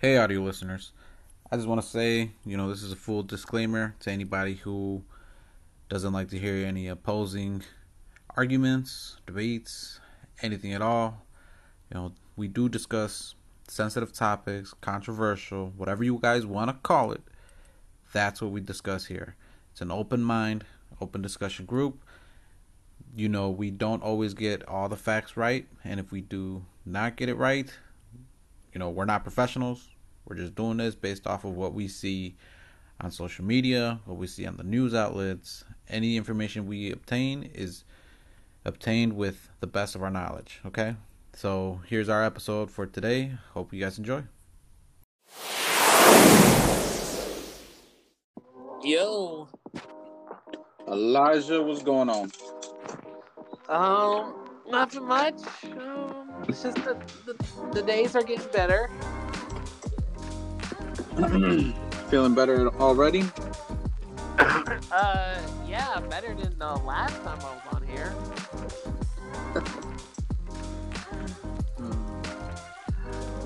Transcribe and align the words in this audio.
Hey, 0.00 0.16
audio 0.16 0.42
listeners. 0.42 0.92
I 1.50 1.56
just 1.56 1.66
want 1.66 1.82
to 1.82 1.86
say, 1.88 2.30
you 2.46 2.56
know, 2.56 2.70
this 2.70 2.84
is 2.84 2.92
a 2.92 2.96
full 2.96 3.24
disclaimer 3.24 3.96
to 3.98 4.12
anybody 4.12 4.54
who 4.54 5.02
doesn't 5.88 6.12
like 6.12 6.28
to 6.28 6.38
hear 6.38 6.64
any 6.64 6.86
opposing 6.86 7.64
arguments, 8.36 9.16
debates, 9.26 9.98
anything 10.40 10.72
at 10.72 10.82
all. 10.82 11.26
You 11.90 11.98
know, 11.98 12.12
we 12.36 12.46
do 12.46 12.68
discuss 12.68 13.34
sensitive 13.66 14.12
topics, 14.12 14.72
controversial, 14.72 15.72
whatever 15.76 16.04
you 16.04 16.20
guys 16.22 16.46
want 16.46 16.70
to 16.70 16.74
call 16.74 17.10
it. 17.10 17.22
That's 18.12 18.40
what 18.40 18.52
we 18.52 18.60
discuss 18.60 19.06
here. 19.06 19.34
It's 19.72 19.80
an 19.80 19.90
open 19.90 20.22
mind, 20.22 20.64
open 21.00 21.22
discussion 21.22 21.66
group. 21.66 22.04
You 23.16 23.28
know, 23.28 23.50
we 23.50 23.72
don't 23.72 24.04
always 24.04 24.32
get 24.32 24.62
all 24.68 24.88
the 24.88 24.96
facts 24.96 25.36
right, 25.36 25.66
and 25.82 25.98
if 25.98 26.12
we 26.12 26.20
do 26.20 26.64
not 26.86 27.16
get 27.16 27.28
it 27.28 27.34
right, 27.34 27.76
you 28.72 28.78
know, 28.78 28.90
we're 28.90 29.04
not 29.04 29.22
professionals. 29.22 29.88
We're 30.26 30.36
just 30.36 30.54
doing 30.54 30.76
this 30.76 30.94
based 30.94 31.26
off 31.26 31.44
of 31.44 31.54
what 31.54 31.72
we 31.72 31.88
see 31.88 32.36
on 33.00 33.10
social 33.10 33.44
media, 33.44 34.00
what 34.04 34.18
we 34.18 34.26
see 34.26 34.46
on 34.46 34.56
the 34.56 34.64
news 34.64 34.94
outlets. 34.94 35.64
Any 35.88 36.16
information 36.16 36.66
we 36.66 36.90
obtain 36.92 37.44
is 37.54 37.84
obtained 38.64 39.14
with 39.14 39.48
the 39.60 39.66
best 39.66 39.94
of 39.94 40.02
our 40.02 40.10
knowledge, 40.10 40.60
okay? 40.66 40.96
So 41.34 41.80
here's 41.86 42.08
our 42.08 42.24
episode 42.24 42.70
for 42.70 42.86
today. 42.86 43.32
Hope 43.54 43.72
you 43.72 43.80
guys 43.80 43.96
enjoy. 43.98 44.24
Yo, 48.82 49.48
Elijah, 50.86 51.62
what's 51.62 51.82
going 51.82 52.08
on? 52.08 52.30
um, 53.68 54.34
nothing 54.68 55.04
much. 55.04 55.40
Um, 55.64 56.17
it's 56.48 56.62
just 56.62 56.76
the, 56.76 56.96
the, 57.26 57.36
the 57.72 57.82
days 57.82 58.16
are 58.16 58.22
getting 58.22 58.48
better. 58.52 58.90
Feeling 62.08 62.34
better 62.34 62.68
already? 62.80 63.24
Uh, 64.90 65.40
yeah, 65.66 66.00
better 66.08 66.34
than 66.34 66.58
the 66.58 66.74
last 66.76 67.14
time 67.22 67.38
I 67.40 67.54
was 67.54 67.62
on 67.74 67.86
here. 67.86 68.14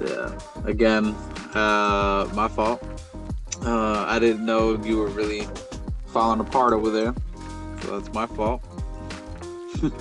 Yeah. 0.01 0.37
Again, 0.65 1.15
uh, 1.55 2.29
my 2.35 2.49
fault. 2.49 2.83
Uh, 3.65 4.05
I 4.09 4.19
didn't 4.19 4.45
know 4.45 4.75
you 4.83 4.99
were 4.99 5.07
really 5.09 5.47
falling 6.07 6.41
apart 6.41 6.73
over 6.73 6.91
there, 6.91 7.15
so 7.81 7.99
that's 7.99 8.13
my 8.13 8.27
fault. 8.27 8.65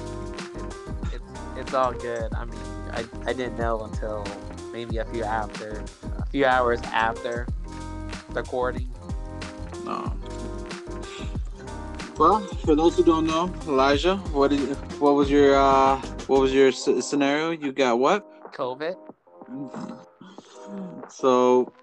It's 1.13 1.23
it's 1.55 1.73
all 1.73 1.93
good. 1.93 2.33
I 2.33 2.45
mean, 2.45 2.59
I, 2.93 3.05
I 3.25 3.33
didn't 3.33 3.57
know 3.57 3.81
until 3.83 4.25
maybe 4.73 4.97
a 4.97 5.05
few 5.05 5.23
after, 5.23 5.83
a 6.19 6.25
few 6.25 6.45
hours 6.45 6.79
after 6.83 7.47
the 8.29 8.41
recording. 8.41 8.89
No. 9.85 10.13
Well, 12.17 12.41
for 12.65 12.75
those 12.75 12.97
who 12.97 13.03
don't 13.03 13.25
know, 13.25 13.51
Elijah, 13.67 14.17
what 14.31 14.49
did 14.51 14.59
what 14.99 15.15
was 15.15 15.31
your 15.31 15.55
uh, 15.55 15.97
what 16.27 16.39
was 16.41 16.53
your 16.53 16.67
s- 16.67 17.05
scenario? 17.07 17.51
You 17.51 17.71
got 17.71 17.97
what? 17.97 18.27
COVID. 18.53 18.95
So, 21.09 21.73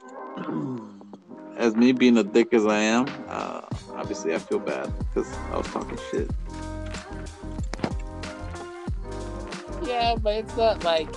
as 1.57 1.75
me 1.75 1.93
being 1.93 2.17
a 2.19 2.23
dick 2.23 2.55
as 2.55 2.67
I 2.67 2.79
am, 2.79 3.07
uh, 3.29 3.63
obviously 3.97 4.35
I 4.35 4.39
feel 4.39 4.59
bad 4.61 4.93
because 5.09 5.33
I 5.53 5.57
was 5.57 5.67
talking 5.69 5.99
shit. 6.11 6.31
Yeah, 9.83 10.17
but 10.21 10.35
it's 10.37 10.57
not 10.57 10.85
like 10.85 11.09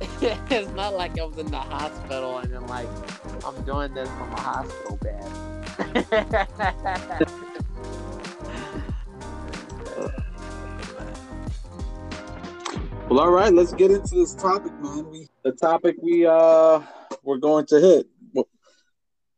it's 0.20 0.70
not 0.72 0.94
like 0.94 1.18
I 1.18 1.24
was 1.24 1.38
in 1.38 1.50
the 1.50 1.58
hospital 1.58 2.38
and 2.38 2.52
then 2.52 2.66
like 2.66 2.88
I'm 3.44 3.62
doing 3.64 3.94
this 3.94 4.08
from 4.10 4.32
a 4.32 4.40
hospital 4.40 4.98
bed. 5.02 5.24
Well, 13.08 13.20
all 13.20 13.30
right, 13.30 13.50
let's 13.50 13.72
get 13.72 13.90
into 13.90 14.16
this 14.16 14.34
topic, 14.34 14.70
man. 14.82 15.08
We 15.10 15.28
the 15.42 15.52
topic 15.52 15.96
we 16.02 16.26
uh 16.26 16.82
we're 17.22 17.38
going 17.38 17.64
to 17.66 17.80
hit 17.80 18.06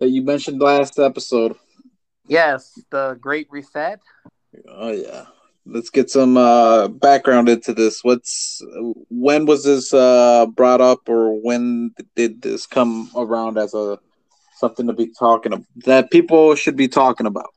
that 0.01 0.09
you 0.09 0.23
mentioned 0.23 0.61
last 0.61 0.99
episode. 0.99 1.55
yes, 2.27 2.77
the 2.91 3.17
Great 3.21 3.47
Reset. 3.49 4.01
Oh 4.69 4.91
yeah. 4.91 5.27
Let's 5.67 5.91
get 5.91 6.11
some 6.11 6.37
uh 6.37 6.89
background 6.89 7.49
into 7.49 7.73
this. 7.73 8.03
What's 8.03 8.63
when 9.11 9.47
was 9.47 9.65
this 9.65 9.93
uh 9.93 10.47
brought 10.47 10.81
up 10.81 11.09
or 11.09 11.41
when 11.41 11.95
did 12.17 12.43
this 12.43 12.67
come 12.67 13.11
around 13.15 13.59
as 13.59 13.75
a 13.75 13.99
something 14.57 14.87
to 14.87 14.93
be 14.93 15.11
talking 15.19 15.53
about 15.53 15.67
that 15.85 16.11
people 16.11 16.55
should 16.55 16.77
be 16.77 16.89
talking 16.89 17.27
about? 17.27 17.51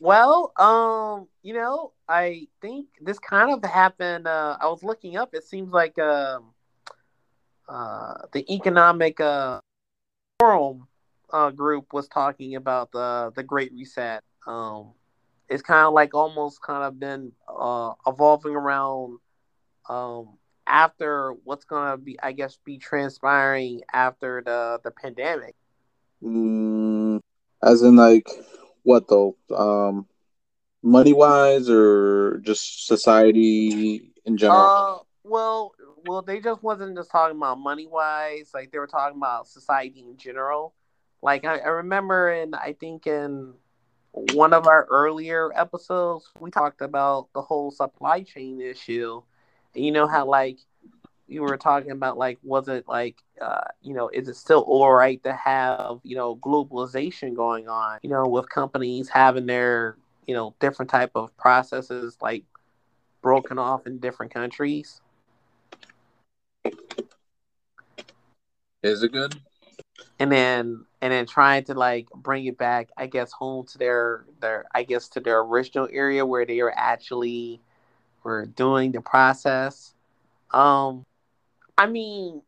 Well, 0.00 0.52
um, 0.58 1.28
you 1.42 1.54
know, 1.54 1.92
I 2.08 2.48
think 2.60 2.88
this 3.00 3.18
kind 3.18 3.52
of 3.52 3.68
happened. 3.68 4.26
Uh, 4.26 4.56
I 4.60 4.66
was 4.66 4.82
looking 4.82 5.16
up. 5.16 5.34
It 5.34 5.44
seems 5.44 5.72
like 5.72 5.98
um, 5.98 6.52
uh, 7.68 8.14
the 8.32 8.44
economic 8.54 9.20
uh, 9.20 9.60
forum 10.38 10.86
uh, 11.32 11.50
group 11.50 11.92
was 11.92 12.08
talking 12.08 12.56
about 12.56 12.92
the 12.92 13.32
the 13.34 13.42
Great 13.42 13.72
Reset. 13.72 14.22
Um, 14.46 14.92
it's 15.48 15.62
kind 15.62 15.86
of 15.86 15.92
like 15.92 16.14
almost 16.14 16.62
kind 16.62 16.84
of 16.84 16.98
been 16.98 17.32
uh, 17.48 17.92
evolving 18.06 18.54
around 18.54 19.18
um, 19.88 20.36
after 20.66 21.34
what's 21.44 21.64
gonna 21.64 21.96
be, 21.96 22.18
I 22.22 22.32
guess, 22.32 22.58
be 22.64 22.78
transpiring 22.78 23.82
after 23.92 24.42
the 24.44 24.80
the 24.82 24.90
pandemic. 24.90 25.54
Mm, 26.22 27.20
as 27.62 27.82
in 27.82 27.96
like 27.96 28.28
what 28.82 29.08
though? 29.08 29.36
Um 29.54 30.06
money 30.82 31.12
wise 31.12 31.68
or 31.68 32.38
just 32.38 32.86
society 32.86 34.12
in 34.24 34.36
general? 34.36 34.60
Uh, 34.60 34.98
well, 35.24 35.74
well, 36.06 36.22
they 36.22 36.40
just 36.40 36.62
wasn't 36.62 36.96
just 36.96 37.10
talking 37.10 37.36
about 37.36 37.58
money 37.58 37.86
wise. 37.86 38.50
Like 38.54 38.70
they 38.70 38.78
were 38.78 38.86
talking 38.86 39.18
about 39.18 39.48
society 39.48 40.00
in 40.00 40.16
general. 40.16 40.74
Like 41.22 41.44
I, 41.44 41.58
I 41.58 41.68
remember, 41.68 42.30
in 42.30 42.54
I 42.54 42.74
think 42.78 43.06
in 43.06 43.54
one 44.16 44.54
of 44.54 44.66
our 44.66 44.86
earlier 44.90 45.50
episodes, 45.54 46.30
we 46.40 46.50
talked 46.50 46.80
about 46.80 47.28
the 47.34 47.42
whole 47.42 47.70
supply 47.70 48.22
chain 48.22 48.60
issue. 48.60 49.22
And 49.74 49.84
you 49.84 49.92
know 49.92 50.06
how 50.06 50.24
like 50.26 50.58
you 51.28 51.42
were 51.42 51.58
talking 51.58 51.90
about 51.90 52.16
like 52.16 52.38
was 52.42 52.68
it 52.68 52.86
like 52.88 53.16
uh 53.40 53.64
you 53.82 53.92
know 53.92 54.08
is 54.08 54.28
it 54.28 54.36
still 54.36 54.60
all 54.60 54.92
right 54.92 55.22
to 55.24 55.34
have 55.34 55.98
you 56.04 56.16
know 56.16 56.36
globalization 56.36 57.34
going 57.34 57.68
on 57.68 57.98
you 58.02 58.08
know 58.08 58.26
with 58.28 58.48
companies 58.48 59.08
having 59.08 59.44
their 59.44 59.96
you 60.26 60.34
know 60.34 60.54
different 60.60 60.88
type 60.90 61.10
of 61.16 61.36
processes 61.36 62.16
like 62.22 62.44
broken 63.22 63.58
off 63.58 63.86
in 63.86 63.98
different 63.98 64.32
countries. 64.32 65.00
Is 68.82 69.02
it 69.02 69.12
good? 69.12 69.34
and 70.18 70.30
then 70.30 70.84
and 71.06 71.12
then 71.12 71.24
trying 71.24 71.62
to 71.62 71.72
like 71.72 72.08
bring 72.16 72.46
it 72.46 72.58
back 72.58 72.88
i 72.96 73.06
guess 73.06 73.30
home 73.30 73.64
to 73.64 73.78
their 73.78 74.24
their 74.40 74.64
i 74.74 74.82
guess 74.82 75.06
to 75.08 75.20
their 75.20 75.38
original 75.38 75.86
area 75.92 76.26
where 76.26 76.44
they 76.44 76.60
were 76.60 76.74
actually 76.76 77.60
were 78.24 78.46
doing 78.46 78.90
the 78.90 79.00
process. 79.00 79.94
Um 80.52 81.06
i 81.78 81.86
mean 81.86 82.42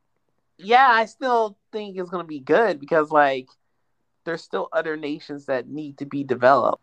yeah 0.56 0.88
i 0.90 1.04
still 1.04 1.56
think 1.70 1.96
it's 1.96 2.10
going 2.10 2.24
to 2.24 2.28
be 2.28 2.40
good 2.40 2.80
because 2.80 3.12
like 3.12 3.46
there's 4.24 4.42
still 4.42 4.68
other 4.72 4.96
nations 4.96 5.46
that 5.46 5.68
need 5.68 5.96
to 5.98 6.04
be 6.04 6.24
developed 6.24 6.82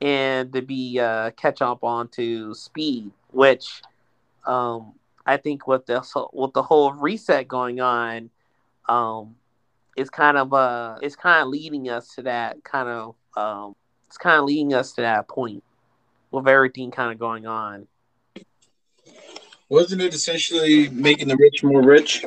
and 0.00 0.52
to 0.52 0.62
be 0.62 0.98
uh 0.98 1.30
catch 1.32 1.62
up 1.62 1.84
onto 1.84 2.54
speed 2.54 3.12
which 3.30 3.82
um 4.46 4.94
i 5.26 5.36
think 5.36 5.68
with 5.68 5.86
the 5.86 6.02
with 6.32 6.52
the 6.54 6.62
whole 6.62 6.92
reset 6.92 7.46
going 7.46 7.78
on 7.78 8.30
um 8.88 9.36
it's 9.98 10.10
kind 10.10 10.36
of 10.36 10.54
uh 10.54 10.96
it's 11.02 11.16
kind 11.16 11.42
of 11.42 11.48
leading 11.48 11.88
us 11.88 12.14
to 12.14 12.22
that 12.22 12.62
kind 12.62 12.88
of 12.88 13.16
um 13.36 13.74
it's 14.06 14.16
kind 14.16 14.38
of 14.38 14.44
leading 14.44 14.72
us 14.72 14.92
to 14.92 15.02
that 15.02 15.28
point 15.28 15.62
with 16.30 16.46
everything 16.46 16.90
kind 16.90 17.12
of 17.12 17.18
going 17.18 17.46
on. 17.46 17.86
Wasn't 19.68 20.00
it 20.00 20.14
essentially 20.14 20.88
making 20.88 21.28
the 21.28 21.36
rich 21.36 21.62
more 21.64 21.82
rich? 21.82 22.24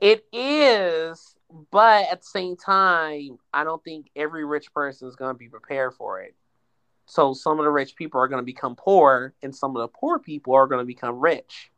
it 0.00 0.24
is 0.32 1.34
but 1.72 2.06
at 2.12 2.20
the 2.20 2.26
same 2.26 2.54
time 2.54 3.36
i 3.52 3.64
don't 3.64 3.82
think 3.82 4.06
every 4.14 4.44
rich 4.44 4.72
person 4.72 5.08
is 5.08 5.16
going 5.16 5.34
to 5.34 5.38
be 5.38 5.48
prepared 5.48 5.92
for 5.94 6.20
it. 6.22 6.34
So 7.06 7.34
some 7.34 7.58
of 7.58 7.64
the 7.64 7.70
rich 7.70 7.96
people 7.96 8.20
are 8.20 8.28
going 8.28 8.40
to 8.40 8.46
become 8.46 8.76
poor 8.76 9.34
and 9.42 9.54
some 9.54 9.74
of 9.74 9.80
the 9.80 9.88
poor 9.88 10.20
people 10.20 10.54
are 10.54 10.68
going 10.68 10.80
to 10.80 10.86
become 10.86 11.18
rich. 11.18 11.72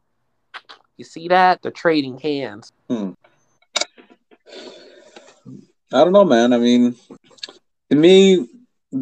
You 0.99 1.05
see 1.05 1.29
that? 1.29 1.63
They're 1.63 1.71
trading 1.71 2.19
hands 2.19 2.73
I 5.93 6.05
don't 6.05 6.13
know, 6.13 6.25
man. 6.25 6.53
I 6.53 6.59
mean, 6.59 6.95
to 7.91 7.97
me, 7.97 8.47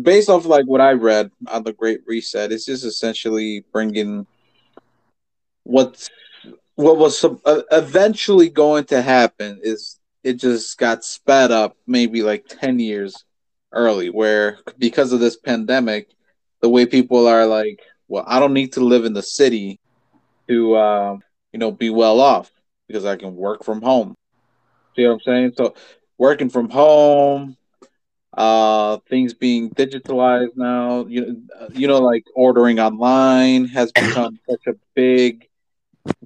based 0.02 0.28
off 0.30 0.46
like 0.46 0.64
what 0.66 0.80
I 0.80 0.92
read 0.92 1.30
on 1.46 1.62
the 1.62 1.72
Great 1.72 2.00
Reset, 2.06 2.52
it's 2.52 2.64
just 2.64 2.84
essentially 2.84 3.64
bringing 3.72 4.26
what 5.64 6.08
what 6.76 6.96
was 6.96 7.24
uh, 7.24 7.62
eventually 7.72 8.48
going 8.48 8.84
to 8.84 9.02
happen 9.02 9.60
is 9.62 9.98
it 10.22 10.34
just 10.34 10.78
got 10.78 11.04
sped 11.04 11.50
up 11.50 11.76
maybe 11.86 12.22
like 12.22 12.46
10 12.48 12.78
years 12.78 13.24
early 13.72 14.10
where 14.10 14.58
because 14.78 15.12
of 15.12 15.20
this 15.20 15.36
pandemic 15.36 16.08
the 16.62 16.68
way 16.68 16.86
people 16.86 17.26
are 17.26 17.46
like 17.46 17.80
well 18.06 18.24
i 18.26 18.38
don't 18.38 18.54
need 18.54 18.72
to 18.72 18.80
live 18.80 19.04
in 19.04 19.12
the 19.12 19.22
city 19.22 19.78
to 20.48 20.74
uh, 20.74 21.16
you 21.52 21.58
know 21.58 21.70
be 21.70 21.90
well 21.90 22.20
off 22.20 22.50
because 22.86 23.04
i 23.04 23.16
can 23.16 23.34
work 23.34 23.64
from 23.64 23.82
home 23.82 24.14
see 24.98 25.06
what 25.06 25.14
i'm 25.14 25.20
saying? 25.20 25.52
So 25.56 25.74
working 26.18 26.50
from 26.50 26.70
home 26.70 27.56
uh 28.36 28.98
things 29.08 29.34
being 29.34 29.70
digitalized 29.70 30.56
now 30.56 31.06
you, 31.08 31.42
you 31.72 31.88
know 31.88 31.98
like 31.98 32.24
ordering 32.34 32.80
online 32.80 33.66
has 33.66 33.92
become 33.94 34.38
such 34.48 34.62
a 34.68 34.74
big 34.94 35.46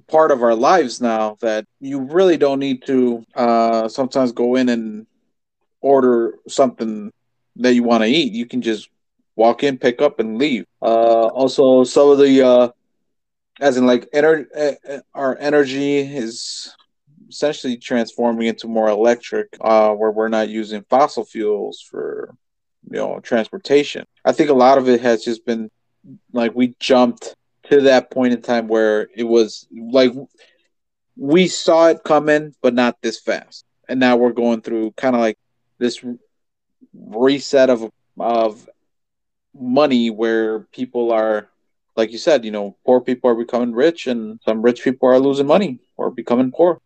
part 0.09 0.31
of 0.31 0.43
our 0.43 0.55
lives 0.55 1.01
now 1.01 1.37
that 1.41 1.65
you 1.79 2.01
really 2.01 2.37
don't 2.37 2.59
need 2.59 2.83
to 2.85 3.23
uh 3.35 3.87
sometimes 3.87 4.31
go 4.31 4.55
in 4.55 4.69
and 4.69 5.05
order 5.81 6.35
something 6.47 7.11
that 7.57 7.73
you 7.73 7.83
want 7.83 8.03
to 8.03 8.09
eat. 8.09 8.33
You 8.33 8.45
can 8.45 8.61
just 8.61 8.89
walk 9.35 9.63
in 9.63 9.77
pick 9.77 10.01
up 10.01 10.19
and 10.19 10.37
leave. 10.37 10.65
Uh 10.81 11.27
also 11.27 11.83
some 11.83 12.09
of 12.09 12.17
the 12.19 12.45
uh 12.45 12.69
as 13.59 13.77
in 13.77 13.85
like 13.85 14.09
ener- 14.11 14.45
uh, 14.57 14.99
our 15.13 15.37
energy 15.39 15.99
is 15.99 16.75
essentially 17.33 17.77
transforming 17.77 18.47
into 18.47 18.67
more 18.67 18.89
electric, 18.89 19.47
uh, 19.59 19.91
where 19.91 20.11
we're 20.11 20.29
not 20.29 20.49
using 20.49 20.85
fossil 20.89 21.25
fuels 21.25 21.81
for 21.81 22.35
you 22.89 22.97
know 22.97 23.19
transportation. 23.19 24.05
I 24.23 24.31
think 24.31 24.49
a 24.49 24.53
lot 24.65 24.77
of 24.77 24.87
it 24.87 25.01
has 25.01 25.23
just 25.23 25.45
been 25.45 25.69
like 26.31 26.53
we 26.53 26.75
jumped 26.79 27.35
to 27.69 27.81
that 27.81 28.11
point 28.11 28.33
in 28.33 28.41
time 28.41 28.67
where 28.67 29.09
it 29.15 29.23
was 29.23 29.67
like 29.71 30.13
we 31.17 31.47
saw 31.47 31.87
it 31.87 32.03
coming, 32.03 32.53
but 32.61 32.73
not 32.73 33.01
this 33.01 33.19
fast, 33.19 33.65
and 33.89 33.99
now 33.99 34.15
we're 34.15 34.31
going 34.31 34.61
through 34.61 34.91
kind 34.91 35.15
of 35.15 35.21
like 35.21 35.37
this 35.79 36.05
reset 36.93 37.69
of 37.71 37.89
of 38.19 38.69
money 39.55 40.09
where 40.11 40.61
people 40.71 41.11
are 41.11 41.49
like 41.95 42.11
you 42.11 42.17
said, 42.17 42.43
you 42.43 42.51
know, 42.51 42.75
poor 42.85 43.01
people 43.01 43.29
are 43.29 43.35
becoming 43.35 43.73
rich 43.73 44.07
and 44.07 44.39
some 44.45 44.61
rich 44.61 44.83
people 44.83 45.09
are 45.09 45.19
losing 45.19 45.47
money 45.47 45.79
or 45.97 46.09
becoming 46.11 46.51
poor. 46.51 46.79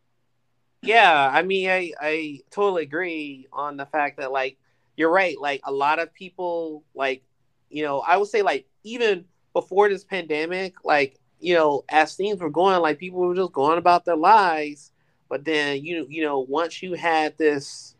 Yeah, 0.87 1.29
I 1.33 1.43
mean, 1.43 1.69
I 1.69 1.91
I 1.99 2.39
totally 2.49 2.83
agree 2.83 3.47
on 3.51 3.77
the 3.77 3.85
fact 3.85 4.17
that 4.17 4.31
like 4.31 4.57
you're 4.95 5.11
right. 5.11 5.37
Like 5.39 5.61
a 5.65 5.71
lot 5.71 5.99
of 5.99 6.13
people, 6.13 6.83
like 6.95 7.23
you 7.69 7.83
know, 7.83 7.99
I 8.01 8.17
would 8.17 8.29
say 8.29 8.41
like 8.41 8.67
even 8.83 9.25
before 9.53 9.89
this 9.89 10.05
pandemic, 10.05 10.85
like 10.85 11.19
you 11.39 11.55
know, 11.55 11.83
as 11.89 12.15
things 12.15 12.39
were 12.39 12.49
going, 12.49 12.81
like 12.81 12.99
people 12.99 13.19
were 13.19 13.35
just 13.35 13.51
going 13.53 13.77
about 13.77 14.05
their 14.05 14.15
lives. 14.15 14.91
But 15.29 15.43
then 15.45 15.83
you 15.83 16.07
you 16.09 16.23
know, 16.23 16.39
once 16.39 16.81
you 16.81 16.93
had 16.93 17.37
this 17.37 17.95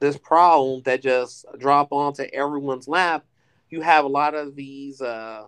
this 0.00 0.18
problem 0.18 0.82
that 0.84 1.02
just 1.02 1.46
drop 1.58 1.92
onto 1.92 2.24
everyone's 2.32 2.88
lap, 2.88 3.24
you 3.70 3.80
have 3.82 4.04
a 4.04 4.08
lot 4.08 4.34
of 4.34 4.56
these 4.56 5.00
uh 5.00 5.46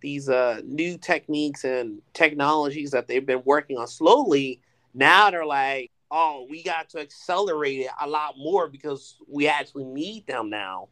these 0.00 0.28
uh 0.30 0.60
new 0.64 0.98
techniques 0.98 1.64
and 1.64 2.02
technologies 2.14 2.92
that 2.92 3.08
they've 3.08 3.26
been 3.26 3.42
working 3.44 3.76
on 3.78 3.88
slowly. 3.88 4.60
Now 4.94 5.30
they're 5.30 5.46
like, 5.46 5.90
oh, 6.14 6.46
we 6.48 6.62
got 6.62 6.88
to 6.90 7.00
accelerate 7.00 7.80
it 7.80 7.90
a 8.00 8.08
lot 8.08 8.38
more 8.38 8.68
because 8.68 9.16
we 9.28 9.48
actually 9.48 9.84
need 9.84 10.24
them 10.28 10.48
now. 10.48 10.88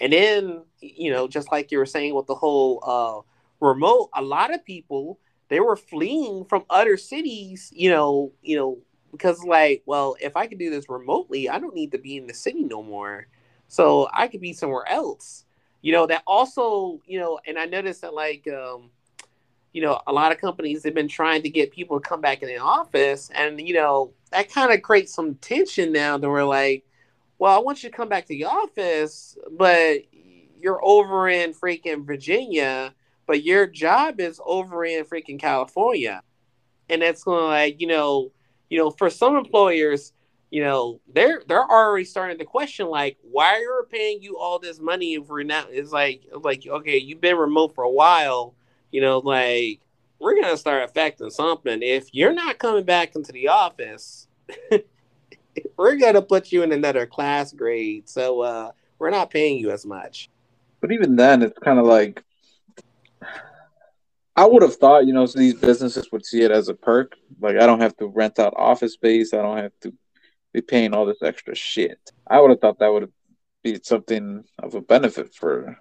And 0.00 0.14
then, 0.14 0.62
you 0.80 1.12
know, 1.12 1.28
just 1.28 1.52
like 1.52 1.70
you 1.70 1.76
were 1.76 1.86
saying 1.86 2.14
with 2.14 2.26
the 2.26 2.34
whole 2.34 2.82
uh, 2.82 3.64
remote, 3.64 4.08
a 4.16 4.22
lot 4.22 4.52
of 4.52 4.64
people 4.64 5.20
they 5.48 5.60
were 5.60 5.76
fleeing 5.76 6.46
from 6.46 6.64
other 6.70 6.96
cities, 6.96 7.70
you 7.76 7.90
know, 7.90 8.32
you 8.40 8.56
know, 8.56 8.78
because 9.10 9.44
like, 9.44 9.82
well, 9.84 10.16
if 10.18 10.34
I 10.34 10.46
could 10.46 10.58
do 10.58 10.70
this 10.70 10.88
remotely, 10.88 11.50
I 11.50 11.58
don't 11.58 11.74
need 11.74 11.92
to 11.92 11.98
be 11.98 12.16
in 12.16 12.26
the 12.26 12.32
city 12.32 12.64
no 12.64 12.82
more. 12.82 13.26
So 13.68 14.08
I 14.14 14.28
could 14.28 14.40
be 14.40 14.54
somewhere 14.54 14.88
else. 14.88 15.44
You 15.82 15.92
know, 15.92 16.06
that 16.06 16.22
also, 16.26 17.02
you 17.04 17.20
know, 17.20 17.38
and 17.46 17.58
I 17.58 17.66
noticed 17.66 18.00
that 18.00 18.14
like 18.14 18.48
um, 18.48 18.88
you 19.72 19.80
know, 19.80 20.00
a 20.06 20.12
lot 20.12 20.32
of 20.32 20.38
companies 20.38 20.84
have 20.84 20.94
been 20.94 21.08
trying 21.08 21.42
to 21.42 21.48
get 21.48 21.72
people 21.72 21.98
to 21.98 22.06
come 22.06 22.20
back 22.20 22.42
in 22.42 22.48
the 22.48 22.58
office, 22.58 23.30
and 23.34 23.60
you 23.60 23.74
know, 23.74 24.12
that 24.30 24.50
kind 24.50 24.72
of 24.72 24.82
creates 24.82 25.14
some 25.14 25.34
tension 25.36 25.92
now. 25.92 26.18
That 26.18 26.28
we're 26.28 26.44
like, 26.44 26.84
well, 27.38 27.56
I 27.56 27.60
want 27.60 27.82
you 27.82 27.90
to 27.90 27.96
come 27.96 28.08
back 28.08 28.24
to 28.24 28.28
the 28.28 28.44
office, 28.44 29.36
but 29.50 30.02
you're 30.60 30.84
over 30.84 31.28
in 31.28 31.54
freaking 31.54 32.04
Virginia, 32.06 32.94
but 33.26 33.42
your 33.42 33.66
job 33.66 34.20
is 34.20 34.40
over 34.44 34.84
in 34.84 35.04
freaking 35.04 35.40
California, 35.40 36.22
and 36.90 37.00
that's 37.00 37.24
going 37.24 37.40
to 37.40 37.46
like, 37.46 37.80
you 37.80 37.86
know, 37.86 38.30
you 38.68 38.78
know, 38.78 38.90
for 38.90 39.08
some 39.08 39.36
employers, 39.36 40.12
you 40.50 40.62
know, 40.62 41.00
they're 41.14 41.42
they're 41.48 41.64
already 41.64 42.04
starting 42.04 42.36
to 42.38 42.44
question 42.44 42.88
like, 42.88 43.16
why 43.22 43.54
are 43.54 43.82
we 43.82 43.98
paying 43.98 44.22
you 44.22 44.36
all 44.38 44.58
this 44.58 44.78
money 44.78 45.14
if 45.14 45.28
we're 45.28 45.44
not? 45.44 45.68
It's 45.70 45.92
like, 45.92 46.24
like, 46.42 46.66
okay, 46.66 46.98
you've 46.98 47.22
been 47.22 47.36
remote 47.36 47.74
for 47.74 47.84
a 47.84 47.90
while 47.90 48.54
you 48.92 49.00
know, 49.00 49.18
like 49.18 49.80
we're 50.20 50.40
gonna 50.40 50.56
start 50.56 50.84
affecting 50.84 51.30
something. 51.30 51.82
If 51.82 52.08
you're 52.12 52.32
not 52.32 52.58
coming 52.58 52.84
back 52.84 53.16
into 53.16 53.32
the 53.32 53.48
office, 53.48 54.28
we're 55.76 55.96
gonna 55.96 56.22
put 56.22 56.52
you 56.52 56.62
in 56.62 56.70
another 56.70 57.06
class 57.06 57.52
grade. 57.52 58.08
So 58.08 58.42
uh, 58.42 58.70
we're 58.98 59.10
not 59.10 59.30
paying 59.30 59.58
you 59.58 59.70
as 59.72 59.84
much. 59.84 60.30
But 60.80 60.92
even 60.92 61.16
then, 61.16 61.42
it's 61.42 61.58
kind 61.58 61.78
of 61.78 61.86
like 61.86 62.22
I 64.36 64.46
would 64.46 64.62
have 64.62 64.76
thought, 64.76 65.06
you 65.06 65.12
know, 65.12 65.26
these 65.26 65.54
businesses 65.54 66.10
would 66.12 66.24
see 66.24 66.42
it 66.42 66.50
as 66.50 66.68
a 66.68 66.74
perk. 66.74 67.16
Like 67.40 67.56
I 67.56 67.66
don't 67.66 67.80
have 67.80 67.96
to 67.96 68.06
rent 68.06 68.38
out 68.38 68.54
office 68.56 68.92
space. 68.92 69.34
I 69.34 69.42
don't 69.42 69.58
have 69.58 69.72
to 69.80 69.92
be 70.52 70.60
paying 70.60 70.94
all 70.94 71.06
this 71.06 71.22
extra 71.22 71.54
shit. 71.54 71.98
I 72.26 72.40
would 72.40 72.50
have 72.50 72.60
thought 72.60 72.78
that 72.78 72.92
would 72.92 73.10
be 73.64 73.80
something 73.82 74.44
of 74.58 74.74
a 74.74 74.80
benefit 74.80 75.34
for 75.34 75.78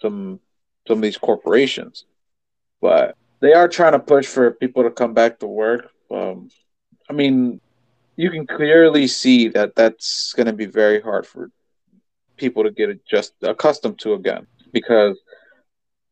some 0.00 0.40
some 0.88 0.98
of 0.98 1.02
these 1.02 1.18
corporations 1.18 2.06
but 2.82 3.16
they 3.40 3.54
are 3.54 3.68
trying 3.68 3.92
to 3.94 4.00
push 4.00 4.26
for 4.26 4.52
people 4.52 4.84
to 4.84 4.90
come 4.90 5.14
back 5.14 5.40
to 5.40 5.48
work. 5.48 5.90
Um, 6.10 6.50
I 7.10 7.14
mean, 7.14 7.60
you 8.16 8.30
can 8.30 8.46
clearly 8.46 9.08
see 9.08 9.48
that 9.50 9.74
that's 9.76 10.34
going 10.36 10.46
to 10.46 10.52
be 10.52 10.66
very 10.66 11.00
hard 11.00 11.26
for 11.26 11.50
people 12.36 12.64
to 12.64 12.70
get 12.72 13.04
just 13.06 13.34
accustomed 13.42 13.98
to 14.00 14.14
again 14.14 14.46
because 14.72 15.20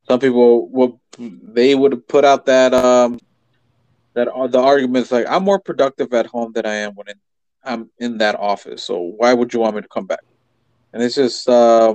some 0.08 0.20
people 0.20 0.68
will 0.70 1.00
they 1.18 1.74
would 1.74 2.06
put 2.08 2.24
out 2.24 2.46
that 2.46 2.74
um 2.74 3.18
that 4.14 4.28
the 4.50 4.58
arguments 4.60 5.10
like 5.12 5.26
I'm 5.28 5.44
more 5.44 5.60
productive 5.60 6.12
at 6.14 6.26
home 6.26 6.52
than 6.52 6.66
I 6.66 6.74
am 6.74 6.94
when 6.94 7.06
I'm 7.64 7.90
in 7.98 8.18
that 8.18 8.36
office. 8.36 8.84
So 8.84 8.98
why 9.16 9.32
would 9.34 9.52
you 9.54 9.60
want 9.60 9.76
me 9.76 9.82
to 9.82 9.88
come 9.88 10.06
back? 10.06 10.20
And 10.92 11.02
it's 11.02 11.14
just 11.16 11.48
uh, 11.48 11.94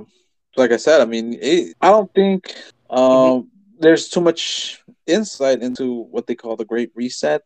like 0.55 0.71
I 0.71 0.77
said. 0.77 1.01
I 1.01 1.05
mean, 1.05 1.37
it, 1.41 1.75
I 1.81 1.89
don't 1.91 2.11
think 2.13 2.53
um, 2.89 3.01
mm-hmm 3.11 3.54
there's 3.79 4.09
too 4.09 4.21
much 4.21 4.83
insight 5.07 5.61
into 5.61 6.03
what 6.03 6.27
they 6.27 6.35
call 6.35 6.55
the 6.55 6.65
Great 6.65 6.91
Reset. 6.95 7.41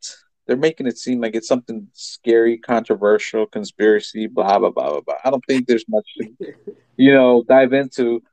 They're 0.45 0.57
making 0.57 0.87
it 0.87 0.97
seem 0.97 1.21
like 1.21 1.35
it's 1.35 1.47
something 1.47 1.87
scary, 1.93 2.57
controversial, 2.57 3.45
conspiracy, 3.45 4.27
blah 4.27 4.59
blah 4.59 4.71
blah 4.71 4.89
blah 4.89 5.01
blah. 5.01 5.15
I 5.23 5.29
don't 5.29 5.45
think 5.45 5.67
there's 5.67 5.87
much 5.87 6.07
to, 6.17 6.29
you 6.97 7.13
know, 7.13 7.43
dive 7.47 7.73
into 7.73 8.23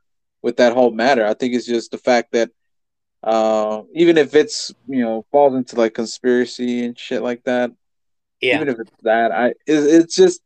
with 0.42 0.56
that 0.56 0.72
whole 0.72 0.92
matter. 0.92 1.26
I 1.26 1.34
think 1.34 1.54
it's 1.54 1.66
just 1.66 1.90
the 1.90 1.98
fact 1.98 2.32
that 2.32 2.50
uh, 3.22 3.82
even 3.94 4.16
if 4.16 4.34
it's 4.34 4.72
you 4.86 5.02
know 5.02 5.26
falls 5.30 5.54
into 5.54 5.76
like 5.76 5.94
conspiracy 5.94 6.84
and 6.84 6.98
shit 6.98 7.22
like 7.22 7.44
that, 7.44 7.72
yeah. 8.40 8.56
even 8.56 8.68
if 8.68 8.78
it's 8.78 8.92
that, 9.02 9.32
I 9.32 9.48
it, 9.48 9.56
it's 9.66 10.14
just 10.14 10.40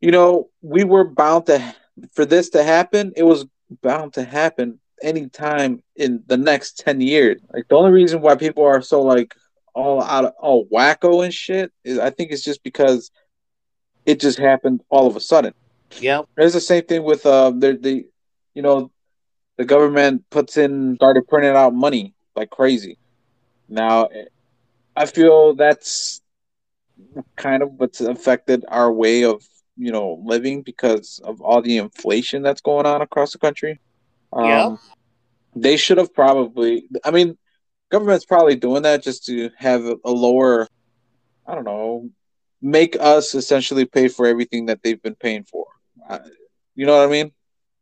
you 0.00 0.12
know 0.12 0.50
we 0.62 0.84
were 0.84 1.04
bound 1.04 1.46
to 1.46 1.74
for 2.12 2.24
this 2.24 2.50
to 2.50 2.62
happen. 2.62 3.12
It 3.16 3.24
was 3.24 3.46
bound 3.82 4.14
to 4.14 4.24
happen 4.24 4.78
any 5.02 5.28
time 5.28 5.82
in 5.96 6.22
the 6.26 6.36
next 6.36 6.78
10 6.78 7.00
years. 7.00 7.40
Like 7.52 7.68
the 7.68 7.76
only 7.76 7.92
reason 7.92 8.20
why 8.20 8.36
people 8.36 8.64
are 8.64 8.82
so 8.82 9.02
like 9.02 9.34
all 9.74 10.02
out 10.02 10.24
of 10.24 10.32
all 10.38 10.66
wacko 10.66 11.24
and 11.24 11.32
shit 11.32 11.72
is 11.84 11.98
I 11.98 12.10
think 12.10 12.32
it's 12.32 12.42
just 12.42 12.62
because 12.62 13.10
it 14.04 14.20
just 14.20 14.38
happened 14.38 14.82
all 14.88 15.06
of 15.06 15.16
a 15.16 15.20
sudden. 15.20 15.54
Yeah. 15.98 16.22
It's 16.36 16.54
the 16.54 16.60
same 16.60 16.84
thing 16.84 17.02
with 17.02 17.24
uh 17.26 17.50
the 17.50 17.78
the 17.80 18.06
you 18.54 18.62
know 18.62 18.90
the 19.56 19.64
government 19.64 20.24
puts 20.30 20.56
in 20.56 20.96
started 20.96 21.28
printing 21.28 21.54
out 21.54 21.74
money 21.74 22.14
like 22.34 22.50
crazy. 22.50 22.98
Now 23.68 24.08
I 24.96 25.06
feel 25.06 25.54
that's 25.54 26.20
kind 27.36 27.62
of 27.62 27.72
what's 27.74 28.00
affected 28.00 28.64
our 28.68 28.92
way 28.92 29.24
of 29.24 29.42
you 29.76 29.92
know 29.92 30.20
living 30.24 30.62
because 30.62 31.20
of 31.24 31.40
all 31.40 31.62
the 31.62 31.78
inflation 31.78 32.42
that's 32.42 32.60
going 32.60 32.86
on 32.86 33.02
across 33.02 33.32
the 33.32 33.38
country. 33.38 33.80
Um, 34.32 34.44
yeah. 34.44 34.76
They 35.56 35.76
should 35.76 35.98
have 35.98 36.14
probably. 36.14 36.84
I 37.04 37.10
mean, 37.10 37.36
government's 37.90 38.24
probably 38.24 38.56
doing 38.56 38.82
that 38.82 39.02
just 39.02 39.26
to 39.26 39.50
have 39.56 39.84
a 39.84 40.10
lower. 40.10 40.66
I 41.46 41.54
don't 41.54 41.64
know. 41.64 42.10
Make 42.62 42.96
us 43.00 43.34
essentially 43.34 43.84
pay 43.84 44.08
for 44.08 44.26
everything 44.26 44.66
that 44.66 44.82
they've 44.82 45.02
been 45.02 45.16
paying 45.16 45.44
for. 45.44 45.66
you 46.74 46.86
know 46.86 46.96
what 46.96 47.08
I 47.08 47.10
mean? 47.10 47.32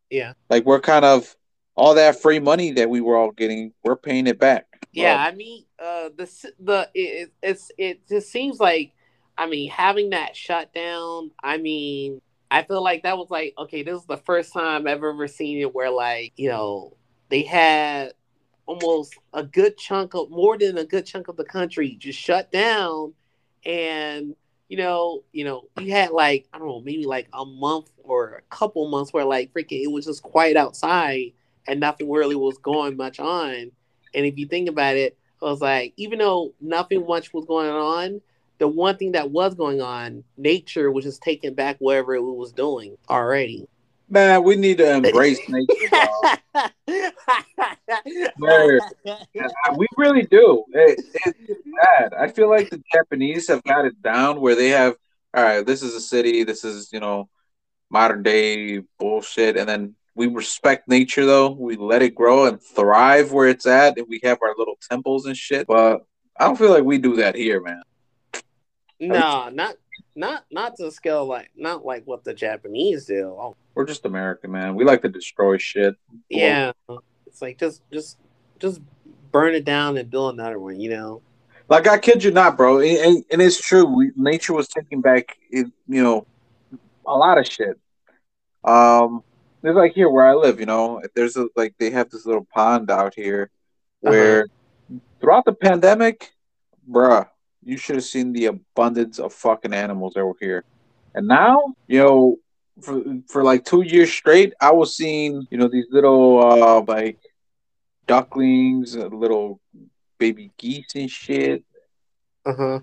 Yeah. 0.08 0.34
Like 0.48 0.64
we're 0.64 0.80
kind 0.80 1.04
of 1.04 1.34
all 1.76 1.94
that 1.94 2.20
free 2.20 2.40
money 2.40 2.72
that 2.72 2.88
we 2.88 3.00
were 3.00 3.16
all 3.16 3.30
getting, 3.30 3.72
we're 3.84 3.96
paying 3.96 4.26
it 4.26 4.38
back. 4.38 4.66
Yeah, 4.92 5.16
I 5.16 5.32
mean, 5.32 5.64
uh, 5.78 6.08
the 6.16 6.52
the 6.58 6.90
it, 6.94 7.30
it's 7.42 7.70
it 7.78 8.08
just 8.08 8.32
seems 8.32 8.58
like 8.58 8.92
I 9.36 9.46
mean, 9.46 9.70
having 9.70 10.10
that 10.10 10.34
shut 10.34 10.74
down, 10.74 11.30
I 11.42 11.58
mean, 11.58 12.20
I 12.50 12.62
feel 12.62 12.82
like 12.82 13.02
that 13.02 13.18
was 13.18 13.30
like, 13.30 13.54
okay, 13.58 13.82
this 13.82 14.00
is 14.00 14.06
the 14.06 14.16
first 14.16 14.52
time 14.52 14.86
I've 14.86 15.04
ever 15.04 15.28
seen 15.28 15.58
it 15.58 15.74
where 15.74 15.90
like, 15.90 16.32
you 16.36 16.48
know, 16.48 16.96
they 17.28 17.42
had 17.42 18.12
almost 18.66 19.14
a 19.32 19.42
good 19.42 19.76
chunk 19.76 20.14
of 20.14 20.30
more 20.30 20.56
than 20.58 20.78
a 20.78 20.84
good 20.84 21.06
chunk 21.06 21.28
of 21.28 21.36
the 21.36 21.44
country 21.44 21.96
just 21.98 22.18
shut 22.18 22.52
down 22.52 23.14
and 23.64 24.34
you 24.68 24.76
know, 24.76 25.24
you 25.32 25.44
know, 25.44 25.64
you 25.80 25.92
had 25.92 26.10
like 26.10 26.46
I 26.52 26.58
don't 26.58 26.68
know, 26.68 26.80
maybe 26.82 27.06
like 27.06 27.28
a 27.32 27.44
month 27.44 27.90
or 28.02 28.34
a 28.34 28.54
couple 28.54 28.86
months 28.88 29.12
where 29.12 29.24
like 29.24 29.52
freaking 29.52 29.82
it 29.82 29.90
was 29.90 30.04
just 30.04 30.22
quiet 30.22 30.56
outside 30.56 31.32
and 31.66 31.80
nothing 31.80 32.10
really 32.10 32.34
was 32.34 32.58
going 32.58 32.96
much 32.96 33.18
on. 33.18 33.70
And 34.14 34.26
if 34.26 34.38
you 34.38 34.46
think 34.46 34.68
about 34.68 34.96
it, 34.96 35.16
I 35.40 35.46
was 35.46 35.60
like, 35.60 35.94
even 35.96 36.18
though 36.18 36.52
nothing 36.60 37.06
much 37.06 37.32
was 37.32 37.46
going 37.46 37.70
on, 37.70 38.20
the 38.58 38.68
one 38.68 38.96
thing 38.96 39.12
that 39.12 39.30
was 39.30 39.54
going 39.54 39.80
on, 39.80 40.24
nature 40.36 40.90
was 40.90 41.04
just 41.04 41.22
taking 41.22 41.54
back 41.54 41.76
whatever 41.78 42.14
it 42.14 42.22
was 42.22 42.52
doing 42.52 42.96
already. 43.08 43.68
Man, 44.10 44.42
we 44.42 44.56
need 44.56 44.78
to 44.78 44.90
embrace 44.96 45.40
nature. 45.48 46.06
we 49.76 49.86
really 49.96 50.24
do. 50.24 50.64
It, 50.72 51.00
it's 51.24 51.62
bad. 51.82 52.14
I 52.14 52.28
feel 52.28 52.48
like 52.48 52.70
the 52.70 52.82
Japanese 52.92 53.48
have 53.48 53.62
got 53.64 53.84
it 53.84 54.00
down 54.02 54.40
where 54.40 54.54
they 54.54 54.68
have, 54.70 54.96
all 55.34 55.44
right, 55.44 55.66
this 55.66 55.82
is 55.82 55.94
a 55.94 56.00
city, 56.00 56.42
this 56.44 56.64
is, 56.64 56.90
you 56.92 57.00
know, 57.00 57.28
modern 57.90 58.22
day 58.22 58.82
bullshit. 58.98 59.56
And 59.56 59.68
then 59.68 59.94
we 60.14 60.26
respect 60.26 60.88
nature, 60.88 61.26
though. 61.26 61.50
We 61.50 61.76
let 61.76 62.02
it 62.02 62.14
grow 62.14 62.46
and 62.46 62.60
thrive 62.60 63.32
where 63.32 63.48
it's 63.48 63.66
at. 63.66 63.98
And 63.98 64.06
we 64.08 64.20
have 64.24 64.38
our 64.42 64.54
little 64.56 64.78
temples 64.90 65.26
and 65.26 65.36
shit. 65.36 65.66
But 65.66 66.00
I 66.38 66.46
don't 66.46 66.56
feel 66.56 66.70
like 66.70 66.84
we 66.84 66.98
do 66.98 67.16
that 67.16 67.34
here, 67.36 67.60
man. 67.60 67.82
No, 69.00 69.48
not 69.48 69.76
not 70.14 70.44
not 70.50 70.76
to 70.76 70.90
scale 70.90 71.24
like 71.24 71.50
not 71.56 71.84
like 71.84 72.04
what 72.04 72.24
the 72.24 72.34
Japanese 72.34 73.06
do. 73.06 73.36
Oh. 73.38 73.56
We're 73.74 73.84
just 73.84 74.04
American, 74.04 74.50
man. 74.50 74.74
We 74.74 74.84
like 74.84 75.02
to 75.02 75.08
destroy 75.08 75.56
shit. 75.58 75.94
Yeah, 76.28 76.72
it's 77.26 77.40
like 77.40 77.58
just 77.58 77.82
just 77.92 78.18
just 78.58 78.80
burn 79.30 79.54
it 79.54 79.64
down 79.64 79.96
and 79.96 80.10
build 80.10 80.34
another 80.34 80.58
one. 80.58 80.80
You 80.80 80.90
know. 80.90 81.22
Like 81.68 81.86
I 81.86 81.98
kid 81.98 82.24
you 82.24 82.30
not, 82.30 82.56
bro, 82.56 82.80
and, 82.80 83.24
and 83.30 83.42
it's 83.42 83.60
true. 83.60 83.84
We, 83.84 84.10
nature 84.16 84.54
was 84.54 84.68
taking 84.68 85.02
back, 85.02 85.36
you 85.50 85.70
know, 85.86 86.26
a 87.06 87.14
lot 87.14 87.36
of 87.36 87.46
shit. 87.46 87.78
Um, 88.64 89.22
it's 89.62 89.76
like 89.76 89.92
here 89.92 90.08
where 90.08 90.26
I 90.26 90.34
live. 90.34 90.60
You 90.60 90.66
know, 90.66 91.02
there's 91.14 91.36
a 91.36 91.48
like 91.56 91.74
they 91.78 91.90
have 91.90 92.08
this 92.08 92.24
little 92.24 92.46
pond 92.54 92.90
out 92.90 93.14
here 93.14 93.50
where 94.00 94.44
uh-huh. 94.90 94.98
throughout 95.20 95.44
the 95.44 95.52
pandemic, 95.52 96.32
bruh, 96.90 97.28
you 97.64 97.76
should 97.76 97.96
have 97.96 98.04
seen 98.04 98.32
the 98.32 98.46
abundance 98.46 99.18
of 99.18 99.32
fucking 99.32 99.74
animals 99.74 100.14
that 100.14 100.24
were 100.24 100.34
here. 100.40 100.64
And 101.14 101.26
now, 101.26 101.74
you 101.86 101.98
know, 101.98 102.36
for 102.80 103.02
for 103.28 103.42
like 103.42 103.64
two 103.64 103.82
years 103.82 104.12
straight, 104.12 104.54
I 104.60 104.72
was 104.72 104.96
seeing, 104.96 105.46
you 105.50 105.58
know, 105.58 105.68
these 105.68 105.86
little 105.90 106.40
uh 106.40 106.82
like 106.86 107.18
ducklings, 108.06 108.96
uh, 108.96 109.06
little 109.06 109.60
baby 110.18 110.50
geese 110.58 110.94
and 110.94 111.10
shit. 111.10 111.64
Uh 112.46 112.54
huh. 112.54 112.80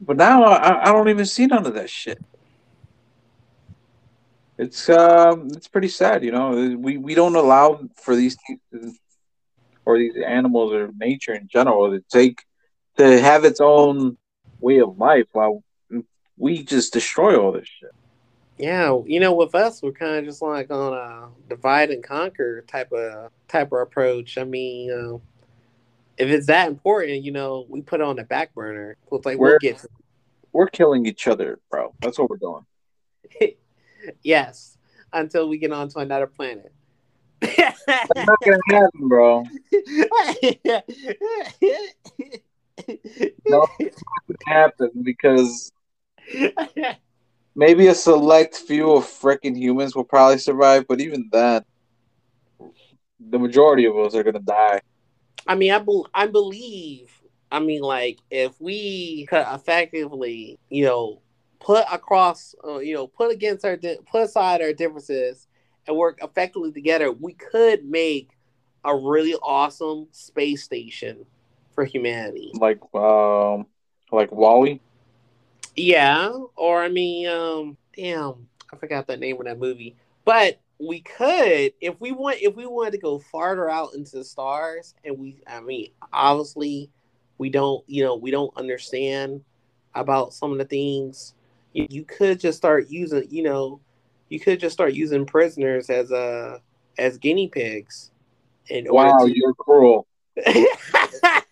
But 0.00 0.16
now 0.16 0.44
I, 0.44 0.88
I 0.88 0.92
don't 0.92 1.08
even 1.08 1.26
see 1.26 1.46
none 1.46 1.66
of 1.66 1.74
that 1.74 1.90
shit. 1.90 2.22
It's 4.58 4.88
um 4.90 5.48
it's 5.52 5.68
pretty 5.68 5.88
sad, 5.88 6.22
you 6.22 6.32
know. 6.32 6.76
We 6.78 6.98
we 6.98 7.14
don't 7.14 7.34
allow 7.36 7.80
for 7.96 8.14
these 8.14 8.36
things 8.46 8.98
or 9.86 9.98
these 9.98 10.16
animals 10.26 10.72
or 10.72 10.90
nature 10.98 11.34
in 11.34 11.48
general 11.48 11.90
to 11.90 12.04
take 12.10 12.42
to 13.00 13.20
have 13.20 13.44
its 13.44 13.60
own 13.60 14.16
way 14.60 14.80
of 14.80 14.98
life 14.98 15.26
while 15.32 15.62
we 16.36 16.62
just 16.62 16.92
destroy 16.92 17.36
all 17.36 17.52
this 17.52 17.68
shit. 17.68 17.90
Yeah, 18.58 18.98
you 19.06 19.20
know, 19.20 19.34
with 19.34 19.54
us, 19.54 19.82
we're 19.82 19.92
kind 19.92 20.16
of 20.16 20.26
just 20.26 20.42
like 20.42 20.70
on 20.70 20.92
a 20.92 21.28
divide 21.48 21.90
and 21.90 22.04
conquer 22.04 22.62
type 22.62 22.92
of 22.92 23.30
type 23.48 23.72
of 23.72 23.80
approach. 23.80 24.36
I 24.36 24.44
mean, 24.44 24.90
uh, 24.90 25.18
if 26.18 26.28
it's 26.28 26.46
that 26.48 26.68
important, 26.68 27.24
you 27.24 27.32
know, 27.32 27.64
we 27.70 27.80
put 27.80 28.00
it 28.00 28.04
on 28.04 28.16
the 28.16 28.24
back 28.24 28.54
burner. 28.54 28.98
It's 29.10 29.24
like 29.24 29.38
we're, 29.38 29.50
we'll 29.50 29.58
get. 29.60 29.84
We're 30.52 30.66
killing 30.66 31.06
each 31.06 31.26
other, 31.26 31.58
bro. 31.70 31.94
That's 32.00 32.18
what 32.18 32.28
we're 32.28 32.36
doing. 32.36 32.66
yes, 34.22 34.76
until 35.12 35.48
we 35.48 35.56
get 35.56 35.72
onto 35.72 35.98
another 35.98 36.26
planet. 36.26 36.72
That's 37.40 37.86
not 38.14 38.36
gonna 38.44 38.58
happen, 38.68 39.08
bro. 39.08 39.44
no, 43.48 43.66
it 43.78 43.94
happen 44.46 44.90
because 45.02 45.72
maybe 47.54 47.86
a 47.88 47.94
select 47.94 48.56
few 48.56 48.92
of 48.92 49.04
freaking 49.04 49.56
humans 49.56 49.94
will 49.94 50.04
probably 50.04 50.38
survive, 50.38 50.86
but 50.88 51.00
even 51.00 51.28
then, 51.32 51.62
the 53.18 53.38
majority 53.38 53.86
of 53.86 53.96
us 53.96 54.14
are 54.14 54.22
gonna 54.22 54.40
die. 54.40 54.80
I 55.46 55.54
mean, 55.54 55.72
I, 55.72 55.78
be- 55.78 56.04
I 56.14 56.26
believe. 56.26 57.12
I 57.50 57.58
mean, 57.58 57.82
like 57.82 58.18
if 58.30 58.60
we 58.60 59.26
could 59.28 59.44
effectively, 59.52 60.58
you 60.68 60.84
know, 60.84 61.20
put 61.58 61.84
across, 61.92 62.54
uh, 62.64 62.78
you 62.78 62.94
know, 62.94 63.06
put 63.06 63.32
against 63.32 63.64
our, 63.64 63.76
di- 63.76 63.98
put 64.10 64.22
aside 64.22 64.62
our 64.62 64.72
differences 64.72 65.48
and 65.86 65.96
work 65.96 66.18
effectively 66.22 66.72
together, 66.72 67.10
we 67.10 67.32
could 67.32 67.84
make 67.84 68.30
a 68.84 68.94
really 68.96 69.34
awesome 69.42 70.06
space 70.12 70.62
station 70.62 71.26
for 71.74 71.84
humanity. 71.84 72.52
Like 72.54 72.80
um 72.94 73.66
like 74.12 74.32
WALL-E? 74.32 74.80
Yeah, 75.76 76.32
or 76.56 76.82
I 76.82 76.88
mean 76.88 77.28
um 77.28 77.76
damn, 77.96 78.48
I 78.72 78.76
forgot 78.76 79.06
the 79.06 79.16
name 79.16 79.38
of 79.38 79.46
that 79.46 79.58
movie. 79.58 79.96
But 80.24 80.60
we 80.80 81.00
could 81.00 81.72
if 81.80 82.00
we 82.00 82.10
want 82.12 82.38
if 82.40 82.56
we 82.56 82.66
wanted 82.66 82.92
to 82.92 82.98
go 82.98 83.18
farther 83.18 83.68
out 83.68 83.94
into 83.94 84.16
the 84.16 84.24
stars 84.24 84.94
and 85.04 85.18
we 85.18 85.36
I 85.46 85.60
mean 85.60 85.90
obviously 86.12 86.90
we 87.36 87.50
don't 87.50 87.84
you 87.86 88.02
know 88.02 88.16
we 88.16 88.30
don't 88.30 88.56
understand 88.56 89.44
about 89.94 90.32
some 90.32 90.52
of 90.52 90.58
the 90.58 90.64
things 90.64 91.34
you, 91.74 91.86
you 91.90 92.04
could 92.04 92.40
just 92.40 92.56
start 92.56 92.88
using 92.88 93.26
you 93.30 93.42
know 93.42 93.80
you 94.30 94.40
could 94.40 94.58
just 94.58 94.72
start 94.72 94.94
using 94.94 95.26
prisoners 95.26 95.90
as 95.90 96.10
uh 96.10 96.58
as 96.96 97.18
guinea 97.18 97.48
pigs 97.48 98.10
and 98.70 98.86
wow 98.90 99.18
to, 99.18 99.36
you're 99.36 99.54
cruel 99.54 100.06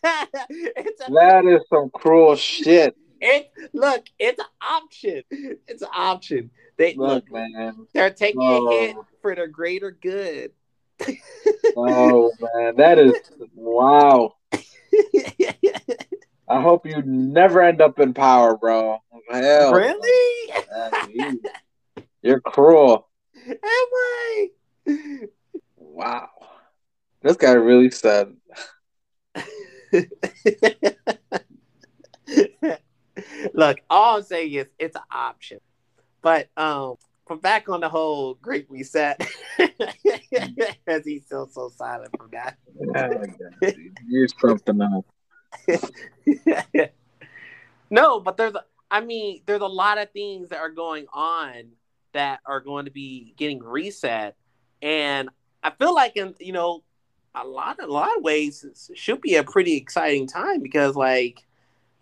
that 0.03 1.43
is 1.47 1.61
some 1.69 1.91
cruel 1.91 2.37
shit. 2.37 2.97
It 3.21 3.51
look, 3.73 4.07
it's 4.19 4.39
an 4.39 4.47
option. 4.63 5.23
It's 5.31 5.83
an 5.83 5.89
option. 5.95 6.51
They 6.77 6.95
look, 6.95 7.25
look 7.31 7.33
man. 7.33 7.87
They're 7.93 8.11
taking 8.11 8.41
oh. 8.43 8.69
a 8.69 8.81
hit 8.81 8.97
for 9.23 9.35
the 9.35 9.49
greater 9.49 9.91
good. 9.91 10.53
oh 11.77 12.31
man, 12.55 12.77
that 12.77 12.99
is 12.99 13.15
wow. 13.55 14.35
I 16.51 16.63
hope 16.63 16.87
you 16.87 17.03
never 17.05 17.61
end 17.63 17.83
up 17.83 17.99
in 17.99 18.15
power, 18.15 18.57
bro. 18.57 18.99
Hell, 19.31 19.73
really? 19.75 20.53
Man, 21.15 21.41
you're 22.23 22.41
cruel. 22.41 23.09
Am 23.47 23.57
I? 23.63 24.49
Wow. 25.77 26.31
This 27.23 27.37
guy 27.37 27.53
really 27.53 27.91
said 27.91 28.35
Look, 33.55 33.79
all 33.91 34.17
I'm 34.17 34.23
saying 34.23 34.53
is 34.53 34.67
it's 34.79 34.97
an 34.97 35.03
option. 35.11 35.59
But 36.23 36.49
um 36.57 36.97
from 37.29 37.39
back 37.39 37.69
on 37.69 37.81
the 37.81 37.89
whole 37.89 38.35
great 38.35 38.67
reset, 38.71 39.21
as 40.87 41.05
he's 41.05 41.27
still 41.27 41.47
so 41.47 41.71
silent 41.77 42.11
from 42.17 42.31
that. 42.33 42.57
You're 44.09 44.29
something 44.41 44.81
else. 44.81 45.91
no, 47.91 48.21
but 48.21 48.39
there's, 48.39 48.55
a, 48.55 48.65
I 48.91 49.03
mean, 49.03 49.43
there's 49.47 49.61
a 49.61 49.67
lot 49.67 49.99
of 49.99 50.11
things 50.11 50.49
that 50.49 50.59
are 50.59 50.71
going 50.71 51.07
on 51.13 51.73
that 52.15 52.41
are 52.47 52.61
going 52.61 52.87
to 52.87 52.91
be 52.91 53.35
getting 53.37 53.63
reset, 53.63 54.35
and 54.81 55.29
I 55.63 55.71
feel 55.71 55.95
like, 55.95 56.17
in 56.17 56.35
you 56.41 56.53
know, 56.53 56.83
a 57.43 57.47
lot, 57.47 57.83
a 57.83 57.87
lot 57.87 58.17
of 58.17 58.23
ways, 58.23 58.65
it 58.65 58.97
should 58.97 59.21
be 59.21 59.37
a 59.37 59.45
pretty 59.45 59.77
exciting 59.77 60.27
time 60.27 60.61
because, 60.61 60.97
like, 60.97 61.45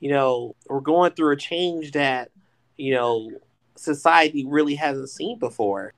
you 0.00 0.10
know, 0.10 0.54
we're 0.68 0.80
going 0.80 1.12
through 1.12 1.32
a 1.32 1.36
change 1.36 1.92
that, 1.92 2.30
you 2.76 2.94
know, 2.94 3.30
society 3.76 4.44
really 4.46 4.74
hasn't 4.74 5.10
seen 5.10 5.38
before. 5.38 5.92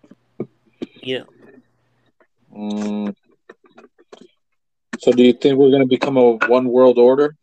You 1.02 1.20
know. 1.20 1.26
Mm. 2.54 3.14
So, 5.00 5.12
do 5.12 5.22
you 5.22 5.32
think 5.32 5.58
we're 5.58 5.70
going 5.70 5.82
to 5.82 5.88
become 5.88 6.16
a 6.16 6.32
one 6.48 6.68
world 6.68 6.98
order, 6.98 7.36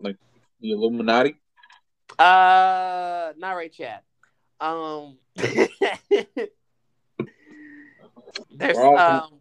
like 0.00 0.16
the 0.60 0.72
Illuminati? 0.72 1.36
Uh, 2.18 3.32
not 3.36 3.52
right 3.52 3.72
yet. 3.78 4.02
Um, 4.60 5.18
there's 5.36 5.68
um, 8.78 9.40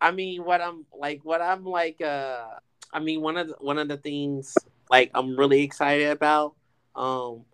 I 0.00 0.10
mean, 0.10 0.44
what 0.44 0.60
I'm 0.60 0.84
like, 0.98 1.20
what 1.24 1.40
I'm 1.42 1.64
like, 1.64 2.00
uh, 2.00 2.44
I 2.92 3.00
mean, 3.00 3.20
one 3.20 3.36
of 3.36 3.48
the, 3.48 3.56
one 3.60 3.78
of 3.78 3.88
the 3.88 3.96
things 3.96 4.56
like 4.90 5.10
I'm 5.14 5.36
really 5.36 5.62
excited 5.62 6.10
about, 6.10 6.54
um, 6.94 7.44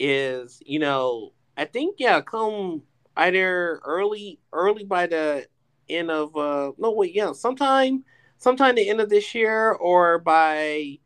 is 0.00 0.62
you 0.64 0.78
know 0.78 1.32
I 1.56 1.66
think 1.66 1.96
yeah 1.98 2.20
come 2.22 2.82
either 3.16 3.80
early 3.84 4.40
early 4.52 4.84
by 4.84 5.06
the 5.06 5.46
end 5.88 6.10
of 6.10 6.34
uh 6.36 6.72
no 6.78 6.90
wait 6.92 7.14
yeah 7.14 7.32
sometime 7.32 8.04
sometime 8.38 8.74
the 8.74 8.88
end 8.88 9.00
of 9.00 9.10
this 9.10 9.34
year 9.34 9.72
or 9.72 10.18
by 10.18 10.98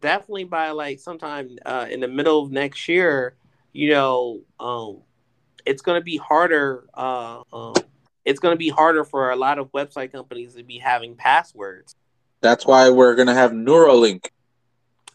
definitely 0.00 0.44
by 0.44 0.70
like 0.70 1.00
sometime 1.00 1.58
uh, 1.66 1.86
in 1.90 1.98
the 2.00 2.06
middle 2.06 2.44
of 2.44 2.52
next 2.52 2.88
year 2.88 3.34
you 3.72 3.90
know 3.90 4.40
um 4.60 4.98
it's 5.66 5.82
to 5.82 6.04
be 6.04 6.16
harder 6.16 6.86
uh 6.94 7.42
um, 7.52 7.74
it's 8.28 8.40
going 8.40 8.52
to 8.52 8.58
be 8.58 8.68
harder 8.68 9.04
for 9.04 9.30
a 9.30 9.36
lot 9.36 9.58
of 9.58 9.72
website 9.72 10.12
companies 10.12 10.54
to 10.54 10.62
be 10.62 10.78
having 10.78 11.16
passwords 11.16 11.94
That's 12.40 12.66
why 12.66 12.90
we're 12.90 13.14
gonna 13.16 13.34
have 13.34 13.52
Neuralink. 13.52 14.26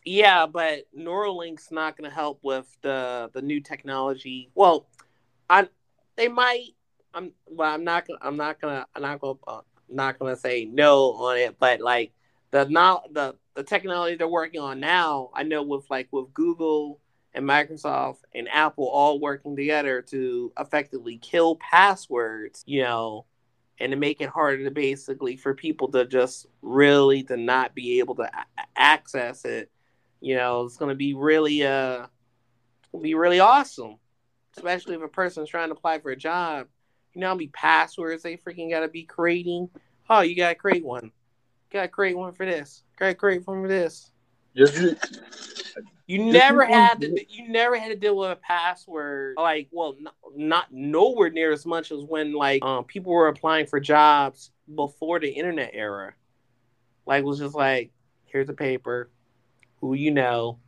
yeah 0.05 0.45
but 0.45 0.85
neuralink's 0.97 1.71
not 1.71 1.95
going 1.95 2.09
to 2.09 2.15
help 2.15 2.39
with 2.41 2.67
the 2.81 3.29
the 3.33 3.41
new 3.41 3.61
technology 3.61 4.49
well 4.55 4.87
i 5.49 5.67
they 6.17 6.27
might 6.27 6.69
i'm 7.13 7.31
well 7.47 7.73
i'm 7.73 7.83
not 7.83 8.05
gonna 8.07 8.19
i'm 8.21 8.37
not 8.37 8.59
gonna 8.59 8.85
i'm 8.95 9.01
not 9.01 9.19
gonna 9.21 9.39
uh, 9.47 9.61
not 9.89 10.17
gonna 10.19 10.35
say 10.35 10.65
no 10.65 11.13
on 11.13 11.37
it 11.37 11.55
but 11.59 11.79
like 11.79 12.11
the 12.51 12.65
now 12.65 13.01
the 13.11 13.35
the 13.55 13.63
technology 13.63 14.15
they're 14.15 14.27
working 14.27 14.59
on 14.61 14.79
now 14.79 15.29
i 15.33 15.43
know 15.43 15.61
with 15.63 15.85
like 15.89 16.07
with 16.11 16.33
google 16.33 16.99
and 17.33 17.45
microsoft 17.45 18.19
and 18.33 18.47
apple 18.49 18.87
all 18.87 19.19
working 19.19 19.55
together 19.55 20.01
to 20.01 20.51
effectively 20.59 21.17
kill 21.17 21.55
passwords 21.57 22.63
you 22.65 22.81
know 22.81 23.25
and 23.79 23.91
to 23.91 23.97
make 23.97 24.21
it 24.21 24.29
harder 24.29 24.63
to 24.63 24.71
basically 24.71 25.35
for 25.35 25.53
people 25.53 25.89
to 25.89 26.05
just 26.05 26.47
really 26.61 27.23
to 27.23 27.35
not 27.37 27.73
be 27.73 27.99
able 27.99 28.15
to 28.15 28.23
a- 28.23 28.65
access 28.75 29.45
it 29.45 29.71
you 30.21 30.35
know 30.35 30.63
it's 30.63 30.77
going 30.77 30.89
to 30.89 30.95
be 30.95 31.13
really 31.13 31.65
uh 31.65 32.05
be 33.01 33.15
really 33.15 33.39
awesome 33.39 33.97
especially 34.55 34.95
if 34.95 35.01
a 35.01 35.07
person's 35.07 35.49
trying 35.49 35.69
to 35.69 35.73
apply 35.73 35.99
for 35.99 36.11
a 36.11 36.15
job. 36.15 36.67
You 37.13 37.21
know 37.21 37.27
how 37.27 37.35
many 37.35 37.47
passwords 37.47 38.23
they 38.23 38.37
freaking 38.37 38.69
got 38.69 38.81
to 38.81 38.87
be 38.87 39.03
creating? 39.03 39.69
Oh 40.09 40.21
you 40.21 40.35
got 40.35 40.49
to 40.49 40.55
create 40.55 40.85
one. 40.85 41.11
Got 41.71 41.83
to 41.83 41.87
create 41.87 42.17
one 42.17 42.33
for 42.33 42.45
this. 42.45 42.83
Got 42.97 43.07
to 43.07 43.15
create 43.15 43.45
one 43.47 43.63
for 43.63 43.67
this. 43.67 44.11
Just 44.55 44.77
you 46.05 46.17
Just 46.17 46.33
never 46.33 46.65
had 46.65 46.99
to. 47.01 47.25
You 47.29 47.49
never 47.49 47.77
had 47.77 47.89
to 47.89 47.95
deal 47.95 48.17
with 48.17 48.31
a 48.31 48.35
password. 48.35 49.35
Like, 49.37 49.69
well, 49.71 49.95
n- 49.97 50.07
not 50.35 50.71
nowhere 50.71 51.29
near 51.29 51.51
as 51.51 51.65
much 51.65 51.91
as 51.91 52.03
when 52.03 52.33
like 52.33 52.63
um, 52.63 52.83
people 52.83 53.13
were 53.13 53.29
applying 53.29 53.67
for 53.67 53.79
jobs 53.79 54.51
before 54.75 55.19
the 55.19 55.29
internet 55.29 55.71
era. 55.73 56.13
Like, 57.05 57.21
it 57.21 57.25
was 57.25 57.39
just 57.39 57.55
like, 57.55 57.91
here's 58.25 58.49
a 58.49 58.53
paper, 58.53 59.09
who 59.79 59.93
you 59.93 60.11
know, 60.11 60.59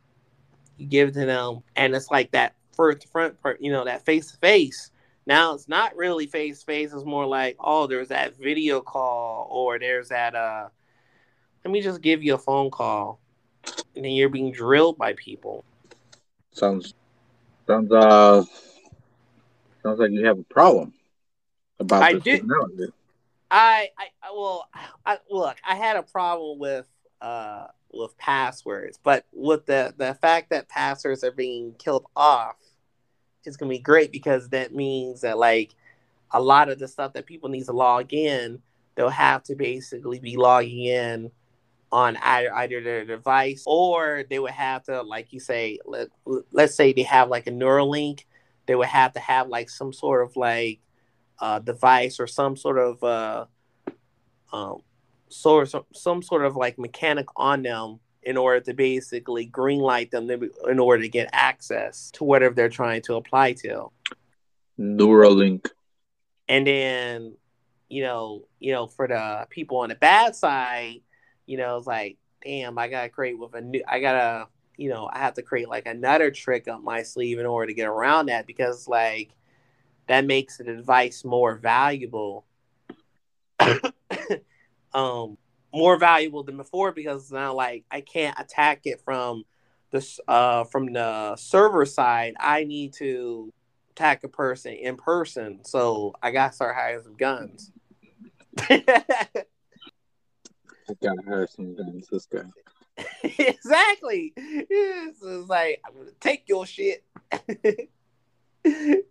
you 0.78 0.86
give 0.86 1.10
it 1.10 1.14
to 1.14 1.26
them, 1.26 1.62
and 1.74 1.94
it's 1.94 2.10
like 2.10 2.30
that 2.32 2.54
first 2.74 3.08
front 3.08 3.40
part, 3.42 3.60
you 3.60 3.72
know, 3.72 3.84
that 3.84 4.04
face 4.04 4.30
to 4.30 4.38
face. 4.38 4.90
Now 5.26 5.54
it's 5.54 5.68
not 5.68 5.96
really 5.96 6.26
face 6.26 6.60
to 6.60 6.66
face. 6.66 6.92
It's 6.92 7.04
more 7.04 7.26
like, 7.26 7.56
oh, 7.60 7.86
there's 7.86 8.08
that 8.08 8.38
video 8.38 8.80
call, 8.80 9.48
or 9.50 9.78
there's 9.78 10.08
that. 10.08 10.34
uh 10.34 10.68
Let 11.64 11.72
me 11.72 11.82
just 11.82 12.00
give 12.00 12.22
you 12.22 12.34
a 12.34 12.38
phone 12.38 12.70
call 12.70 13.20
and 13.94 14.04
then 14.04 14.12
you're 14.12 14.28
being 14.28 14.52
drilled 14.52 14.98
by 14.98 15.14
people. 15.14 15.64
sounds 16.52 16.94
sounds 17.66 17.92
uh 17.92 18.42
sounds 19.82 19.98
like 19.98 20.10
you 20.10 20.24
have 20.26 20.38
a 20.38 20.44
problem 20.44 20.92
about 21.78 22.02
I 22.02 22.12
do- 22.14 22.40
I, 23.48 23.90
I, 23.96 24.06
I 24.22 24.32
well, 24.34 24.68
I, 25.04 25.18
look, 25.30 25.56
I 25.66 25.76
had 25.76 25.96
a 25.96 26.02
problem 26.02 26.58
with 26.58 26.86
uh 27.20 27.66
with 27.92 28.16
passwords, 28.18 28.98
but 29.02 29.24
with 29.32 29.66
the 29.66 29.94
the 29.96 30.14
fact 30.14 30.50
that 30.50 30.68
passwords 30.68 31.24
are 31.24 31.32
being 31.32 31.74
killed 31.78 32.06
off, 32.16 32.56
it's 33.44 33.56
gonna 33.56 33.70
be 33.70 33.78
great 33.78 34.12
because 34.12 34.48
that 34.50 34.74
means 34.74 35.20
that 35.20 35.38
like 35.38 35.74
a 36.32 36.40
lot 36.40 36.68
of 36.68 36.78
the 36.78 36.88
stuff 36.88 37.12
that 37.12 37.26
people 37.26 37.48
need 37.48 37.64
to 37.64 37.72
log 37.72 38.12
in, 38.12 38.60
they'll 38.94 39.08
have 39.08 39.44
to 39.44 39.54
basically 39.54 40.18
be 40.18 40.36
logging 40.36 40.84
in 40.84 41.30
on 41.96 42.14
either 42.18 42.54
either 42.54 42.82
their 42.82 43.06
device 43.06 43.62
or 43.66 44.22
they 44.28 44.38
would 44.38 44.50
have 44.50 44.84
to, 44.84 45.00
like 45.00 45.32
you 45.32 45.40
say, 45.40 45.78
let 45.86 46.08
let's 46.52 46.74
say 46.74 46.92
they 46.92 47.04
have 47.04 47.30
like 47.30 47.46
a 47.46 47.50
Neuralink, 47.50 48.24
they 48.66 48.74
would 48.74 48.88
have 48.88 49.14
to 49.14 49.20
have 49.20 49.48
like 49.48 49.70
some 49.70 49.94
sort 49.94 50.22
of 50.22 50.36
like 50.36 50.80
uh, 51.38 51.58
device 51.58 52.20
or 52.20 52.26
some 52.26 52.54
sort 52.54 52.78
of 52.78 53.02
uh, 53.02 53.46
um, 54.52 54.82
sort 55.30 55.70
some, 55.70 55.86
some 55.94 56.22
sort 56.22 56.44
of 56.44 56.54
like 56.54 56.78
mechanic 56.78 57.28
on 57.34 57.62
them 57.62 57.98
in 58.22 58.36
order 58.36 58.60
to 58.60 58.74
basically 58.74 59.46
green 59.46 59.80
light 59.80 60.10
them 60.10 60.30
in 60.30 60.78
order 60.78 61.02
to 61.02 61.08
get 61.08 61.30
access 61.32 62.10
to 62.10 62.24
whatever 62.24 62.54
they're 62.54 62.68
trying 62.68 63.00
to 63.00 63.14
apply 63.14 63.54
to. 63.54 63.90
Neuralink. 64.78 65.70
And 66.46 66.66
then, 66.66 67.36
you 67.88 68.02
know, 68.02 68.44
you 68.60 68.72
know, 68.72 68.86
for 68.86 69.08
the 69.08 69.46
people 69.48 69.78
on 69.78 69.88
the 69.88 69.94
bad 69.94 70.36
side, 70.36 71.00
you 71.46 71.56
know, 71.56 71.76
it's 71.76 71.86
like, 71.86 72.18
damn, 72.44 72.78
I 72.78 72.88
gotta 72.88 73.08
create 73.08 73.38
with 73.38 73.54
a 73.54 73.60
new, 73.60 73.82
I 73.88 74.00
gotta, 74.00 74.48
you 74.76 74.90
know, 74.90 75.08
I 75.12 75.18
have 75.18 75.34
to 75.34 75.42
create 75.42 75.68
like 75.68 75.86
another 75.86 76.30
trick 76.30 76.68
up 76.68 76.82
my 76.82 77.02
sleeve 77.02 77.38
in 77.38 77.46
order 77.46 77.68
to 77.68 77.74
get 77.74 77.88
around 77.88 78.26
that 78.26 78.46
because 78.46 78.86
like 78.86 79.30
that 80.08 80.24
makes 80.24 80.58
the 80.58 80.64
device 80.64 81.24
more 81.24 81.56
valuable. 81.56 82.44
um, 84.94 85.38
more 85.72 85.98
valuable 85.98 86.42
than 86.42 86.56
before 86.56 86.92
because 86.92 87.30
now 87.30 87.54
like 87.54 87.84
I 87.90 88.00
can't 88.00 88.38
attack 88.38 88.82
it 88.84 89.00
from 89.04 89.44
the 89.90 90.06
uh 90.26 90.64
from 90.64 90.92
the 90.92 91.36
server 91.36 91.84
side. 91.84 92.34
I 92.38 92.64
need 92.64 92.94
to 92.94 93.52
attack 93.90 94.24
a 94.24 94.28
person 94.28 94.72
in 94.72 94.96
person, 94.96 95.64
so 95.64 96.14
I 96.22 96.30
gotta 96.30 96.54
start 96.54 96.76
hiring 96.76 97.02
some 97.02 97.16
guns. 97.16 97.72
I 100.88 100.94
gotta 101.02 101.22
hire 101.26 101.46
some 101.46 101.74
guns. 101.74 102.08
This 102.10 102.26
guy. 102.26 102.42
exactly. 103.22 104.32
It's, 104.36 105.22
like 105.22 105.80
I'm 105.84 105.96
gonna 105.96 106.10
take 106.20 106.44
your 106.46 106.66
shit. 106.66 107.04
and 107.32 107.52
then 108.64 109.02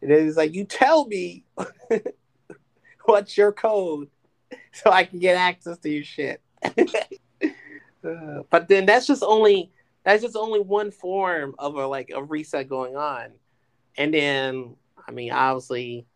it's 0.00 0.36
like 0.36 0.54
you 0.54 0.64
tell 0.64 1.06
me 1.06 1.44
what's 3.04 3.36
your 3.36 3.52
code 3.52 4.08
so 4.72 4.90
I 4.90 5.04
can 5.04 5.18
get 5.18 5.36
access 5.36 5.78
to 5.78 5.90
your 5.90 6.04
shit. 6.04 6.40
Uh, 8.02 8.42
but 8.48 8.68
then 8.68 8.86
that's 8.86 9.06
just 9.06 9.22
only 9.22 9.70
that's 10.04 10.22
just 10.22 10.36
only 10.36 10.60
one 10.60 10.90
form 10.90 11.54
of 11.58 11.74
a 11.74 11.86
like 11.86 12.10
a 12.14 12.22
reset 12.22 12.68
going 12.68 12.96
on. 12.96 13.32
And 13.96 14.14
then 14.14 14.76
I 15.06 15.10
mean 15.10 15.32
obviously 15.32 16.06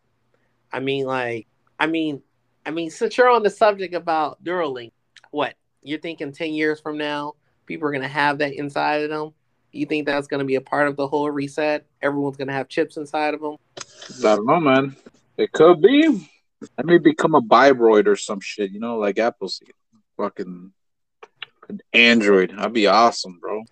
I 0.72 0.80
mean 0.80 1.04
like 1.04 1.46
I 1.78 1.86
mean 1.86 2.22
I 2.66 2.70
mean 2.70 2.90
since 2.90 3.16
you're 3.16 3.30
on 3.30 3.42
the 3.42 3.50
subject 3.50 3.94
about 3.94 4.42
Neuralink, 4.44 4.92
what 5.30 5.54
you're 5.82 6.00
thinking 6.00 6.32
10 6.32 6.52
years 6.52 6.80
from 6.80 6.98
now 6.98 7.34
people 7.66 7.86
are 7.88 7.92
going 7.92 8.02
to 8.02 8.08
have 8.08 8.38
that 8.38 8.52
inside 8.54 9.02
of 9.02 9.10
them 9.10 9.32
you 9.72 9.86
think 9.86 10.06
that's 10.06 10.28
going 10.28 10.38
to 10.38 10.44
be 10.46 10.54
a 10.54 10.60
part 10.60 10.88
of 10.88 10.96
the 10.96 11.06
whole 11.06 11.30
reset 11.30 11.86
everyone's 12.02 12.36
going 12.36 12.48
to 12.48 12.54
have 12.54 12.68
chips 12.68 12.96
inside 12.96 13.34
of 13.34 13.40
them 13.40 13.56
I 14.24 14.36
don't 14.36 14.46
know, 14.46 14.60
man. 14.60 14.96
It 15.36 15.50
could 15.52 15.80
be. 15.80 16.28
I 16.78 16.82
may 16.82 16.98
become 16.98 17.34
a 17.34 17.42
Bioroid 17.42 18.06
or 18.06 18.16
some 18.16 18.40
shit, 18.40 18.70
you 18.70 18.80
know, 18.80 18.98
like 18.98 19.18
Appleseed. 19.18 19.72
Fucking 20.16 20.72
an 21.68 21.80
Android. 21.92 22.50
That'd 22.56 22.72
be 22.72 22.86
awesome, 22.86 23.38
bro. 23.40 23.64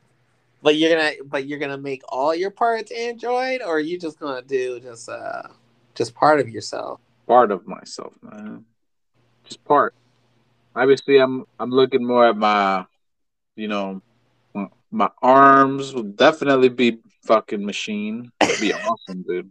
but 0.62 0.76
you're 0.76 0.96
going 0.96 1.16
to 1.16 1.24
but 1.24 1.46
you're 1.46 1.58
to 1.58 1.76
make 1.78 2.02
all 2.08 2.34
your 2.34 2.50
parts 2.50 2.90
android 2.90 3.60
or 3.62 3.76
are 3.76 3.80
you 3.80 3.98
just 3.98 4.18
going 4.18 4.40
to 4.40 4.48
do 4.48 4.80
just 4.80 5.08
uh 5.08 5.42
just 5.94 6.14
part 6.14 6.40
of 6.40 6.48
yourself 6.48 7.00
Part 7.26 7.52
of 7.52 7.66
myself, 7.66 8.14
man. 8.22 8.64
Part. 9.56 9.94
Obviously, 10.74 11.18
I'm 11.18 11.44
I'm 11.58 11.70
looking 11.70 12.06
more 12.06 12.26
at 12.28 12.36
my, 12.36 12.86
you 13.56 13.68
know, 13.68 14.02
my- 14.90 15.10
arms 15.22 15.94
will 15.94 16.02
definitely 16.04 16.68
be 16.68 16.98
fucking 17.24 17.64
machine. 17.64 18.30
That'd 18.40 18.60
be 18.60 18.72
awesome, 18.74 19.24
dude. 19.26 19.50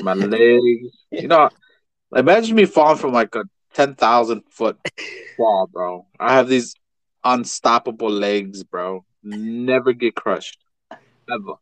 My 0.00 0.14
legs, 0.14 0.96
you 1.10 1.28
know, 1.28 1.48
imagine 2.14 2.56
me 2.56 2.64
falling 2.66 2.98
from 2.98 3.12
like 3.12 3.34
a 3.34 3.44
ten 3.74 3.94
thousand 3.94 4.42
foot 4.50 4.78
fall, 5.36 5.68
bro. 5.72 6.06
I 6.18 6.34
have 6.34 6.48
these 6.48 6.74
unstoppable 7.24 8.10
legs, 8.10 8.62
bro. 8.64 9.04
Never 9.22 9.92
get 9.92 10.14
crushed, 10.14 10.58
ever. 11.30 11.54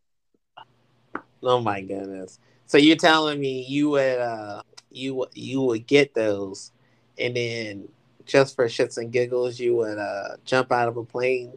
oh 1.43 1.61
my 1.61 1.81
goodness 1.81 2.39
so 2.65 2.77
you're 2.77 2.95
telling 2.95 3.39
me 3.39 3.65
you 3.67 3.89
would 3.89 4.19
uh 4.19 4.61
you 4.89 5.25
you 5.33 5.61
would 5.61 5.85
get 5.87 6.13
those 6.13 6.71
and 7.17 7.35
then 7.35 7.87
just 8.25 8.55
for 8.55 8.65
shits 8.65 8.97
and 8.97 9.11
giggles 9.11 9.59
you 9.59 9.75
would 9.75 9.97
uh 9.97 10.35
jump 10.45 10.71
out 10.71 10.87
of 10.87 10.97
a 10.97 11.03
plane 11.03 11.53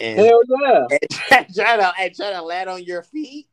and 0.00 0.18
Hell 0.18 0.40
yeah! 0.48 0.86
and 0.90 1.10
try, 1.10 1.46
try 1.54 1.76
to 1.76 1.92
and 2.00 2.14
try 2.14 2.32
to 2.32 2.42
land 2.42 2.70
on 2.70 2.84
your 2.84 3.02
feet. 3.02 3.48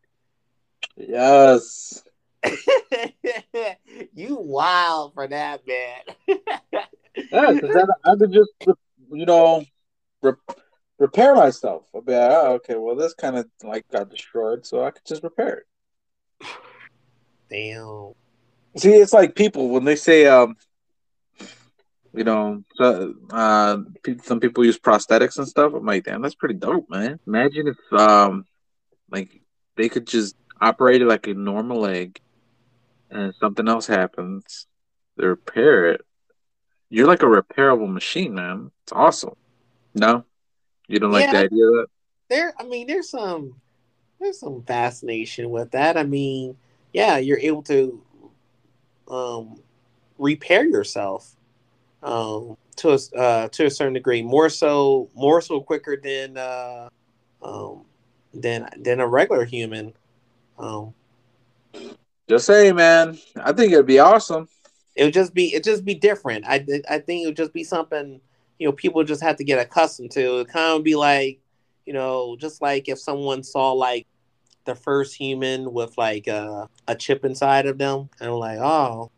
Yes. 0.95 2.04
you 4.13 4.38
wild 4.39 5.13
for 5.13 5.28
that, 5.28 5.62
man. 5.67 6.38
Yeah, 7.32 7.54
because 7.54 7.89
I 8.04 8.15
could 8.15 8.32
just, 8.32 8.52
you 9.12 9.26
know, 9.26 9.65
re- 10.21 10.34
repair 11.00 11.34
myself. 11.36 11.88
I'll 11.93 12.02
be 12.02 12.13
like, 12.13 12.32
oh, 12.32 12.54
okay, 12.56 12.76
well, 12.76 12.95
this 12.95 13.13
kind 13.13 13.38
of 13.38 13.48
like 13.63 13.89
got 13.89 14.10
destroyed, 14.10 14.65
so 14.65 14.84
I 14.84 14.91
could 14.91 15.06
just 15.06 15.24
repair 15.24 15.63
it. 16.41 16.48
Damn. 17.50 18.13
See, 18.78 18.93
it's 18.93 19.13
like 19.13 19.36
people 19.36 19.69
when 19.69 19.86
they 19.86 19.95
say, 19.95 20.28
um, 20.28 20.56
you 22.15 22.23
know, 22.23 22.63
uh, 22.80 23.78
some 24.23 24.39
people 24.39 24.65
use 24.65 24.80
prosthetics 24.80 25.38
and 25.38 25.47
stuff. 25.47 25.73
I'm 25.73 25.86
like, 25.86 26.06
damn, 26.06 26.21
that's 26.21 26.36
pretty 26.36 26.56
dope, 26.56 26.89
man. 26.89 27.19
Imagine 27.28 27.67
if, 27.67 27.99
um, 27.99 28.45
like, 29.12 29.41
they 29.75 29.89
could 29.89 30.08
just 30.08 30.36
operate 30.62 31.01
it 31.01 31.08
like 31.08 31.28
a 31.28 31.34
normal 31.34 31.82
leg, 31.82 32.19
and 33.10 33.34
something 33.39 33.67
else 33.67 33.88
happens, 33.88 34.67
they 35.17 35.25
repair 35.25 35.91
it. 35.91 36.01
You're 36.89 37.08
like 37.08 37.23
a 37.23 37.25
repairable 37.25 37.91
machine, 37.91 38.36
man. 38.36 38.71
It's 38.84 38.93
awesome. 38.93 39.36
No, 39.93 40.23
you 40.88 40.99
don't 40.99 41.12
like 41.12 41.30
the 41.30 41.38
idea 41.38 41.65
of 41.65 41.73
that. 41.73 41.88
There, 42.30 42.54
I 42.60 42.63
mean, 42.63 42.88
there's 42.88 43.10
some, 43.10 43.60
there's 44.19 44.39
some 44.39 44.63
fascination 44.63 45.49
with 45.49 45.71
that. 45.71 45.97
I 45.97 46.04
mean, 46.04 46.58
yeah, 46.93 47.17
you're 47.17 47.39
able 47.39 47.63
to, 47.63 48.01
um, 49.10 49.60
repair 50.17 50.65
yourself, 50.65 51.35
um, 52.06 52.56
to 52.78 52.91
a 52.91 53.18
uh, 53.18 53.48
to 53.50 53.65
a 53.65 53.70
certain 53.70 53.94
degree, 53.94 54.22
more 54.22 54.48
so, 54.48 55.10
more 55.15 55.41
so 55.41 55.60
quicker 55.60 55.98
than, 56.02 56.38
uh, 56.38 56.88
um, 57.41 57.84
than 58.34 58.70
than 58.78 59.00
a 59.00 59.08
regular 59.08 59.44
human. 59.44 59.94
Um, 60.58 60.94
just 62.30 62.46
say, 62.46 62.72
man. 62.72 63.18
I 63.44 63.52
think 63.52 63.74
it'd 63.74 63.86
be 63.86 64.00
awesome. 64.00 64.48
It 64.96 65.04
would 65.04 65.13
just 65.13 65.34
be 65.34 65.54
it 65.54 65.63
just 65.63 65.84
be 65.84 65.96
different. 65.96 66.46
I 66.48 66.65
I 66.89 67.00
think 67.00 67.24
it 67.24 67.28
would 67.28 67.38
just 67.38 67.54
be 67.54 67.63
something 67.63 68.22
you 68.60 68.68
know 68.68 68.72
people 68.72 69.04
just 69.04 69.24
have 69.24 69.38
to 69.38 69.44
get 69.44 69.60
accustomed 69.60 70.12
to. 70.12 70.39
It 70.39 70.48
kind 70.48 70.78
of 70.78 70.84
be 70.84 70.96
like 70.96 71.39
you 71.86 71.94
know 71.94 72.38
just 72.39 72.62
like 72.62 72.88
if 72.88 73.00
someone 73.00 73.44
saw 73.44 73.72
like 73.72 74.06
the 74.65 74.76
first 74.76 75.15
human 75.15 75.74
with 75.74 75.98
like 75.98 76.28
a, 76.28 76.68
a 76.88 76.96
chip 76.96 77.24
inside 77.24 77.68
of 77.68 77.78
them 77.78 78.10
and 78.20 78.30
I'm 78.30 78.36
like, 78.36 78.60
oh, 78.60 79.12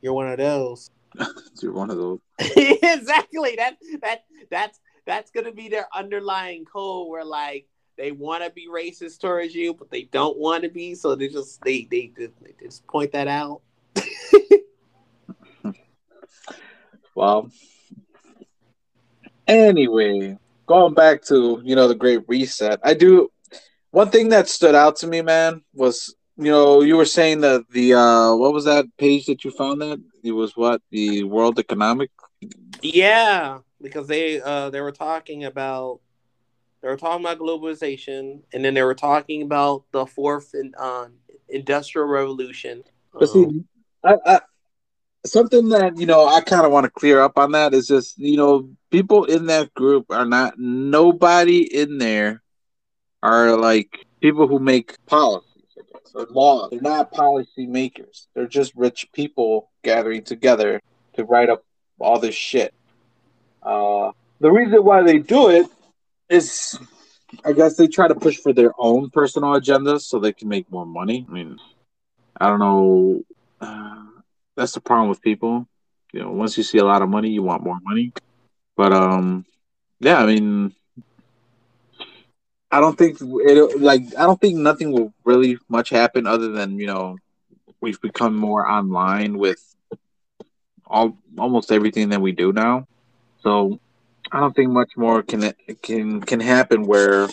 you're 0.00 0.14
one 0.14 0.28
of 0.28 0.38
those. 0.38 0.90
you're 1.62 1.72
one 1.72 1.90
of 1.90 1.96
those. 1.96 2.20
exactly. 2.38 3.54
That 3.56 3.76
that 4.02 4.24
that's 4.50 4.80
that's 5.06 5.30
gonna 5.30 5.52
be 5.52 5.68
their 5.68 5.86
underlying 5.94 6.64
code 6.64 7.08
where 7.08 7.24
like 7.24 7.66
they 7.96 8.12
want 8.12 8.44
to 8.44 8.50
be 8.50 8.68
racist 8.68 9.20
towards 9.20 9.54
you, 9.54 9.74
but 9.74 9.90
they 9.90 10.02
don't 10.02 10.38
want 10.38 10.62
to 10.64 10.68
be, 10.68 10.94
so 10.94 11.14
they 11.14 11.28
just 11.28 11.62
they 11.62 11.86
they, 11.90 12.12
they 12.16 12.30
just 12.62 12.86
point 12.86 13.12
that 13.12 13.28
out. 13.28 13.62
well, 17.14 17.50
anyway, 19.46 20.36
going 20.66 20.94
back 20.94 21.22
to 21.24 21.60
you 21.64 21.76
know 21.76 21.88
the 21.88 21.94
Great 21.94 22.22
Reset, 22.28 22.80
I 22.82 22.94
do 22.94 23.30
one 23.90 24.10
thing 24.10 24.28
that 24.30 24.48
stood 24.48 24.74
out 24.74 24.96
to 24.96 25.06
me, 25.06 25.22
man, 25.22 25.62
was 25.72 26.15
you 26.38 26.50
know 26.50 26.82
you 26.82 26.96
were 26.96 27.06
saying 27.06 27.40
that 27.40 27.68
the 27.70 27.94
uh 27.94 28.34
what 28.34 28.52
was 28.52 28.64
that 28.64 28.84
page 28.98 29.26
that 29.26 29.44
you 29.44 29.50
found 29.50 29.80
that 29.80 30.00
it 30.22 30.32
was 30.32 30.56
what 30.56 30.82
the 30.90 31.24
World 31.24 31.58
Economic. 31.58 32.10
Yeah, 32.82 33.58
because 33.80 34.06
they 34.06 34.40
uh 34.40 34.70
they 34.70 34.80
were 34.80 34.92
talking 34.92 35.44
about 35.44 36.00
they 36.82 36.88
were 36.88 36.96
talking 36.96 37.24
about 37.24 37.38
globalization, 37.38 38.42
and 38.52 38.64
then 38.64 38.74
they 38.74 38.82
were 38.82 38.94
talking 38.94 39.42
about 39.42 39.84
the 39.92 40.06
fourth 40.06 40.54
in, 40.54 40.74
uh, 40.78 41.06
industrial 41.48 42.06
revolution. 42.06 42.84
But 43.12 43.28
see, 43.30 43.44
um, 43.44 43.66
I, 44.04 44.16
I, 44.26 44.40
something 45.24 45.70
that 45.70 45.96
you 45.96 46.06
know 46.06 46.26
I 46.26 46.42
kind 46.42 46.66
of 46.66 46.72
want 46.72 46.84
to 46.84 46.90
clear 46.90 47.20
up 47.20 47.38
on 47.38 47.52
that 47.52 47.72
is 47.72 47.86
just 47.86 48.18
you 48.18 48.36
know 48.36 48.68
people 48.90 49.24
in 49.24 49.46
that 49.46 49.72
group 49.74 50.06
are 50.10 50.26
not 50.26 50.58
nobody 50.58 51.62
in 51.62 51.98
there 51.98 52.42
are 53.22 53.56
like 53.56 54.06
people 54.20 54.46
who 54.46 54.58
make 54.58 55.04
policies 55.06 55.55
or 56.14 56.26
laws. 56.30 56.70
They're 56.70 56.80
not 56.80 57.12
policy 57.12 57.66
makers. 57.66 58.28
They're 58.34 58.46
just 58.46 58.74
rich 58.74 59.08
people 59.12 59.70
gathering 59.82 60.22
together 60.22 60.80
to 61.14 61.24
write 61.24 61.48
up 61.48 61.64
all 61.98 62.18
this 62.18 62.34
shit. 62.34 62.74
Uh, 63.62 64.12
the 64.40 64.50
reason 64.50 64.84
why 64.84 65.02
they 65.02 65.18
do 65.18 65.48
it 65.50 65.66
is 66.28 66.78
I 67.44 67.52
guess 67.52 67.76
they 67.76 67.88
try 67.88 68.08
to 68.08 68.14
push 68.14 68.38
for 68.38 68.52
their 68.52 68.72
own 68.78 69.10
personal 69.10 69.58
agendas 69.58 70.02
so 70.02 70.18
they 70.18 70.32
can 70.32 70.48
make 70.48 70.70
more 70.70 70.86
money. 70.86 71.26
I 71.28 71.32
mean, 71.32 71.58
I 72.38 72.48
don't 72.48 72.60
know. 72.60 73.22
Uh, 73.60 74.04
that's 74.56 74.72
the 74.72 74.80
problem 74.80 75.08
with 75.08 75.20
people. 75.20 75.68
You 76.12 76.20
know, 76.22 76.30
once 76.30 76.56
you 76.56 76.62
see 76.62 76.78
a 76.78 76.84
lot 76.84 77.02
of 77.02 77.08
money, 77.08 77.30
you 77.30 77.42
want 77.42 77.62
more 77.62 77.78
money. 77.82 78.12
But 78.76 78.92
um, 78.92 79.44
yeah, 80.00 80.18
I 80.18 80.26
mean, 80.26 80.74
I 82.76 82.80
don't 82.80 82.98
think 82.98 83.16
it 83.22 83.80
like 83.80 84.02
I 84.18 84.24
don't 84.26 84.38
think 84.38 84.56
nothing 84.58 84.92
will 84.92 85.14
really 85.24 85.56
much 85.66 85.88
happen 85.88 86.26
other 86.26 86.48
than 86.52 86.78
you 86.78 86.86
know 86.86 87.16
we've 87.80 88.00
become 88.02 88.36
more 88.36 88.68
online 88.68 89.38
with 89.38 89.62
all 90.86 91.16
almost 91.38 91.72
everything 91.72 92.10
that 92.10 92.20
we 92.20 92.32
do 92.32 92.52
now. 92.52 92.86
So 93.40 93.80
I 94.30 94.40
don't 94.40 94.54
think 94.54 94.72
much 94.72 94.92
more 94.94 95.22
can 95.22 95.54
can 95.80 96.20
can 96.20 96.40
happen 96.40 96.82
where 96.82 97.28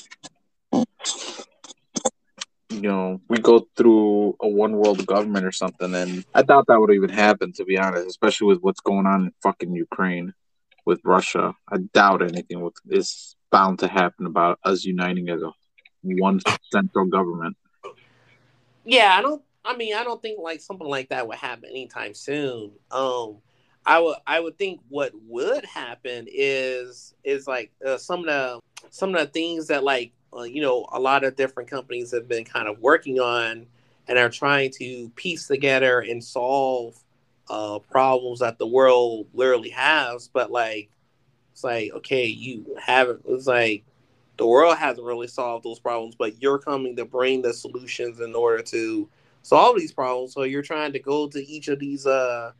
you 2.69 2.81
know 2.87 3.19
we 3.27 3.37
go 3.39 3.67
through 3.75 4.37
a 4.39 4.47
one 4.47 4.77
world 4.77 5.05
government 5.05 5.45
or 5.45 5.51
something. 5.51 5.93
And 5.93 6.23
I 6.33 6.43
doubt 6.43 6.67
that 6.67 6.79
would 6.79 6.95
even 6.95 7.09
happen, 7.09 7.51
to 7.57 7.65
be 7.65 7.77
honest, 7.77 8.07
especially 8.07 8.47
with 8.47 8.61
what's 8.61 8.79
going 8.79 9.05
on 9.05 9.25
in 9.25 9.33
fucking 9.41 9.73
Ukraine 9.73 10.33
with 10.85 11.01
Russia. 11.03 11.53
I 11.69 11.77
doubt 11.93 12.21
anything 12.21 12.69
is 12.89 13.35
bound 13.51 13.79
to 13.79 13.87
happen 13.87 14.25
about 14.25 14.59
us 14.63 14.83
uniting 14.83 15.29
as 15.29 15.41
a 15.41 15.51
one 16.03 16.39
central 16.71 17.05
government. 17.05 17.55
Yeah, 18.85 19.15
I 19.17 19.21
don't. 19.21 19.41
I 19.65 19.77
mean, 19.77 19.95
I 19.95 20.03
don't 20.03 20.21
think 20.21 20.39
like 20.39 20.59
something 20.59 20.87
like 20.87 21.09
that 21.09 21.27
would 21.27 21.37
happen 21.37 21.69
anytime 21.69 22.13
soon. 22.13 22.71
Um, 22.91 23.37
I 23.85 23.99
would 23.99 24.17
I 24.25 24.39
would 24.39 24.57
think 24.57 24.81
what 24.89 25.11
would 25.27 25.65
happen 25.65 26.27
is 26.29 27.13
is 27.23 27.47
like 27.47 27.71
uh, 27.85 27.97
some 27.97 28.21
of 28.21 28.25
the 28.25 28.59
some 28.89 29.15
of 29.15 29.21
the 29.21 29.27
things 29.27 29.67
that 29.67 29.83
like 29.83 30.13
uh, 30.35 30.43
you 30.43 30.61
know 30.61 30.87
a 30.91 30.99
lot 30.99 31.23
of 31.23 31.35
different 31.35 31.69
companies 31.69 32.11
have 32.11 32.27
been 32.27 32.43
kind 32.43 32.67
of 32.67 32.79
working 32.79 33.19
on 33.19 33.65
and 34.07 34.17
are 34.17 34.29
trying 34.29 34.71
to 34.71 35.09
piece 35.15 35.47
together 35.47 35.99
and 35.99 36.23
solve 36.23 37.01
uh, 37.49 37.79
problems 37.79 38.39
that 38.39 38.57
the 38.57 38.67
world 38.67 39.27
literally 39.33 39.69
has. 39.69 40.27
But 40.27 40.51
like 40.51 40.89
it's 41.51 41.63
like 41.63 41.91
okay, 41.93 42.25
you 42.25 42.75
haven't. 42.81 43.21
It's 43.27 43.47
like 43.47 43.83
the 44.37 44.47
world 44.47 44.77
hasn't 44.77 45.05
really 45.05 45.27
solved 45.27 45.63
those 45.65 45.79
problems, 45.79 46.15
but 46.15 46.41
you're 46.41 46.59
coming 46.59 46.95
to 46.95 47.05
bring 47.05 47.41
the 47.41 47.53
solutions 47.53 48.19
in 48.19 48.33
order 48.33 48.63
to 48.63 49.07
solve 49.43 49.77
these 49.77 49.93
problems. 49.93 50.33
So 50.33 50.43
you're 50.43 50.63
trying 50.63 50.93
to 50.93 50.99
go 50.99 51.27
to 51.27 51.47
each 51.47 51.67
of 51.67 51.79
these 51.79 52.05
uh 52.05 52.51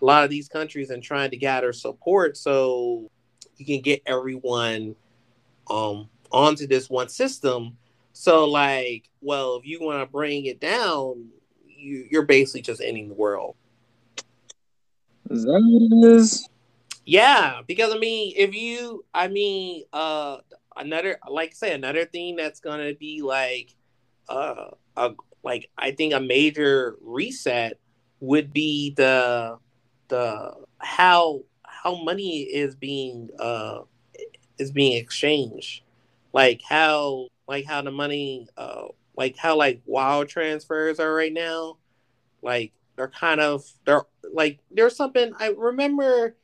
a 0.00 0.04
lot 0.04 0.24
of 0.24 0.30
these 0.30 0.48
countries 0.48 0.90
and 0.90 1.02
trying 1.02 1.30
to 1.30 1.36
gather 1.36 1.72
support 1.72 2.36
so 2.36 3.10
you 3.58 3.66
can 3.66 3.82
get 3.82 4.02
everyone 4.06 4.96
um 5.68 6.08
onto 6.32 6.66
this 6.66 6.90
one 6.90 7.08
system. 7.08 7.76
So 8.12 8.46
like, 8.46 9.08
well, 9.20 9.56
if 9.56 9.66
you 9.66 9.80
want 9.80 10.00
to 10.02 10.10
bring 10.10 10.46
it 10.46 10.60
down, 10.60 11.28
you 11.66 12.06
you're 12.10 12.26
basically 12.26 12.62
just 12.62 12.80
ending 12.80 13.08
the 13.08 13.14
world. 13.14 13.54
Is 15.30 15.44
that 15.44 15.62
what 15.62 15.82
it 15.82 16.16
is? 16.16 16.48
Yeah, 17.06 17.62
because 17.66 17.94
I 17.94 17.98
mean, 17.98 18.34
if 18.36 18.54
you, 18.54 19.04
I 19.14 19.28
mean, 19.28 19.84
uh, 19.92 20.38
another, 20.76 21.18
like 21.28 21.50
I 21.50 21.54
say, 21.54 21.74
another 21.74 22.04
thing 22.04 22.36
that's 22.36 22.60
gonna 22.60 22.94
be 22.94 23.22
like, 23.22 23.74
uh, 24.28 24.70
a, 24.96 25.12
like 25.42 25.70
I 25.78 25.92
think 25.92 26.12
a 26.12 26.20
major 26.20 26.96
reset 27.00 27.78
would 28.20 28.52
be 28.52 28.92
the 28.96 29.58
the 30.08 30.54
how 30.78 31.42
how 31.64 32.02
money 32.02 32.40
is 32.40 32.74
being 32.74 33.30
uh 33.38 33.80
is 34.58 34.70
being 34.70 34.96
exchanged 34.98 35.82
like 36.34 36.60
how 36.68 37.28
like 37.48 37.64
how 37.64 37.80
the 37.80 37.90
money 37.90 38.46
uh 38.56 38.88
like 39.16 39.36
how 39.36 39.56
like 39.56 39.80
wild 39.86 40.28
transfers 40.28 41.00
are 41.00 41.14
right 41.14 41.32
now 41.32 41.76
like 42.42 42.72
they're 43.00 43.08
kind 43.08 43.40
of 43.40 43.64
they're 43.86 44.02
like 44.32 44.60
there's 44.70 44.94
something 44.94 45.32
i 45.38 45.48
remember 45.56 46.36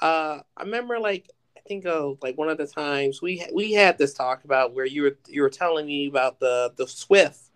uh 0.00 0.40
i 0.56 0.62
remember 0.62 0.98
like 0.98 1.30
i 1.56 1.60
think 1.66 1.86
of 1.86 2.18
like 2.22 2.36
one 2.36 2.48
of 2.48 2.58
the 2.58 2.66
times 2.66 3.22
we 3.22 3.44
we 3.54 3.72
had 3.72 3.96
this 3.96 4.12
talk 4.12 4.44
about 4.44 4.74
where 4.74 4.84
you 4.84 5.02
were 5.02 5.16
you 5.28 5.40
were 5.40 5.50
telling 5.50 5.86
me 5.86 6.06
about 6.06 6.38
the 6.40 6.72
the 6.76 6.86
swift 6.86 7.50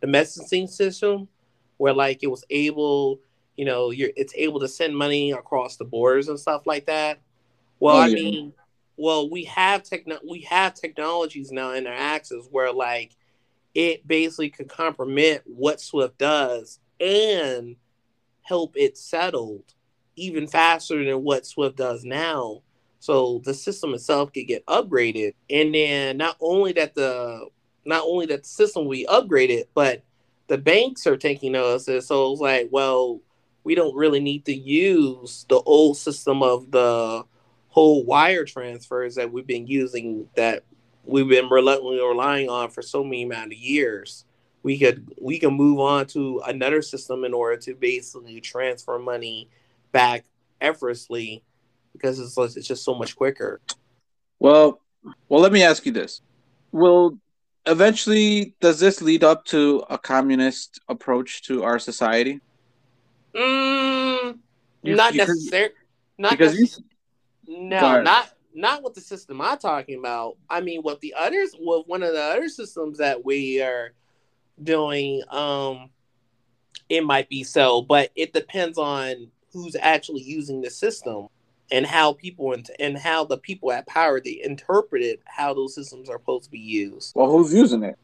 the 0.00 0.06
messaging 0.06 0.68
system 0.68 1.26
where 1.78 1.94
like 1.94 2.22
it 2.22 2.30
was 2.30 2.44
able 2.50 3.20
you 3.56 3.64
know, 3.64 3.90
you're 3.90 4.10
it's 4.16 4.34
able 4.36 4.60
to 4.60 4.68
send 4.68 4.96
money 4.96 5.32
across 5.32 5.76
the 5.76 5.84
borders 5.84 6.28
and 6.28 6.38
stuff 6.38 6.66
like 6.66 6.86
that. 6.86 7.20
Well, 7.78 7.96
I 7.96 8.08
mean, 8.08 8.52
well, 8.96 9.30
we 9.30 9.44
have 9.44 9.82
techno 9.82 10.18
we 10.28 10.40
have 10.42 10.74
technologies 10.74 11.52
now 11.52 11.72
in 11.72 11.86
our 11.86 11.92
axis 11.92 12.46
where 12.50 12.72
like 12.72 13.12
it 13.74 14.06
basically 14.06 14.50
could 14.50 14.68
compromise 14.68 15.40
what 15.44 15.80
Swift 15.80 16.18
does 16.18 16.80
and 17.00 17.76
help 18.44 18.76
it 18.76 18.96
settled 18.96 19.74
even 20.16 20.46
faster 20.46 21.04
than 21.04 21.24
what 21.24 21.46
Swift 21.46 21.76
does 21.76 22.04
now. 22.04 22.62
so 23.00 23.42
the 23.44 23.52
system 23.52 23.92
itself 23.92 24.32
could 24.32 24.46
get 24.46 24.64
upgraded. 24.66 25.34
And 25.50 25.74
then 25.74 26.16
not 26.16 26.36
only 26.40 26.72
that 26.72 26.94
the 26.94 27.48
not 27.84 28.04
only 28.04 28.26
that 28.26 28.44
the 28.44 28.48
system 28.48 28.84
will 28.84 28.92
be 28.92 29.06
upgraded, 29.06 29.64
but 29.74 30.02
the 30.46 30.56
banks 30.58 31.06
are 31.06 31.16
taking 31.16 31.52
notice. 31.52 32.06
So 32.06 32.32
it's 32.32 32.40
like, 32.40 32.68
well, 32.70 33.20
we 33.62 33.74
don't 33.74 33.94
really 33.96 34.20
need 34.20 34.44
to 34.46 34.54
use 34.54 35.44
the 35.48 35.60
old 35.60 35.96
system 35.96 36.42
of 36.42 36.70
the 36.70 37.24
whole 37.68 38.04
wire 38.04 38.44
transfers 38.44 39.16
that 39.16 39.32
we've 39.32 39.46
been 39.46 39.66
using 39.66 40.28
that 40.36 40.64
we've 41.04 41.28
been 41.28 41.48
reluctantly 41.48 42.00
relying 42.00 42.48
on 42.48 42.70
for 42.70 42.82
so 42.82 43.02
many 43.02 43.24
amount 43.24 43.52
of 43.52 43.58
years. 43.58 44.24
We 44.64 44.78
could 44.78 45.14
we 45.20 45.38
can 45.38 45.52
move 45.52 45.78
on 45.78 46.06
to 46.08 46.40
another 46.46 46.80
system 46.80 47.22
in 47.24 47.34
order 47.34 47.58
to 47.58 47.74
basically 47.74 48.40
transfer 48.40 48.98
money 48.98 49.50
back 49.92 50.24
effortlessly 50.58 51.44
because 51.92 52.18
it's 52.18 52.56
it's 52.56 52.66
just 52.66 52.82
so 52.82 52.94
much 52.94 53.14
quicker. 53.14 53.60
Well, 54.38 54.80
well, 55.28 55.42
let 55.42 55.52
me 55.52 55.62
ask 55.62 55.84
you 55.84 55.92
this: 55.92 56.22
Will 56.72 57.18
eventually 57.66 58.54
does 58.60 58.80
this 58.80 59.02
lead 59.02 59.22
up 59.22 59.44
to 59.46 59.84
a 59.90 59.98
communist 59.98 60.80
approach 60.88 61.42
to 61.42 61.62
our 61.62 61.78
society? 61.78 62.40
Mm, 63.34 64.38
not 64.82 65.14
necessarily. 65.14 65.74
Not 66.16 66.30
because 66.30 66.80
no, 67.46 68.00
not 68.00 68.30
not 68.54 68.82
with 68.82 68.94
the 68.94 69.02
system 69.02 69.42
I'm 69.42 69.58
talking 69.58 69.98
about. 69.98 70.38
I 70.48 70.62
mean, 70.62 70.80
with 70.82 71.00
the 71.00 71.12
others, 71.18 71.54
with 71.58 71.86
one 71.86 72.02
of 72.02 72.14
the 72.14 72.22
other 72.22 72.48
systems 72.48 72.96
that 72.96 73.22
we 73.22 73.60
are 73.60 73.92
doing, 74.62 75.22
um, 75.30 75.90
it 76.88 77.04
might 77.04 77.28
be 77.28 77.44
so, 77.44 77.82
but 77.82 78.10
it 78.14 78.32
depends 78.32 78.78
on 78.78 79.30
who's 79.52 79.76
actually 79.80 80.22
using 80.22 80.60
the 80.60 80.70
system 80.70 81.28
and 81.70 81.86
how 81.86 82.12
people 82.12 82.54
and 82.78 82.98
how 82.98 83.24
the 83.24 83.38
people 83.38 83.72
at 83.72 83.86
power 83.86 84.20
they 84.20 84.40
interpreted 84.44 85.18
how 85.24 85.54
those 85.54 85.74
systems 85.74 86.08
are 86.10 86.18
supposed 86.18 86.44
to 86.44 86.50
be 86.50 86.58
used. 86.58 87.12
Well, 87.14 87.30
who's 87.30 87.54
using 87.54 87.82
it? 87.82 87.98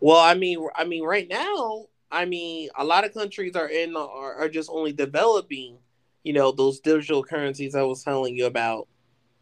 Well, 0.00 0.18
I 0.18 0.34
mean, 0.34 0.66
I 0.74 0.84
mean, 0.84 1.04
right 1.04 1.28
now, 1.28 1.86
I 2.10 2.24
mean, 2.24 2.70
a 2.76 2.84
lot 2.84 3.04
of 3.04 3.14
countries 3.14 3.54
are 3.56 3.68
in 3.68 3.96
are, 3.96 4.34
are 4.34 4.48
just 4.48 4.68
only 4.70 4.92
developing, 4.92 5.78
you 6.24 6.32
know, 6.32 6.52
those 6.52 6.80
digital 6.80 7.22
currencies 7.22 7.74
I 7.74 7.82
was 7.82 8.02
telling 8.02 8.36
you 8.36 8.46
about 8.46 8.88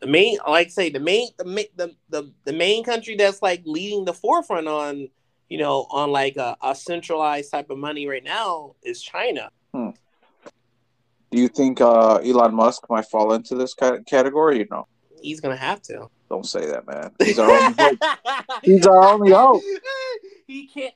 the 0.01 0.07
main 0.09 0.39
like 0.47 0.71
say 0.71 0.91
the 0.91 1.01
main 1.01 1.29
the, 1.39 1.45
the 1.77 1.95
the 2.11 2.33
the 2.45 2.53
main 2.53 2.85
country 2.85 3.15
that's 3.15 3.41
like 3.41 3.63
leading 3.65 4.05
the 4.05 4.13
forefront 4.13 4.67
on 4.67 5.09
you 5.53 5.59
know 5.59 5.87
on 5.91 6.11
like 6.11 6.37
a, 6.37 6.57
a 6.63 6.75
centralized 6.75 7.51
type 7.51 7.69
of 7.69 7.77
money 7.77 8.07
right 8.07 8.25
now 8.25 8.75
is 8.83 9.03
China. 9.03 9.51
Hmm. 9.75 9.91
Do 11.31 11.39
you 11.39 11.49
think 11.49 11.79
uh, 11.79 12.17
Elon 12.17 12.55
Musk 12.55 12.85
might 12.89 13.05
fall 13.05 13.35
into 13.35 13.55
this 13.55 13.75
category? 13.75 14.61
You 14.61 14.67
know, 14.71 14.87
he's 15.21 15.43
gonna 15.43 15.59
have 15.59 15.83
to. 15.83 16.09
Don't 16.31 16.47
say 16.47 16.65
that, 16.65 16.87
man. 16.87 17.11
He's 17.23 17.39
our 17.39 17.51
only 17.51 17.75
hope. 17.79 17.99
He's 18.63 18.87
our 18.87 19.05
only 19.05 19.33
hope. 19.33 19.63
He 20.47 20.67
can't. 20.67 20.95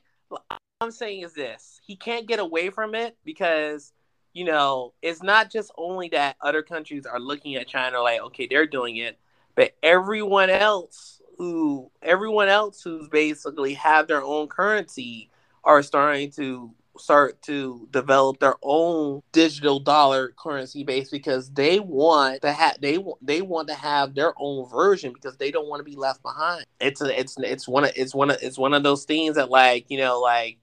I'm 0.81 0.91
saying 0.91 1.21
is 1.21 1.33
this: 1.33 1.79
he 1.85 1.95
can't 1.95 2.27
get 2.27 2.39
away 2.39 2.71
from 2.71 2.95
it 2.95 3.15
because 3.23 3.93
you 4.33 4.43
know, 4.43 4.93
it's 5.03 5.21
not 5.21 5.51
just 5.51 5.71
only 5.77 6.09
that 6.09 6.35
other 6.41 6.63
countries 6.63 7.05
are 7.05 7.19
looking 7.19 7.55
at 7.55 7.67
China 7.67 8.01
like, 8.01 8.21
okay, 8.21 8.47
they're 8.47 8.67
doing 8.67 8.97
it, 8.97 9.19
but 9.55 9.73
everyone 9.83 10.49
else 10.49 11.16
who 11.37 11.91
everyone 12.01 12.47
else 12.47 12.81
who's 12.81 13.07
basically 13.09 13.73
have 13.75 14.07
their 14.07 14.23
own 14.23 14.47
currency 14.47 15.29
are 15.63 15.83
starting 15.83 16.31
to 16.31 16.71
start 16.99 17.41
to 17.43 17.87
develop 17.91 18.39
their 18.39 18.55
own 18.63 19.21
digital 19.31 19.79
dollar 19.79 20.33
currency 20.37 20.83
base 20.83 21.09
because 21.09 21.49
they 21.51 21.79
want 21.79 22.41
to 22.41 22.51
have 22.51 22.79
they 22.81 22.97
want 22.97 23.25
they 23.25 23.41
want 23.41 23.67
to 23.67 23.73
have 23.73 24.15
their 24.15 24.33
own 24.37 24.67
version 24.69 25.13
because 25.13 25.37
they 25.37 25.51
don't 25.51 25.67
want 25.67 25.79
to 25.79 25.83
be 25.83 25.95
left 25.95 26.21
behind. 26.21 26.65
It's 26.79 27.01
a, 27.01 27.19
it's 27.19 27.35
it's 27.39 27.67
one 27.67 27.85
of 27.85 27.91
it's 27.95 28.15
one 28.15 28.31
of 28.31 28.37
it's 28.41 28.57
one 28.57 28.73
of 28.73 28.83
those 28.83 29.05
things 29.05 29.35
that 29.35 29.49
like 29.49 29.85
you 29.89 29.97
know 29.99 30.19
like 30.19 30.57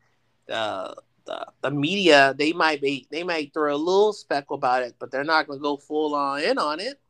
uh 0.51 0.95
the, 1.27 1.47
the 1.63 1.71
media 1.71 2.35
they 2.37 2.53
might 2.53 2.81
be 2.83 3.07
they 3.11 3.23
might 3.23 3.53
throw 3.55 3.75
a 3.75 3.77
little 3.77 4.13
speckle 4.13 4.57
about 4.57 4.83
it, 4.83 4.95
but 4.99 5.11
they're 5.11 5.25
not 5.25 5.47
gonna 5.47 5.61
go 5.61 5.77
full 5.77 6.15
on 6.15 6.43
in 6.43 6.59
on 6.59 6.81
it. 6.81 7.01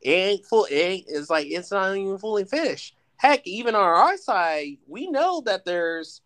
It 0.00 0.10
ain't 0.10 0.46
full. 0.46 0.64
It 0.64 0.74
ain't, 0.74 1.06
it's 1.08 1.30
like 1.30 1.46
it's 1.48 1.70
not 1.70 1.96
even 1.96 2.18
fully 2.18 2.44
finished. 2.44 2.96
Heck, 3.16 3.46
even 3.46 3.74
on 3.74 3.82
our 3.82 4.16
side, 4.16 4.78
we 4.86 5.10
know 5.10 5.42
that 5.44 5.64
there's 5.64 6.22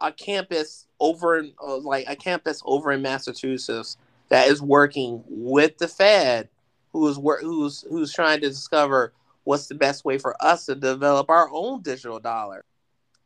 a 0.00 0.12
campus 0.12 0.86
over 1.00 1.38
in 1.38 1.52
uh, 1.62 1.78
like 1.78 2.04
a 2.08 2.16
campus 2.16 2.62
over 2.64 2.92
in 2.92 3.02
Massachusetts 3.02 3.96
that 4.28 4.48
is 4.48 4.60
working 4.60 5.24
with 5.26 5.78
the 5.78 5.88
Fed, 5.88 6.48
who 6.92 7.08
is 7.08 7.18
wor- 7.18 7.40
who's 7.40 7.84
who's 7.88 8.12
trying 8.12 8.40
to 8.40 8.48
discover 8.48 9.12
what's 9.44 9.66
the 9.66 9.74
best 9.74 10.04
way 10.04 10.18
for 10.18 10.36
us 10.44 10.66
to 10.66 10.74
develop 10.74 11.30
our 11.30 11.48
own 11.50 11.80
digital 11.80 12.18
dollar. 12.20 12.64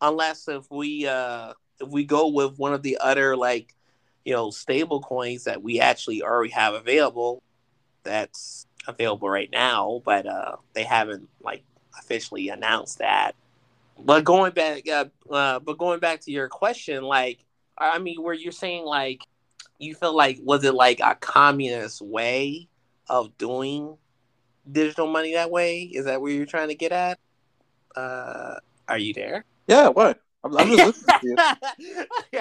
Unless 0.00 0.46
if 0.48 0.70
we 0.70 1.06
uh 1.06 1.54
if 1.80 1.88
we 1.88 2.04
go 2.04 2.28
with 2.28 2.58
one 2.58 2.72
of 2.72 2.82
the 2.82 2.98
other 3.00 3.36
like 3.36 3.74
you 4.24 4.32
know 4.32 4.50
stable 4.50 5.00
coins 5.00 5.44
that 5.44 5.62
we 5.62 5.80
actually 5.80 6.22
already 6.22 6.52
have 6.52 6.74
available 6.74 7.42
that's 8.04 8.66
available 8.86 9.28
right 9.28 9.50
now 9.52 10.02
but 10.04 10.26
uh 10.26 10.56
they 10.72 10.82
haven't 10.82 11.28
like 11.42 11.62
officially 11.98 12.48
announced 12.48 12.98
that 12.98 13.32
but 13.98 14.24
going 14.24 14.52
back 14.52 14.88
uh, 14.88 15.04
uh 15.30 15.58
but 15.60 15.78
going 15.78 16.00
back 16.00 16.20
to 16.20 16.32
your 16.32 16.48
question 16.48 17.02
like 17.02 17.38
i 17.78 17.98
mean 17.98 18.20
where 18.22 18.34
you're 18.34 18.52
saying 18.52 18.84
like 18.84 19.22
you 19.78 19.94
feel 19.94 20.14
like 20.14 20.38
was 20.42 20.64
it 20.64 20.74
like 20.74 21.00
a 21.00 21.14
communist 21.16 22.00
way 22.02 22.68
of 23.08 23.36
doing 23.38 23.96
digital 24.70 25.06
money 25.06 25.34
that 25.34 25.50
way 25.50 25.82
is 25.82 26.04
that 26.06 26.20
where 26.20 26.32
you're 26.32 26.46
trying 26.46 26.68
to 26.68 26.74
get 26.74 26.92
at 26.92 27.18
uh 27.96 28.54
are 28.88 28.98
you 28.98 29.12
there 29.12 29.44
yeah 29.66 29.88
what 29.88 30.20
I'm, 30.44 30.56
I'm 30.56 30.76
just 30.76 31.06
listening 31.08 31.36
to 31.36 31.56
you. 32.32 32.40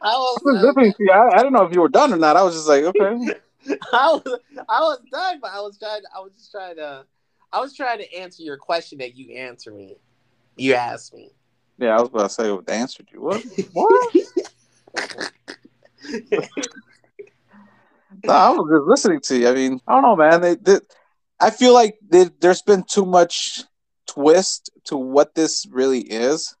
I 0.00 0.14
was, 0.14 0.40
I 0.40 0.50
was 0.50 0.62
listening 0.62 0.92
to 0.92 0.96
you. 0.98 1.10
I, 1.10 1.34
I 1.34 1.36
didn't 1.38 1.52
know 1.52 1.64
if 1.64 1.74
you 1.74 1.80
were 1.82 1.88
done 1.88 2.12
or 2.12 2.16
not. 2.16 2.36
I 2.36 2.42
was 2.42 2.54
just 2.54 2.68
like, 2.68 2.84
okay. 2.84 3.34
I 3.92 4.12
was 4.12 4.40
I 4.68 4.80
was 4.80 5.00
done, 5.10 5.38
but 5.40 5.50
I 5.52 5.60
was 5.60 5.78
trying. 5.78 6.02
I 6.14 6.20
was 6.20 6.32
just 6.36 6.50
trying 6.50 6.76
to. 6.76 7.04
I 7.52 7.60
was 7.60 7.74
trying 7.74 7.98
to 7.98 8.14
answer 8.14 8.42
your 8.42 8.58
question 8.58 8.98
that 8.98 9.16
you 9.16 9.36
answered 9.36 9.74
me. 9.74 9.96
You 10.56 10.74
asked 10.74 11.14
me. 11.14 11.30
Yeah, 11.78 11.96
I 11.96 12.00
was 12.00 12.08
about 12.08 12.22
to 12.24 12.28
say 12.30 12.50
what 12.50 12.68
answered 12.68 13.08
you. 13.12 13.22
What? 13.22 13.44
What? 13.72 15.32
no, 18.24 18.32
I 18.32 18.50
was 18.50 18.70
just 18.70 18.88
listening 18.88 19.20
to 19.20 19.36
you. 19.38 19.48
I 19.48 19.54
mean, 19.54 19.80
I 19.86 19.92
don't 19.92 20.02
know, 20.02 20.16
man. 20.16 20.40
They, 20.40 20.54
they 20.56 20.78
I 21.40 21.50
feel 21.50 21.72
like 21.72 21.98
they, 22.08 22.30
there's 22.40 22.62
been 22.62 22.82
too 22.82 23.04
much 23.04 23.62
twist 24.06 24.70
to 24.84 24.96
what 24.96 25.34
this 25.34 25.66
really 25.70 26.00
is 26.00 26.56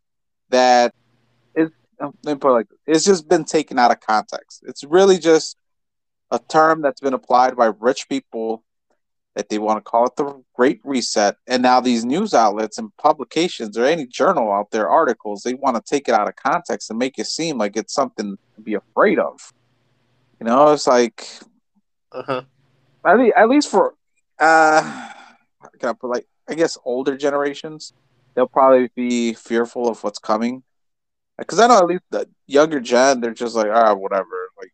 that 0.50 0.94
it, 1.54 1.72
let 2.00 2.14
me 2.24 2.34
put 2.34 2.50
it 2.50 2.54
like 2.54 2.66
it's 2.86 3.04
just 3.04 3.28
been 3.28 3.44
taken 3.44 3.78
out 3.78 3.90
of 3.90 4.00
context. 4.00 4.62
It's 4.66 4.84
really 4.84 5.18
just 5.18 5.56
a 6.30 6.38
term 6.38 6.82
that's 6.82 7.00
been 7.00 7.14
applied 7.14 7.56
by 7.56 7.72
rich 7.78 8.08
people 8.08 8.64
that 9.34 9.48
they 9.48 9.58
want 9.58 9.78
to 9.78 9.88
call 9.88 10.06
it 10.06 10.16
the 10.16 10.42
Great 10.54 10.80
Reset. 10.84 11.36
And 11.46 11.62
now 11.62 11.80
these 11.80 12.04
news 12.04 12.34
outlets 12.34 12.78
and 12.78 12.94
publications 12.96 13.78
or 13.78 13.84
any 13.84 14.06
journal 14.06 14.52
out 14.52 14.70
there, 14.70 14.88
articles, 14.88 15.42
they 15.42 15.54
want 15.54 15.76
to 15.76 15.82
take 15.82 16.08
it 16.08 16.14
out 16.14 16.28
of 16.28 16.36
context 16.36 16.90
and 16.90 16.98
make 16.98 17.18
it 17.18 17.26
seem 17.26 17.56
like 17.56 17.76
it's 17.76 17.94
something 17.94 18.36
to 18.56 18.60
be 18.60 18.74
afraid 18.74 19.18
of. 19.18 19.52
You 20.40 20.46
know, 20.46 20.72
it's 20.72 20.86
like, 20.86 21.26
uh-huh. 22.12 22.42
at, 23.06 23.18
least, 23.18 23.34
at 23.36 23.48
least 23.48 23.70
for, 23.70 23.94
uh, 24.38 25.10
can 25.78 25.90
I 25.90 25.92
put 25.92 26.10
like 26.10 26.26
I 26.48 26.54
guess 26.54 26.78
older 26.84 27.16
generations, 27.16 27.92
they'll 28.34 28.48
probably 28.48 28.90
be 28.94 29.34
fearful 29.34 29.88
of 29.88 30.02
what's 30.02 30.18
coming. 30.18 30.62
Because 31.36 31.60
I 31.60 31.68
know 31.68 31.78
at 31.78 31.86
least 31.86 32.02
the 32.10 32.28
younger 32.46 32.80
gen, 32.80 33.20
they're 33.20 33.34
just 33.34 33.54
like, 33.54 33.68
ah, 33.70 33.94
whatever. 33.94 34.48
Like, 34.56 34.72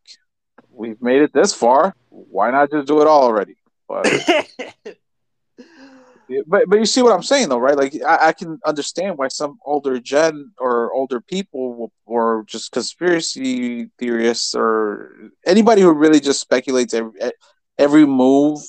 we've 0.74 1.00
made 1.00 1.22
it 1.22 1.32
this 1.32 1.54
far. 1.54 1.94
Why 2.10 2.50
not 2.50 2.70
just 2.70 2.86
do 2.86 3.00
it 3.00 3.06
all 3.06 3.22
already? 3.22 3.56
But, 3.88 4.06
but, 6.46 6.64
but 6.68 6.78
you 6.78 6.86
see 6.86 7.02
what 7.02 7.12
I'm 7.12 7.22
saying, 7.22 7.48
though, 7.48 7.58
right? 7.58 7.76
Like, 7.76 7.94
I, 8.06 8.28
I 8.28 8.32
can 8.32 8.58
understand 8.64 9.18
why 9.18 9.28
some 9.28 9.58
older 9.64 9.98
gen 10.00 10.52
or 10.58 10.92
older 10.92 11.20
people 11.20 11.92
or 12.06 12.44
just 12.46 12.72
conspiracy 12.72 13.90
theorists 13.98 14.54
or 14.54 15.30
anybody 15.46 15.82
who 15.82 15.92
really 15.92 16.20
just 16.20 16.40
speculates 16.40 16.94
every, 16.94 17.12
every 17.78 18.06
move 18.06 18.60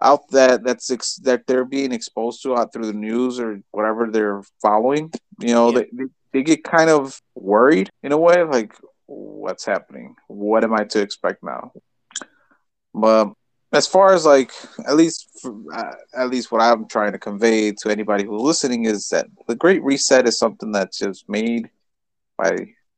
out 0.00 0.28
that 0.30 0.62
that's 0.62 0.90
ex- 0.90 1.16
that 1.16 1.46
they're 1.46 1.64
being 1.64 1.92
exposed 1.92 2.42
to 2.42 2.54
out 2.54 2.72
through 2.72 2.86
the 2.86 2.92
news 2.92 3.40
or 3.40 3.60
whatever 3.70 4.08
they're 4.10 4.42
following 4.60 5.10
you 5.40 5.54
know 5.54 5.70
yeah. 5.70 5.84
they, 5.92 6.04
they 6.32 6.42
get 6.42 6.62
kind 6.62 6.90
of 6.90 7.20
worried 7.34 7.88
in 8.02 8.12
a 8.12 8.18
way 8.18 8.42
like 8.42 8.74
what's 9.06 9.64
happening 9.64 10.14
what 10.28 10.64
am 10.64 10.74
i 10.74 10.84
to 10.84 11.00
expect 11.00 11.42
now 11.42 11.72
but 12.94 13.32
as 13.72 13.86
far 13.86 14.14
as 14.14 14.24
like 14.24 14.52
at 14.86 14.96
least 14.96 15.28
uh, 15.72 15.92
at 16.16 16.30
least 16.30 16.50
what 16.50 16.60
i'm 16.60 16.86
trying 16.88 17.12
to 17.12 17.18
convey 17.18 17.72
to 17.72 17.90
anybody 17.90 18.24
who's 18.24 18.42
listening 18.42 18.84
is 18.84 19.08
that 19.08 19.26
the 19.48 19.54
great 19.54 19.82
reset 19.82 20.26
is 20.26 20.38
something 20.38 20.72
that's 20.72 20.98
just 20.98 21.28
made 21.28 21.70
by 22.36 22.56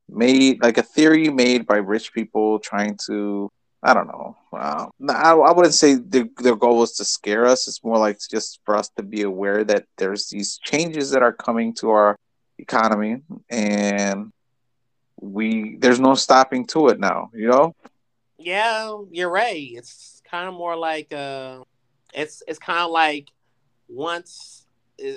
made 0.09 0.63
like 0.63 0.79
a 0.79 0.83
theory 0.83 1.29
made 1.29 1.67
by 1.67 1.77
rich 1.77 2.13
people 2.13 2.59
trying 2.59 2.97
to 3.07 3.51
I 3.83 3.95
don't 3.95 4.09
know. 4.09 4.37
Uh, 4.53 4.87
I, 5.09 5.33
I 5.35 5.53
wouldn't 5.53 5.75
say 5.75 5.95
their, 5.95 6.27
their 6.39 6.57
goal 6.57 6.79
was 6.79 6.97
to 6.97 7.05
scare 7.05 7.47
us. 7.47 7.69
It's 7.69 7.85
more 7.85 7.99
like 7.99 8.19
just 8.29 8.61
for 8.65 8.77
us 8.77 8.89
to 8.97 9.05
be 9.05 9.23
aware 9.23 9.63
that 9.65 9.85
there's 9.97 10.29
these 10.29 10.59
changes 10.65 11.11
that 11.11 11.23
are 11.23 11.33
coming 11.33 11.75
to 11.75 11.91
our 11.91 12.17
economy, 12.59 13.23
and 13.49 14.33
we 15.21 15.77
there's 15.77 16.01
no 16.01 16.15
stopping 16.15 16.67
to 16.67 16.89
it 16.89 16.99
now. 16.99 17.31
You 17.33 17.49
know? 17.49 17.75
Yeah, 18.39 18.97
you're 19.11 19.31
right. 19.31 19.69
It's 19.73 20.23
kind 20.31 20.49
of 20.49 20.55
more 20.55 20.77
like 20.77 21.13
uh, 21.13 21.61
it's 22.15 22.43
it's 22.47 22.59
kind 22.59 22.81
of 22.81 22.91
like 22.91 23.29
once 23.89 24.67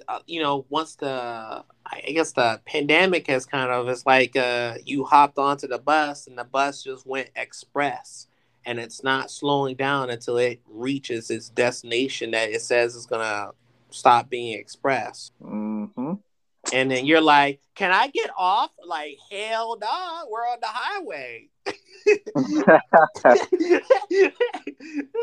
uh, 0.07 0.19
you 0.27 0.41
know 0.41 0.65
once 0.69 0.95
the 0.95 1.63
I 1.85 2.11
guess 2.13 2.31
the 2.31 2.61
pandemic 2.65 3.27
has 3.27 3.45
kind 3.45 3.71
of 3.71 3.87
it's 3.89 4.05
like 4.05 4.35
uh, 4.35 4.75
you 4.85 5.03
hopped 5.03 5.37
onto 5.37 5.67
the 5.67 5.79
bus 5.79 6.27
and 6.27 6.37
the 6.37 6.43
bus 6.43 6.83
just 6.83 7.05
went 7.05 7.29
express 7.35 8.27
and 8.65 8.79
it's 8.79 9.03
not 9.03 9.31
slowing 9.31 9.75
down 9.75 10.09
until 10.09 10.37
it 10.37 10.61
reaches 10.67 11.29
its 11.31 11.49
destination 11.49 12.31
that 12.31 12.51
it 12.51 12.61
says 12.61 12.95
is 12.95 13.05
gonna 13.05 13.49
stop 13.89 14.29
being 14.29 14.57
express. 14.57 15.31
Mm-hmm. 15.43 16.13
And 16.73 16.89
then 16.89 17.05
you're 17.05 17.21
like, 17.21 17.61
"Can 17.75 17.91
I 17.91 18.07
get 18.07 18.29
off?" 18.37 18.71
Like, 18.85 19.17
hell 19.31 19.77
no, 19.79 20.27
we're 20.29 20.41
on 20.41 20.59
the 20.61 20.67
highway. 20.67 21.49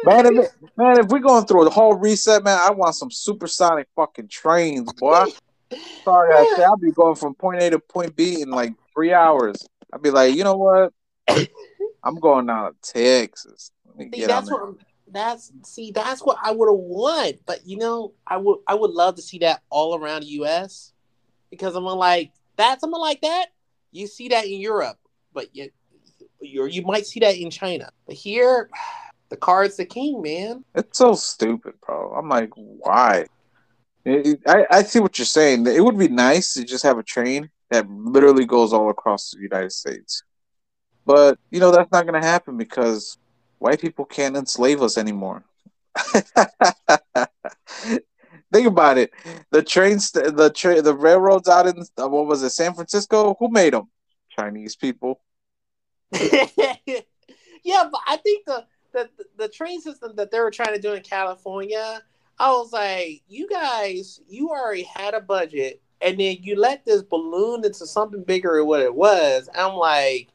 man, 0.05 0.27
if, 0.27 0.51
man, 0.77 1.01
if 1.01 1.07
we're 1.09 1.19
going 1.19 1.45
through 1.47 1.67
a 1.67 1.71
whole 1.71 1.95
reset, 1.95 2.45
man, 2.45 2.59
I 2.61 2.71
want 2.71 2.95
some 2.95 3.11
supersonic 3.11 3.89
fucking 3.97 4.29
trains, 4.29 4.93
boy. 4.93 5.25
Sorry, 6.05 6.35
I 6.35 6.47
say 6.57 6.65
I'll 6.65 6.77
be 6.77 6.93
going 6.93 7.17
from 7.17 7.35
point 7.35 7.63
A 7.63 7.71
to 7.71 7.79
point 7.79 8.15
B 8.17 8.41
in 8.41 8.51
like 8.51 8.75
three 8.95 9.13
hours. 9.13 9.67
I'll 9.93 10.01
be 10.01 10.11
like, 10.11 10.35
you 10.35 10.45
know 10.45 10.57
what? 10.57 10.93
I'm 12.05 12.21
going 12.21 12.47
down 12.47 12.73
to 12.73 12.93
Texas. 12.93 13.73
See, 13.99 14.25
that's 14.25 14.51
what 14.51 14.75
that's 15.11 15.53
see, 15.65 15.91
that's 15.91 16.23
what 16.23 16.39
I 16.43 16.53
would 16.53 16.69
have 16.69 16.79
want. 16.79 17.37
But 17.47 17.67
you 17.67 17.79
know, 17.79 18.13
I 18.27 18.37
would 18.37 18.59
I 18.67 18.75
would 18.75 18.91
love 18.91 19.17
to 19.17 19.23
see 19.23 19.39
that 19.39 19.63
all 19.71 19.99
around 19.99 20.23
the 20.23 20.29
US 20.43 20.93
because 21.51 21.75
I'm 21.75 21.85
like 21.85 22.33
that, 22.57 22.81
someone 22.81 23.01
like 23.01 23.21
that, 23.23 23.47
you 23.93 24.07
see 24.07 24.29
that 24.29 24.47
in 24.47 24.61
Europe, 24.61 24.99
but 25.33 25.55
you 25.55 25.71
you 26.41 26.83
might 26.83 27.07
see 27.07 27.21
that 27.21 27.37
in 27.37 27.51
China. 27.51 27.91
But 28.07 28.17
here, 28.17 28.71
the 29.29 29.37
card's 29.37 29.77
the 29.77 29.85
king, 29.85 30.23
man. 30.23 30.65
It's 30.75 30.99
so 30.99 31.15
stupid, 31.15 31.75
bro. 31.85 32.13
I'm 32.13 32.29
like, 32.29 32.51
why? 32.55 33.27
I, 34.07 34.67
I 34.71 34.83
see 34.83 35.01
what 35.01 35.19
you're 35.19 35.27
saying. 35.27 35.67
It 35.67 35.85
would 35.85 35.99
be 35.99 36.09
nice 36.09 36.55
to 36.55 36.65
just 36.65 36.85
have 36.85 36.99
a 36.99 37.03
train 37.03 37.51
that 37.71 37.89
literally 37.91 38.47
goes 38.47 38.73
all 38.73 38.89
across 38.89 39.31
the 39.31 39.41
United 39.41 39.73
States. 39.73 40.23
But, 41.05 41.39
you 41.51 41.61
know, 41.61 41.71
that's 41.71 41.93
not 41.93 42.07
going 42.07 42.21
to 42.21 42.27
happen 42.27 42.57
because 42.57 43.19
white 43.59 43.81
people 43.81 44.05
can't 44.07 44.37
enslave 44.37 44.83
us 44.83 44.97
anymore. 44.97 45.45
Think 48.53 48.67
about 48.67 48.97
it. 48.99 49.13
The 49.51 49.63
trains, 49.63 50.11
the 50.11 50.53
tra- 50.55 50.81
the 50.81 50.95
railroads 50.95 51.49
out 51.49 51.67
in 51.67 51.83
uh, 52.01 52.09
what 52.09 52.27
was 52.27 52.43
it, 52.43 52.51
San 52.51 52.75
Francisco? 52.75 53.37
Who 53.39 53.51
made 53.51 53.75
them? 53.75 53.89
Chinese 54.31 54.77
people. 54.77 55.21
yeah, 56.13 57.89
but 57.91 58.01
I 58.07 58.17
think 58.17 58.47
the, 58.47 58.65
the 58.93 59.11
the 59.37 59.49
train 59.49 59.81
system 59.81 60.13
that 60.17 60.31
they 60.31 60.41
were 60.41 60.51
trying 60.51 60.75
to 60.75 60.81
do 60.81 60.95
in 60.95 61.03
California, 61.03 62.01
I 62.39 62.51
was 62.53 62.73
like, 62.73 63.23
you 63.29 63.49
guys, 63.49 64.21
you 64.29 64.49
already 64.49 64.85
had 64.85 65.13
a 65.13 65.21
budget, 65.21 65.83
and 66.01 66.19
then 66.19 66.39
you 66.41 66.57
let 66.57 66.87
this 66.87 67.03
balloon 67.03 67.65
into 67.65 67.87
something 67.87 68.23
bigger 68.23 68.57
than 68.57 68.67
what 68.67 68.81
it 68.81 68.95
was. 68.95 69.51
I'm 69.55 69.75
like, 69.75 70.29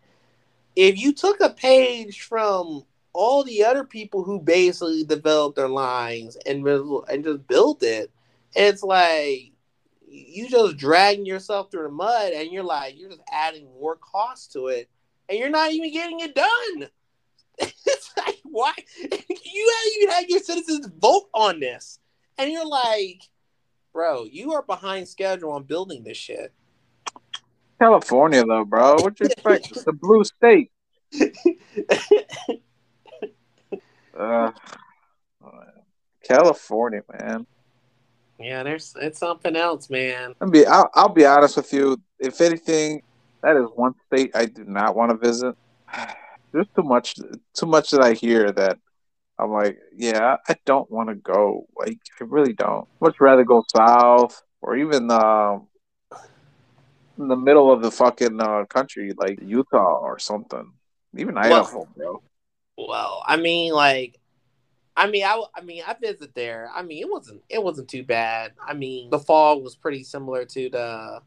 if 0.76 1.00
you 1.00 1.14
took 1.14 1.40
a 1.40 1.50
page 1.50 2.22
from 2.22 2.84
all 3.14 3.44
the 3.44 3.64
other 3.64 3.84
people 3.84 4.24
who 4.24 4.40
basically 4.40 5.04
developed 5.04 5.56
their 5.56 5.70
lines 5.70 6.36
and 6.46 6.68
and 6.68 7.24
just 7.24 7.48
built 7.48 7.84
it, 7.84 8.12
it's 8.56 8.84
like 8.84 9.52
you 10.08 10.48
just 10.50 10.78
dragging 10.78 11.26
yourself 11.26 11.72
through 11.72 11.84
the 11.84 11.90
mud, 11.90 12.34
and 12.34 12.52
you're 12.52 12.64
like, 12.64 12.98
you're 12.98 13.10
just 13.10 13.22
adding 13.32 13.66
more 13.80 13.96
cost 13.96 14.54
to 14.54 14.68
it, 14.68 14.90
and 15.30 15.40
you're 15.40 15.50
not 15.50 15.72
even 15.72 15.92
getting 15.92 16.20
it 16.20 16.36
done. 16.36 16.90
it's 17.60 18.12
like 18.18 18.40
why 18.44 18.74
you 18.98 19.10
haven't 19.10 19.94
even 19.98 20.10
had 20.10 20.30
your 20.30 20.40
citizens 20.40 20.88
vote 21.00 21.30
on 21.34 21.60
this, 21.60 22.00
and 22.38 22.52
you're 22.52 22.68
like, 22.68 23.24
bro, 23.92 24.26
you 24.26 24.54
are 24.54 24.64
behind 24.64 25.08
schedule 25.08 25.52
on 25.52 25.64
building 25.64 26.04
this 26.04 26.18
shit. 26.18 26.52
California, 27.80 28.46
though, 28.46 28.66
bro. 28.66 28.96
What 28.96 29.20
you 29.20 29.26
expect? 29.26 29.72
it's 29.72 29.88
a 29.88 29.92
blue 29.92 30.24
state. 30.24 30.72
Uh, 34.18 34.52
California, 36.24 37.02
man. 37.20 37.46
Yeah, 38.40 38.64
there's 38.64 38.96
it's 39.00 39.20
something 39.20 39.56
else, 39.56 39.90
man. 39.90 40.36
I'll 40.42 40.50
be 40.50 40.66
I'll, 40.66 40.90
I'll 40.94 41.10
be 41.10 41.26
honest 41.26 41.58
with 41.58 41.72
you. 41.72 42.02
If 42.20 42.42
anything, 42.42 43.04
that 43.42 43.56
is 43.56 43.68
one 43.76 43.94
state 44.08 44.32
I 44.36 44.46
do 44.46 44.64
not 44.66 44.96
want 44.96 45.12
to 45.12 45.18
visit. 45.18 45.56
There's 46.52 46.68
too 46.76 46.84
much 46.84 47.16
too 47.56 47.66
much 47.66 47.92
that 47.92 48.02
I 48.02 48.14
hear 48.14 48.52
that 48.52 48.78
I'm 49.40 49.52
like, 49.52 49.80
yeah, 49.96 50.38
I 50.48 50.56
don't 50.66 50.90
want 50.92 51.10
to 51.10 51.16
go. 51.16 51.68
Like, 51.76 51.98
I 52.22 52.26
really 52.26 52.54
don't. 52.54 52.88
Much 53.02 53.20
rather 53.20 53.44
go 53.44 53.64
south 53.76 54.42
or 54.62 54.78
even 54.78 55.10
um, 55.10 55.68
in 57.18 57.28
the 57.28 57.36
middle 57.36 57.72
of 57.72 57.82
the 57.82 57.92
fucking 57.92 58.40
uh, 58.40 58.66
country, 58.66 59.14
like 59.18 59.40
Utah 59.42 60.00
or 60.00 60.20
something. 60.20 60.72
Even 61.18 61.38
Idaho, 61.38 61.80
well, 61.80 61.88
bro. 61.96 62.24
Well, 62.78 63.24
I 63.26 63.38
mean, 63.38 63.74
like, 63.74 64.20
I 64.96 65.08
mean, 65.10 65.24
I, 65.24 65.44
I 65.56 65.62
mean, 65.62 65.84
I 65.88 65.96
visited 66.00 66.34
there. 66.36 66.70
I 66.74 66.82
mean, 66.84 67.02
it 67.02 67.10
wasn't, 67.10 67.42
it 67.50 67.64
wasn't 67.64 67.90
too 67.90 68.04
bad. 68.04 68.54
I 68.64 68.74
mean, 68.74 69.10
the 69.10 69.20
fall 69.20 69.62
was 69.62 69.76
pretty 69.76 70.04
similar 70.04 70.46
to 70.46 70.70
the, 70.70 71.22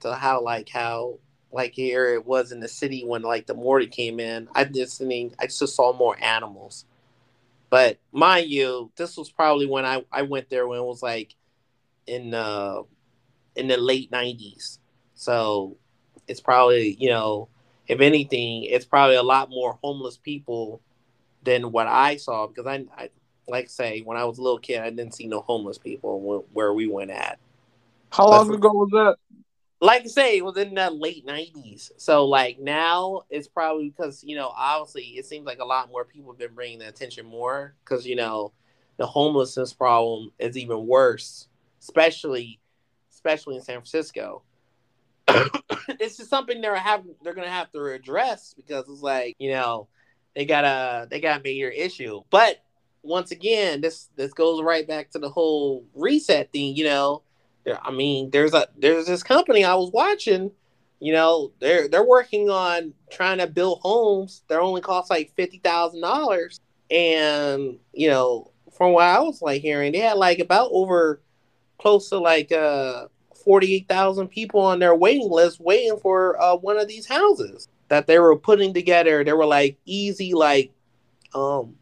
to 0.00 0.14
how 0.14 0.42
like 0.42 0.68
how 0.68 1.18
like 1.50 1.72
here 1.72 2.14
it 2.14 2.24
was 2.24 2.52
in 2.52 2.60
the 2.60 2.68
city 2.68 3.04
when 3.04 3.22
like 3.22 3.46
the 3.46 3.54
mortar 3.54 3.86
came 3.86 4.20
in. 4.20 4.48
I 4.54 4.64
just, 4.64 5.00
I 5.02 5.04
mean, 5.04 5.34
I 5.38 5.46
just 5.46 5.74
saw 5.74 5.92
more 5.92 6.16
animals. 6.22 6.84
But 7.70 7.98
mind 8.12 8.48
you, 8.48 8.90
this 8.96 9.16
was 9.16 9.30
probably 9.30 9.66
when 9.66 9.84
I, 9.84 10.04
I 10.10 10.22
went 10.22 10.48
there 10.50 10.66
when 10.66 10.78
it 10.78 10.84
was 10.84 11.02
like 11.02 11.34
in 12.06 12.30
the 12.30 12.84
in 13.56 13.68
the 13.68 13.76
late 13.76 14.10
nineties. 14.10 14.78
So 15.14 15.76
it's 16.26 16.40
probably, 16.40 16.96
you 16.98 17.10
know, 17.10 17.48
if 17.88 18.00
anything, 18.00 18.64
it's 18.64 18.84
probably 18.84 19.16
a 19.16 19.22
lot 19.22 19.50
more 19.50 19.78
homeless 19.82 20.18
people 20.18 20.82
than 21.42 21.72
what 21.72 21.86
I 21.86 22.16
saw 22.16 22.46
because 22.46 22.66
I, 22.66 22.84
I 22.96 23.10
like 23.48 23.64
I 23.64 23.68
say, 23.68 24.00
when 24.00 24.18
I 24.18 24.24
was 24.24 24.38
a 24.38 24.42
little 24.42 24.58
kid, 24.58 24.80
I 24.80 24.90
didn't 24.90 25.14
see 25.14 25.26
no 25.26 25.40
homeless 25.40 25.78
people 25.78 26.44
where 26.52 26.74
we 26.74 26.86
went 26.86 27.10
at. 27.10 27.38
How 28.10 28.28
long 28.28 28.52
ago 28.54 28.70
was 28.72 28.90
that? 28.92 29.16
Like 29.80 30.02
I 30.02 30.06
say, 30.06 30.36
it 30.36 30.44
was 30.44 30.56
in 30.56 30.74
the 30.74 30.90
late 30.90 31.24
nineties. 31.24 31.90
So 31.96 32.26
like 32.26 32.58
now, 32.58 33.22
it's 33.30 33.48
probably 33.48 33.88
because 33.88 34.22
you 34.22 34.36
know, 34.36 34.52
obviously, 34.54 35.04
it 35.16 35.24
seems 35.24 35.46
like 35.46 35.60
a 35.60 35.64
lot 35.64 35.90
more 35.90 36.04
people 36.04 36.32
have 36.32 36.38
been 36.38 36.54
bringing 36.54 36.80
the 36.80 36.88
attention 36.88 37.24
more 37.24 37.74
because 37.84 38.06
you 38.06 38.16
know, 38.16 38.52
the 38.98 39.06
homelessness 39.06 39.72
problem 39.72 40.32
is 40.38 40.58
even 40.58 40.86
worse, 40.86 41.48
especially, 41.80 42.60
especially 43.10 43.56
in 43.56 43.62
San 43.62 43.76
Francisco. 43.76 44.42
it's 46.00 46.16
just 46.16 46.30
something 46.30 46.60
they're 46.60 46.74
have 46.74 47.04
they're 47.22 47.34
gonna 47.34 47.48
have 47.48 47.70
to 47.72 47.84
address 47.86 48.54
because 48.54 48.88
it's 48.88 49.02
like 49.02 49.36
you 49.38 49.50
know 49.50 49.88
they 50.34 50.44
got 50.44 50.64
a 50.64 51.06
they 51.10 51.20
got 51.20 51.40
a 51.40 51.42
major 51.42 51.68
issue. 51.68 52.22
But 52.30 52.62
once 53.02 53.30
again, 53.30 53.80
this 53.80 54.08
this 54.16 54.32
goes 54.32 54.62
right 54.62 54.86
back 54.86 55.10
to 55.10 55.18
the 55.18 55.28
whole 55.28 55.84
reset 55.94 56.52
thing. 56.52 56.76
You 56.76 56.84
know, 56.84 57.22
there, 57.64 57.78
I 57.84 57.90
mean, 57.90 58.30
there's 58.30 58.54
a 58.54 58.68
there's 58.76 59.06
this 59.06 59.22
company 59.22 59.64
I 59.64 59.74
was 59.74 59.90
watching. 59.90 60.50
You 61.00 61.12
know, 61.12 61.52
they're 61.60 61.88
they're 61.88 62.06
working 62.06 62.50
on 62.50 62.94
trying 63.10 63.38
to 63.38 63.46
build 63.46 63.80
homes. 63.82 64.42
They're 64.48 64.60
only 64.60 64.80
cost 64.80 65.10
like 65.10 65.32
fifty 65.36 65.58
thousand 65.58 66.00
dollars, 66.00 66.60
and 66.90 67.78
you 67.92 68.08
know, 68.08 68.50
from 68.76 68.92
what 68.92 69.04
I 69.04 69.20
was 69.20 69.42
like 69.42 69.62
hearing, 69.62 69.92
they 69.92 69.98
had 69.98 70.18
like 70.18 70.38
about 70.38 70.70
over 70.72 71.20
close 71.78 72.08
to 72.10 72.18
like 72.18 72.50
uh 72.52 73.06
48,000 73.48 74.28
people 74.28 74.60
on 74.60 74.78
their 74.78 74.94
waiting 74.94 75.30
list 75.30 75.58
waiting 75.58 75.96
for 75.96 76.38
uh, 76.38 76.54
one 76.54 76.76
of 76.78 76.86
these 76.86 77.06
houses 77.06 77.66
that 77.88 78.06
they 78.06 78.18
were 78.18 78.36
putting 78.36 78.74
together. 78.74 79.24
They 79.24 79.32
were 79.32 79.46
like 79.46 79.78
easy, 79.86 80.34
like 80.34 80.70
um, 81.34 81.74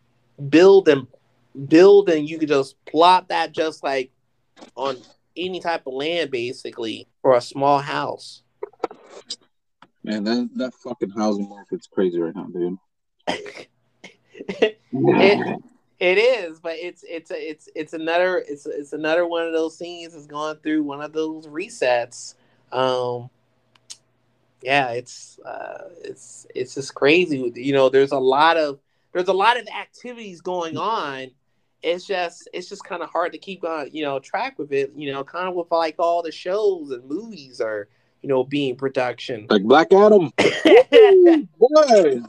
build 0.48 0.86
and 0.86 1.08
build, 1.66 2.08
and 2.08 2.30
you 2.30 2.38
could 2.38 2.50
just 2.50 2.76
plot 2.84 3.30
that 3.30 3.50
just 3.50 3.82
like 3.82 4.12
on 4.76 4.96
any 5.36 5.58
type 5.58 5.88
of 5.88 5.94
land, 5.94 6.30
basically, 6.30 7.08
for 7.20 7.34
a 7.34 7.40
small 7.40 7.80
house. 7.80 8.44
Man, 10.04 10.22
that 10.22 10.48
that 10.54 10.72
fucking 10.72 11.10
housing 11.10 11.48
market's 11.48 11.88
crazy 11.88 12.20
right 12.20 12.36
now, 12.36 12.46
dude. 12.46 12.78
it, 14.62 14.80
it 15.98 16.18
is, 16.18 16.60
but 16.60 16.74
it's 16.76 17.04
it's 17.08 17.30
a 17.30 17.50
it's 17.50 17.68
it's 17.74 17.92
another 17.94 18.44
it's 18.46 18.66
it's 18.66 18.92
another 18.92 19.26
one 19.26 19.46
of 19.46 19.52
those 19.52 19.78
scenes 19.78 20.12
that's 20.12 20.26
going 20.26 20.56
through 20.56 20.82
one 20.82 21.00
of 21.00 21.12
those 21.12 21.46
resets. 21.46 22.34
Um, 22.70 23.30
yeah, 24.62 24.90
it's 24.90 25.38
uh, 25.38 25.88
it's 26.02 26.46
it's 26.54 26.74
just 26.74 26.94
crazy. 26.94 27.50
You 27.54 27.72
know, 27.72 27.88
there's 27.88 28.12
a 28.12 28.18
lot 28.18 28.58
of 28.58 28.78
there's 29.12 29.28
a 29.28 29.32
lot 29.32 29.58
of 29.58 29.66
activities 29.68 30.42
going 30.42 30.76
on. 30.76 31.30
It's 31.82 32.04
just 32.04 32.48
it's 32.52 32.68
just 32.68 32.84
kind 32.84 33.02
of 33.02 33.08
hard 33.08 33.32
to 33.32 33.38
keep 33.38 33.64
on 33.64 33.88
you 33.92 34.04
know 34.04 34.18
track 34.18 34.58
with 34.58 34.72
it. 34.72 34.92
You 34.94 35.12
know, 35.12 35.24
kind 35.24 35.48
of 35.48 35.54
with 35.54 35.70
like 35.70 35.96
all 35.98 36.22
the 36.22 36.32
shows 36.32 36.90
and 36.90 37.08
movies 37.08 37.60
are 37.62 37.88
you 38.20 38.28
know 38.28 38.44
being 38.44 38.76
production. 38.76 39.46
Like 39.48 39.62
Black 39.62 39.92
Adam. 39.94 40.30
Boy, 40.36 42.20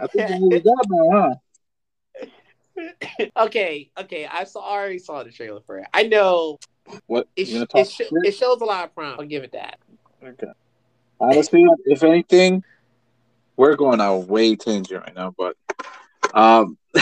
I 0.00 0.06
think 0.06 0.66
out 0.66 0.86
now, 0.88 1.10
huh? 1.10 1.34
okay, 3.36 3.90
okay. 3.98 4.26
I 4.30 4.44
saw 4.44 4.60
I 4.60 4.78
already 4.78 4.98
saw 4.98 5.22
the 5.22 5.30
trailer 5.30 5.60
for 5.66 5.78
it. 5.78 5.86
I 5.92 6.04
know 6.04 6.58
What? 7.06 7.28
it, 7.36 7.48
you 7.48 7.54
gonna 7.54 7.66
talk 7.66 7.80
it, 7.82 7.90
sh- 7.90 8.12
it 8.24 8.32
shows 8.32 8.60
a 8.60 8.64
lot 8.64 8.84
of 8.84 8.94
promise. 8.94 9.18
I'll 9.20 9.26
give 9.26 9.44
it 9.44 9.52
that. 9.52 9.78
Okay. 10.22 10.46
Honestly, 11.20 11.64
if 11.86 12.02
anything, 12.02 12.62
we're 13.56 13.76
going 13.76 14.00
out 14.00 14.28
way 14.28 14.56
tangent 14.56 15.02
right 15.02 15.14
now, 15.14 15.34
but 15.36 15.56
um, 16.32 16.78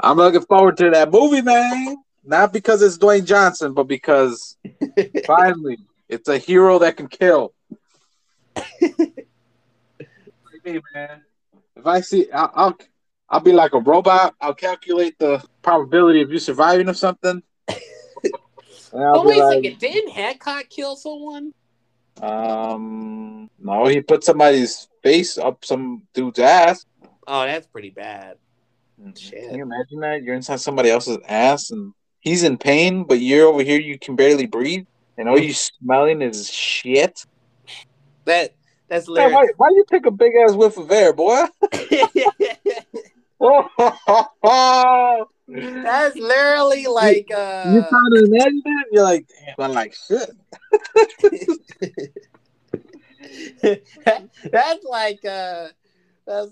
I'm 0.00 0.16
looking 0.16 0.42
forward 0.42 0.76
to 0.78 0.90
that 0.90 1.10
movie, 1.10 1.42
man. 1.42 1.96
Not 2.24 2.52
because 2.52 2.82
it's 2.82 2.98
Dwayne 2.98 3.24
Johnson, 3.24 3.72
but 3.72 3.84
because 3.84 4.56
finally 5.26 5.78
it's 6.08 6.28
a 6.28 6.38
hero 6.38 6.78
that 6.80 6.96
can 6.96 7.08
kill. 7.08 7.54
Hey, 10.64 10.80
man. 10.92 11.22
If 11.76 11.86
I 11.86 12.00
see, 12.00 12.30
I'll, 12.32 12.50
I'll 12.54 12.78
I'll 13.30 13.40
be 13.40 13.52
like 13.52 13.74
a 13.74 13.80
robot. 13.80 14.34
I'll 14.40 14.54
calculate 14.54 15.18
the 15.18 15.44
probability 15.62 16.22
of 16.22 16.32
you 16.32 16.38
surviving 16.38 16.88
of 16.88 16.96
something. 16.96 17.42
Oh 18.90 19.22
be 19.22 19.28
wait 19.28 19.38
a 19.38 19.48
second! 19.52 19.78
Didn't 19.78 20.10
Hancock 20.12 20.70
kill 20.70 20.96
someone? 20.96 21.52
Um, 22.22 23.50
no, 23.58 23.86
he 23.86 24.00
put 24.00 24.24
somebody's 24.24 24.88
face 25.02 25.36
up 25.36 25.62
some 25.62 26.04
dude's 26.14 26.38
ass. 26.38 26.86
Oh, 27.26 27.44
that's 27.44 27.66
pretty 27.66 27.90
bad. 27.90 28.36
Shit. 29.14 29.48
Can 29.48 29.56
you 29.56 29.62
imagine 29.62 30.00
that? 30.00 30.22
You're 30.22 30.34
inside 30.34 30.60
somebody 30.60 30.90
else's 30.90 31.18
ass 31.28 31.70
and 31.70 31.92
he's 32.20 32.42
in 32.42 32.56
pain, 32.56 33.04
but 33.04 33.20
you're 33.20 33.46
over 33.46 33.62
here, 33.62 33.78
you 33.78 33.98
can 33.98 34.16
barely 34.16 34.46
breathe, 34.46 34.86
and 35.16 35.28
all 35.28 35.38
you 35.38 35.52
smelling 35.52 36.22
is 36.22 36.50
shit. 36.50 37.26
That 38.24 38.54
that's 38.88 39.06
Man, 39.08 39.32
why, 39.32 39.40
literally. 39.40 39.52
why 39.58 39.68
you 39.68 39.84
take 39.90 40.06
a 40.06 40.10
big 40.10 40.32
ass 40.34 40.54
whiff 40.54 40.78
of 40.78 40.90
air, 40.90 41.12
boy? 41.12 41.44
you 43.40 43.68
that's 45.82 46.16
literally 46.16 46.86
like 46.86 47.28
uh. 47.34 47.64
trying 47.64 48.12
to 48.14 48.24
imagine 48.24 48.62
it? 48.64 48.86
You're 48.92 49.04
like, 49.04 49.26
damn, 49.28 49.54
I'm 49.58 49.72
like 49.74 49.94
shit. 49.94 50.30
that's 54.52 54.84
like 54.84 55.24
uh. 55.24 55.68
That's 56.26 56.50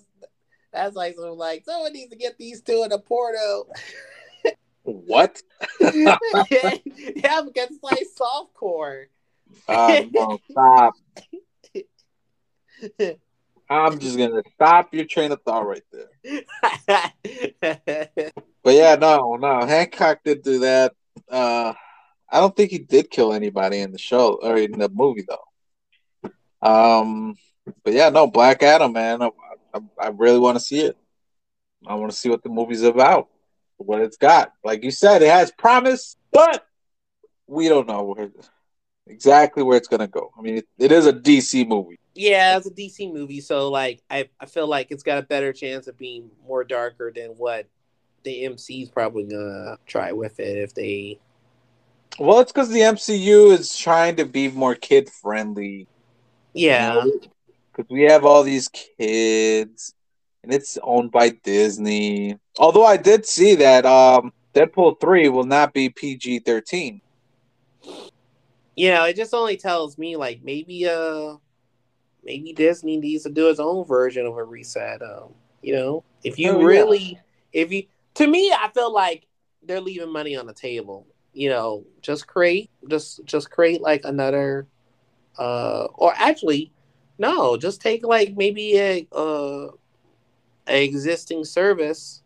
that's 0.72 0.96
like 0.96 1.16
some 1.16 1.36
like 1.36 1.64
someone 1.64 1.92
needs 1.92 2.10
to 2.10 2.16
get 2.16 2.38
these 2.38 2.62
two 2.62 2.82
in 2.84 2.92
a 2.92 2.98
porno. 2.98 3.66
What? 4.82 5.42
yeah, 5.80 6.16
because 7.44 7.70
it's 7.70 7.82
like 7.82 8.06
softcore. 8.18 9.06
Uh, 9.68 10.02
no, 10.12 10.38
stop. 10.50 10.94
I'm 13.68 13.98
just 13.98 14.16
gonna 14.16 14.42
stop 14.54 14.94
your 14.94 15.04
train 15.06 15.32
of 15.32 15.42
thought 15.42 15.66
right 15.66 15.82
there. 15.92 16.42
But 18.66 18.74
yeah, 18.74 18.96
no, 18.96 19.36
no. 19.36 19.64
Hancock 19.64 20.24
did 20.24 20.42
do 20.42 20.58
that. 20.58 20.92
Uh, 21.30 21.72
I 22.28 22.40
don't 22.40 22.56
think 22.56 22.72
he 22.72 22.78
did 22.78 23.10
kill 23.10 23.32
anybody 23.32 23.78
in 23.78 23.92
the 23.92 23.98
show 23.98 24.40
or 24.42 24.56
in 24.56 24.72
the 24.72 24.88
movie 24.88 25.24
though. 25.28 26.68
Um, 26.68 27.36
but 27.84 27.92
yeah, 27.92 28.08
no, 28.08 28.26
Black 28.26 28.64
Adam, 28.64 28.92
man. 28.92 29.22
I, 29.22 29.30
I, 29.72 29.80
I 30.00 30.08
really 30.08 30.40
want 30.40 30.58
to 30.58 30.64
see 30.64 30.80
it. 30.80 30.96
I 31.86 31.94
want 31.94 32.10
to 32.10 32.16
see 32.16 32.28
what 32.28 32.42
the 32.42 32.48
movie's 32.48 32.82
about, 32.82 33.28
what 33.76 34.00
it's 34.00 34.16
got. 34.16 34.52
Like 34.64 34.82
you 34.82 34.90
said, 34.90 35.22
it 35.22 35.30
has 35.30 35.52
promise, 35.52 36.16
but 36.32 36.66
we 37.46 37.68
don't 37.68 37.86
know 37.86 38.02
where 38.02 38.30
exactly 39.06 39.62
where 39.62 39.76
it's 39.76 39.86
gonna 39.88 40.08
go. 40.08 40.32
I 40.36 40.42
mean, 40.42 40.58
it, 40.58 40.68
it 40.76 40.90
is 40.90 41.06
a 41.06 41.12
DC 41.12 41.68
movie. 41.68 42.00
Yeah, 42.16 42.56
it's 42.56 42.66
a 42.66 42.70
DC 42.70 43.12
movie, 43.12 43.40
so 43.40 43.70
like 43.70 44.02
I, 44.10 44.28
I 44.40 44.46
feel 44.46 44.66
like 44.66 44.90
it's 44.90 45.02
got 45.02 45.18
a 45.18 45.22
better 45.22 45.52
chance 45.52 45.86
of 45.86 45.98
being 45.98 46.30
more 46.46 46.64
darker 46.64 47.12
than 47.14 47.30
what 47.30 47.66
the 48.24 48.44
MC's 48.44 48.88
probably 48.88 49.24
gonna 49.24 49.78
try 49.86 50.12
with 50.12 50.40
it 50.40 50.58
if 50.58 50.74
they 50.74 51.18
Well, 52.18 52.40
it's 52.40 52.52
because 52.52 52.70
the 52.70 52.80
MCU 52.80 53.52
is 53.52 53.76
trying 53.76 54.16
to 54.16 54.24
be 54.24 54.48
more 54.48 54.74
kid 54.74 55.08
friendly. 55.10 55.86
Yeah. 56.52 57.04
Because 57.72 57.90
we 57.90 58.02
have 58.02 58.24
all 58.24 58.42
these 58.42 58.68
kids 58.68 59.94
and 60.42 60.52
it's 60.52 60.78
owned 60.82 61.12
by 61.12 61.30
Disney. 61.30 62.38
Although 62.58 62.86
I 62.86 62.96
did 62.96 63.26
see 63.26 63.54
that 63.56 63.84
um 63.84 64.32
Deadpool 64.54 65.00
3 65.00 65.28
will 65.28 65.44
not 65.44 65.74
be 65.74 65.90
PG 65.90 66.40
13. 66.40 67.00
You 68.74 68.90
know, 68.90 69.04
it 69.04 69.16
just 69.16 69.34
only 69.34 69.56
tells 69.56 69.98
me 69.98 70.16
like 70.16 70.40
maybe 70.42 70.88
uh 70.88 71.36
maybe 72.26 72.52
Disney 72.52 72.98
needs 72.98 73.22
to 73.24 73.30
do 73.30 73.48
its 73.48 73.60
own 73.60 73.86
version 73.86 74.26
of 74.26 74.36
a 74.36 74.44
reset. 74.44 75.02
Um, 75.02 75.34
you 75.62 75.74
know, 75.74 76.04
if 76.24 76.38
you 76.38 76.52
Oh, 76.52 76.60
yeah. 76.60 76.66
really 76.66 77.18
if 77.52 77.72
you 77.72 77.84
to 78.16 78.26
me 78.26 78.52
I 78.52 78.68
feel 78.74 78.92
like 78.92 79.26
they're 79.62 79.80
leaving 79.80 80.12
money 80.12 80.36
on 80.36 80.46
the 80.46 80.54
table. 80.54 81.06
You 81.32 81.50
know, 81.50 81.84
just 82.02 82.26
create 82.26 82.70
just 82.90 83.24
just 83.24 83.50
create 83.50 83.80
like 83.82 84.02
another 84.04 84.68
uh 85.38 85.86
or 85.94 86.14
actually 86.16 86.72
no, 87.18 87.56
just 87.56 87.80
take 87.80 88.04
like 88.06 88.36
maybe 88.36 88.78
a 88.78 89.08
uh 89.12 89.68
a 90.68 90.84
existing 90.84 91.44
service, 91.44 92.22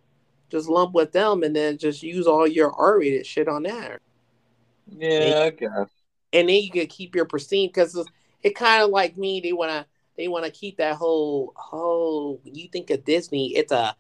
just 0.50 0.68
lump 0.68 0.94
with 0.94 1.12
them 1.12 1.42
and 1.42 1.54
then 1.54 1.78
just 1.78 2.02
use 2.02 2.26
all 2.26 2.46
your 2.46 2.72
R 2.72 2.98
rated 3.00 3.26
shit 3.26 3.48
on 3.48 3.64
that. 3.64 4.00
Yeah, 4.98 5.42
I 5.44 5.50
guess. 5.50 5.88
and 6.32 6.48
then 6.48 6.56
you 6.62 6.70
can 6.70 6.86
keep 6.86 7.14
your 7.14 7.24
pristine 7.26 7.68
because 7.68 7.96
it 8.42 8.54
kind 8.54 8.82
of 8.82 8.90
like 8.90 9.16
me 9.16 9.40
they 9.40 9.52
want 9.52 9.70
to 9.72 9.86
they 10.20 10.28
want 10.28 10.44
to 10.44 10.50
keep 10.50 10.76
that 10.76 10.96
whole 10.96 11.54
oh 11.72 12.38
you 12.44 12.68
think 12.68 12.90
of 12.90 13.02
disney 13.04 13.56
it's 13.56 13.72
a 13.72 13.96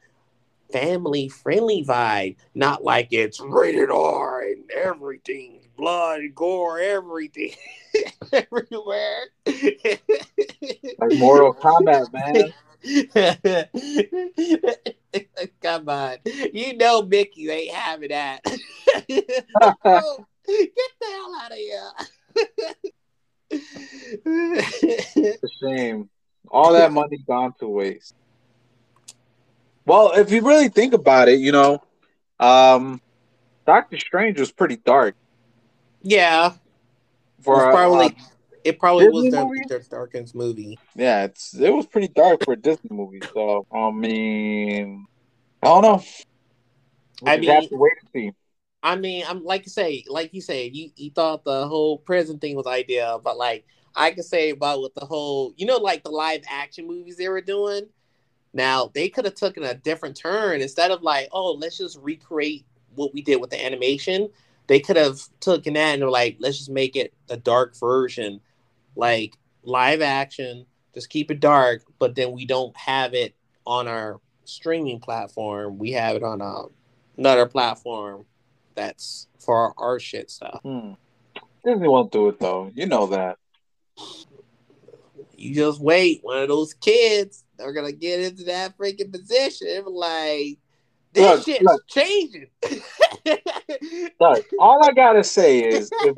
family 0.70 1.28
friendly 1.28 1.82
vibe 1.82 2.36
not 2.54 2.84
like 2.84 3.08
it's 3.10 3.40
rated 3.40 3.90
r 3.90 4.42
and 4.42 4.70
everything 4.70 5.66
blood 5.76 6.20
gore 6.34 6.78
everything 6.78 7.52
everywhere 8.32 9.24
Like 10.98 11.14
Mortal 11.14 11.54
Kombat, 11.54 12.12
man. 12.12 12.52
Come 15.62 15.88
on, 15.88 16.16
you 16.52 16.76
know 16.76 17.02
Mickey 17.02 17.48
ain't 17.50 17.74
having 17.74 18.10
that. 18.10 18.44
Oh, 19.84 20.26
get 20.46 20.70
the 21.00 21.06
hell 21.06 21.34
out 21.40 21.52
of 21.52 21.58
here. 21.58 21.90
It's 24.24 25.42
a 25.42 25.48
shame. 25.62 26.08
All 26.50 26.72
that 26.72 26.92
money 26.92 27.18
gone 27.26 27.52
to 27.60 27.68
waste. 27.68 28.14
Well, 29.86 30.12
if 30.14 30.30
you 30.30 30.46
really 30.46 30.68
think 30.68 30.94
about 30.94 31.28
it, 31.28 31.40
you 31.40 31.52
know, 31.52 31.82
um, 32.38 33.00
Doctor 33.66 33.98
Strange 33.98 34.38
was 34.38 34.50
pretty 34.52 34.76
dark 34.76 35.14
yeah, 36.02 36.54
for 37.42 37.56
It's 37.56 37.64
a- 37.64 37.70
probably 37.76 38.06
uh, 38.06 38.10
it 38.64 38.78
probably 38.78 39.04
Disney 39.06 39.22
was 39.22 39.32
their, 39.32 39.44
movie? 39.44 39.60
their 39.68 39.80
darkest 39.90 40.34
movie. 40.34 40.78
yeah, 40.94 41.24
it's 41.24 41.54
it 41.54 41.70
was 41.70 41.86
pretty 41.86 42.08
dark 42.08 42.42
for 42.44 42.54
a 42.54 42.56
Disney 42.56 42.90
movie. 42.90 43.20
So 43.34 43.66
I 43.72 43.90
mean, 43.90 45.06
I 45.62 45.66
don't 45.66 45.82
know. 45.82 46.02
We 47.22 47.30
I 47.30 47.36
just 47.36 47.48
have 47.50 47.60
mean- 47.62 47.68
to 47.70 47.76
wait 47.76 47.92
and 48.00 48.10
see. 48.14 48.32
I 48.82 48.96
mean, 48.96 49.24
I'm 49.28 49.44
like 49.44 49.64
you 49.66 49.70
say, 49.70 50.04
like 50.08 50.32
you 50.32 50.40
say, 50.40 50.70
you, 50.72 50.90
you 50.96 51.10
thought 51.10 51.44
the 51.44 51.68
whole 51.68 51.98
prison 51.98 52.38
thing 52.38 52.56
was 52.56 52.66
ideal, 52.66 53.20
but 53.22 53.36
like 53.36 53.66
I 53.94 54.10
could 54.12 54.24
say 54.24 54.50
about 54.50 54.82
with 54.82 54.94
the 54.94 55.04
whole, 55.04 55.52
you 55.56 55.66
know, 55.66 55.76
like 55.76 56.04
the 56.04 56.10
live 56.10 56.42
action 56.48 56.86
movies 56.86 57.16
they 57.16 57.28
were 57.28 57.40
doing. 57.40 57.88
Now 58.52 58.90
they 58.94 59.08
could 59.08 59.24
have 59.24 59.34
taken 59.34 59.62
a 59.62 59.74
different 59.74 60.16
turn 60.16 60.60
instead 60.60 60.90
of 60.90 61.02
like, 61.02 61.28
oh, 61.32 61.52
let's 61.52 61.78
just 61.78 61.98
recreate 62.00 62.66
what 62.94 63.14
we 63.14 63.22
did 63.22 63.40
with 63.40 63.50
the 63.50 63.64
animation. 63.64 64.28
They 64.66 64.80
could 64.80 64.96
have 64.96 65.20
taken 65.40 65.74
that 65.74 65.94
and 65.94 66.02
they're 66.02 66.10
like, 66.10 66.36
let's 66.38 66.58
just 66.58 66.70
make 66.70 66.96
it 66.96 67.12
a 67.28 67.36
dark 67.36 67.76
version, 67.76 68.40
like 68.96 69.34
live 69.62 70.00
action. 70.00 70.66
Just 70.94 71.10
keep 71.10 71.30
it 71.30 71.40
dark, 71.40 71.82
but 71.98 72.14
then 72.14 72.32
we 72.32 72.44
don't 72.46 72.76
have 72.76 73.14
it 73.14 73.34
on 73.66 73.86
our 73.86 74.20
streaming 74.44 74.98
platform. 75.00 75.78
We 75.78 75.92
have 75.92 76.16
it 76.16 76.22
on 76.22 76.40
a, 76.40 76.64
another 77.16 77.46
platform 77.46 78.24
that's 78.74 79.28
for 79.38 79.56
our, 79.56 79.74
our 79.78 80.00
shit 80.00 80.30
stuff. 80.30 80.60
Hmm. 80.62 80.92
Disney 81.64 81.88
won't 81.88 82.10
do 82.10 82.28
it 82.28 82.40
though. 82.40 82.70
You 82.74 82.86
know 82.86 83.06
that. 83.08 83.38
You 85.36 85.54
just 85.54 85.80
wait. 85.80 86.20
One 86.22 86.42
of 86.42 86.48
those 86.48 86.74
kids 86.74 87.44
they're 87.60 87.72
gonna 87.72 87.92
get 87.92 88.20
into 88.20 88.44
that 88.44 88.76
freaking 88.78 89.12
position. 89.12 89.84
Like 89.86 90.58
this 91.12 91.24
Look, 91.24 91.44
shit's 91.44 91.62
look. 91.62 91.86
changing. 91.88 92.48
Look, 94.20 94.46
all 94.58 94.84
I 94.84 94.92
gotta 94.92 95.22
say 95.22 95.60
is 95.60 95.90
they 96.00 96.14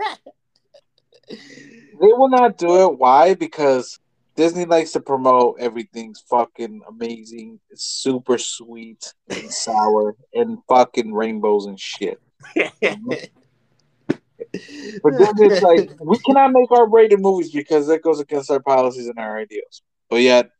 will 2.01 2.28
not 2.28 2.59
do 2.59 2.91
it. 2.91 2.99
Why? 2.99 3.35
Because 3.35 3.99
Disney 4.37 4.64
likes 4.64 4.93
to 4.93 5.01
promote 5.01 5.57
everything's 5.61 6.20
fucking 6.30 6.83
amazing, 6.89 7.61
super 7.74 8.39
sweet 8.39 9.12
and 9.28 9.53
sour, 9.53 10.16
and 10.33 10.59
fucking 10.68 11.12
rainbows 11.12 11.66
and 11.66 11.78
shit. 11.78 12.20
But 15.03 15.18
then 15.18 15.34
it's 15.38 15.62
like 15.70 15.90
we 16.01 16.18
cannot 16.18 16.53
make 16.53 16.70
our 16.70 16.88
rated 16.88 17.20
movies 17.20 17.53
because 17.53 17.86
that 17.88 18.03
goes 18.03 18.20
against 18.20 18.51
our 18.51 18.61
policies 18.61 19.09
and 19.09 19.18
our 19.18 19.38
ideals. 19.38 19.82
But 20.11 20.22
yet 20.22 20.51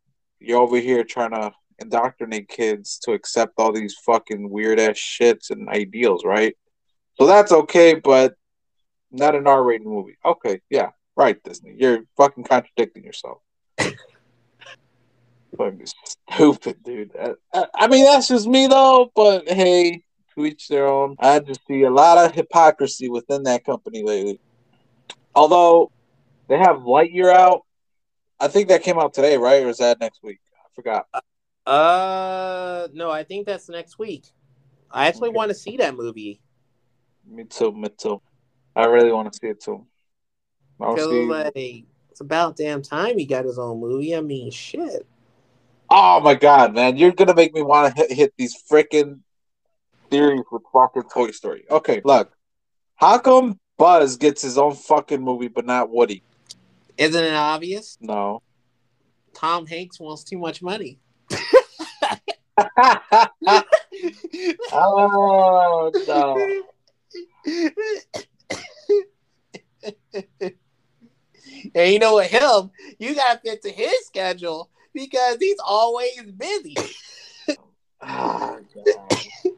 you're 0.40 0.60
over 0.60 0.78
here 0.78 1.04
trying 1.04 1.30
to 1.32 1.52
indoctrinate 1.78 2.48
kids 2.48 2.98
to 3.04 3.12
accept 3.12 3.54
all 3.58 3.72
these 3.72 3.94
fucking 4.06 4.48
weird 4.50 4.80
ass 4.80 4.96
shits 4.96 5.50
and 5.50 5.68
ideals, 5.68 6.24
right? 6.24 6.56
So 7.18 7.26
that's 7.26 7.52
okay, 7.52 7.94
but 7.94 8.34
not 9.10 9.34
an 9.34 9.46
R 9.46 9.62
rated 9.62 9.86
movie. 9.86 10.16
Okay, 10.24 10.60
yeah, 10.70 10.90
right, 11.16 11.42
Disney. 11.42 11.74
You're 11.76 12.00
fucking 12.16 12.44
contradicting 12.44 13.04
yourself. 13.04 13.38
fucking 15.56 15.86
stupid, 16.30 16.82
dude. 16.82 17.12
I, 17.52 17.66
I 17.74 17.86
mean, 17.88 18.04
that's 18.04 18.28
just 18.28 18.46
me 18.46 18.66
though, 18.66 19.10
but 19.14 19.48
hey, 19.48 20.02
to 20.34 20.46
each 20.46 20.68
their 20.68 20.86
own. 20.86 21.16
I 21.18 21.38
just 21.40 21.60
see 21.66 21.82
a 21.82 21.90
lot 21.90 22.18
of 22.18 22.32
hypocrisy 22.32 23.08
within 23.08 23.44
that 23.44 23.64
company 23.64 24.02
lately. 24.02 24.40
Although 25.34 25.90
they 26.48 26.58
have 26.58 26.78
Lightyear 26.78 27.32
out, 27.32 27.62
I 28.40 28.48
think 28.48 28.68
that 28.68 28.82
came 28.82 28.98
out 28.98 29.14
today, 29.14 29.36
right? 29.36 29.62
Or 29.62 29.68
is 29.68 29.78
that 29.78 30.00
next 30.00 30.22
week? 30.22 30.38
I 30.54 30.68
forgot. 30.74 31.06
Uh, 31.66 32.88
no, 32.92 33.10
I 33.10 33.24
think 33.24 33.46
that's 33.46 33.68
next 33.68 33.98
week. 33.98 34.26
I 34.90 35.06
actually 35.08 35.28
Okay. 35.28 35.36
want 35.36 35.50
to 35.50 35.54
see 35.54 35.76
that 35.78 35.96
movie 35.96 36.40
Me 37.26 37.44
too, 37.44 37.72
me 37.72 37.88
too. 37.96 38.20
I 38.74 38.86
really 38.86 39.12
want 39.12 39.32
to 39.32 39.38
see 39.38 39.48
it 39.48 39.60
too. 39.60 39.86
Because 40.78 41.08
like 41.28 41.86
it's 42.10 42.20
about 42.20 42.56
damn 42.56 42.82
time 42.82 43.18
he 43.18 43.24
got 43.24 43.44
his 43.44 43.58
own 43.58 43.80
movie. 43.80 44.14
I 44.14 44.20
mean, 44.20 44.50
shit. 44.50 45.06
Oh 45.88 46.20
my 46.20 46.34
god, 46.34 46.74
man! 46.74 46.96
You're 46.96 47.12
gonna 47.12 47.34
make 47.34 47.54
me 47.54 47.62
want 47.62 47.94
to 47.94 48.02
hit, 48.02 48.12
hit 48.12 48.32
these 48.36 48.56
freaking 48.70 49.20
theories 50.12 50.44
with 50.52 50.62
fucking 50.72 51.04
Toy 51.12 51.30
Story. 51.30 51.64
Okay, 51.70 52.02
look, 52.04 52.30
how 52.96 53.18
come 53.18 53.58
Buzz 53.78 54.16
gets 54.16 54.42
his 54.42 54.58
own 54.58 54.74
fucking 54.74 55.22
movie 55.22 55.48
but 55.48 55.64
not 55.64 55.90
Woody? 55.90 56.22
Isn't 56.98 57.24
it 57.24 57.34
obvious? 57.34 57.96
No. 58.00 58.42
Tom 59.34 59.66
Hanks 59.66 59.98
wants 59.98 60.22
too 60.22 60.36
much 60.38 60.60
money. 60.62 61.00
oh 64.72 65.90
no! 66.06 66.62
and 71.74 71.92
you 71.92 71.98
know 71.98 72.14
what, 72.14 72.26
him, 72.26 72.70
you 72.98 73.14
gotta 73.14 73.40
fit 73.42 73.62
to 73.62 73.70
his 73.70 74.06
schedule 74.06 74.68
because 74.92 75.38
he's 75.40 75.58
always 75.66 76.22
busy. 76.36 76.76
Oh, 78.04 78.58
God. 78.74 79.52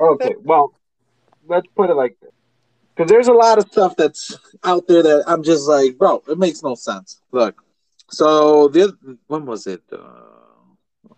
Okay, 0.00 0.34
well, 0.42 0.72
let's 1.48 1.66
put 1.74 1.90
it 1.90 1.94
like 1.94 2.16
this. 2.20 2.30
Because 2.94 3.10
there's 3.10 3.28
a 3.28 3.32
lot 3.32 3.58
of 3.58 3.66
stuff 3.70 3.94
that's 3.96 4.36
out 4.64 4.86
there 4.88 5.02
that 5.02 5.24
I'm 5.26 5.42
just 5.42 5.68
like, 5.68 5.98
bro, 5.98 6.22
it 6.28 6.38
makes 6.38 6.62
no 6.62 6.74
sense. 6.74 7.20
Look, 7.32 7.62
so 8.10 8.68
the 8.68 8.84
other, 8.84 9.16
when 9.26 9.46
was 9.46 9.66
it? 9.66 9.82
Uh, 9.92 9.96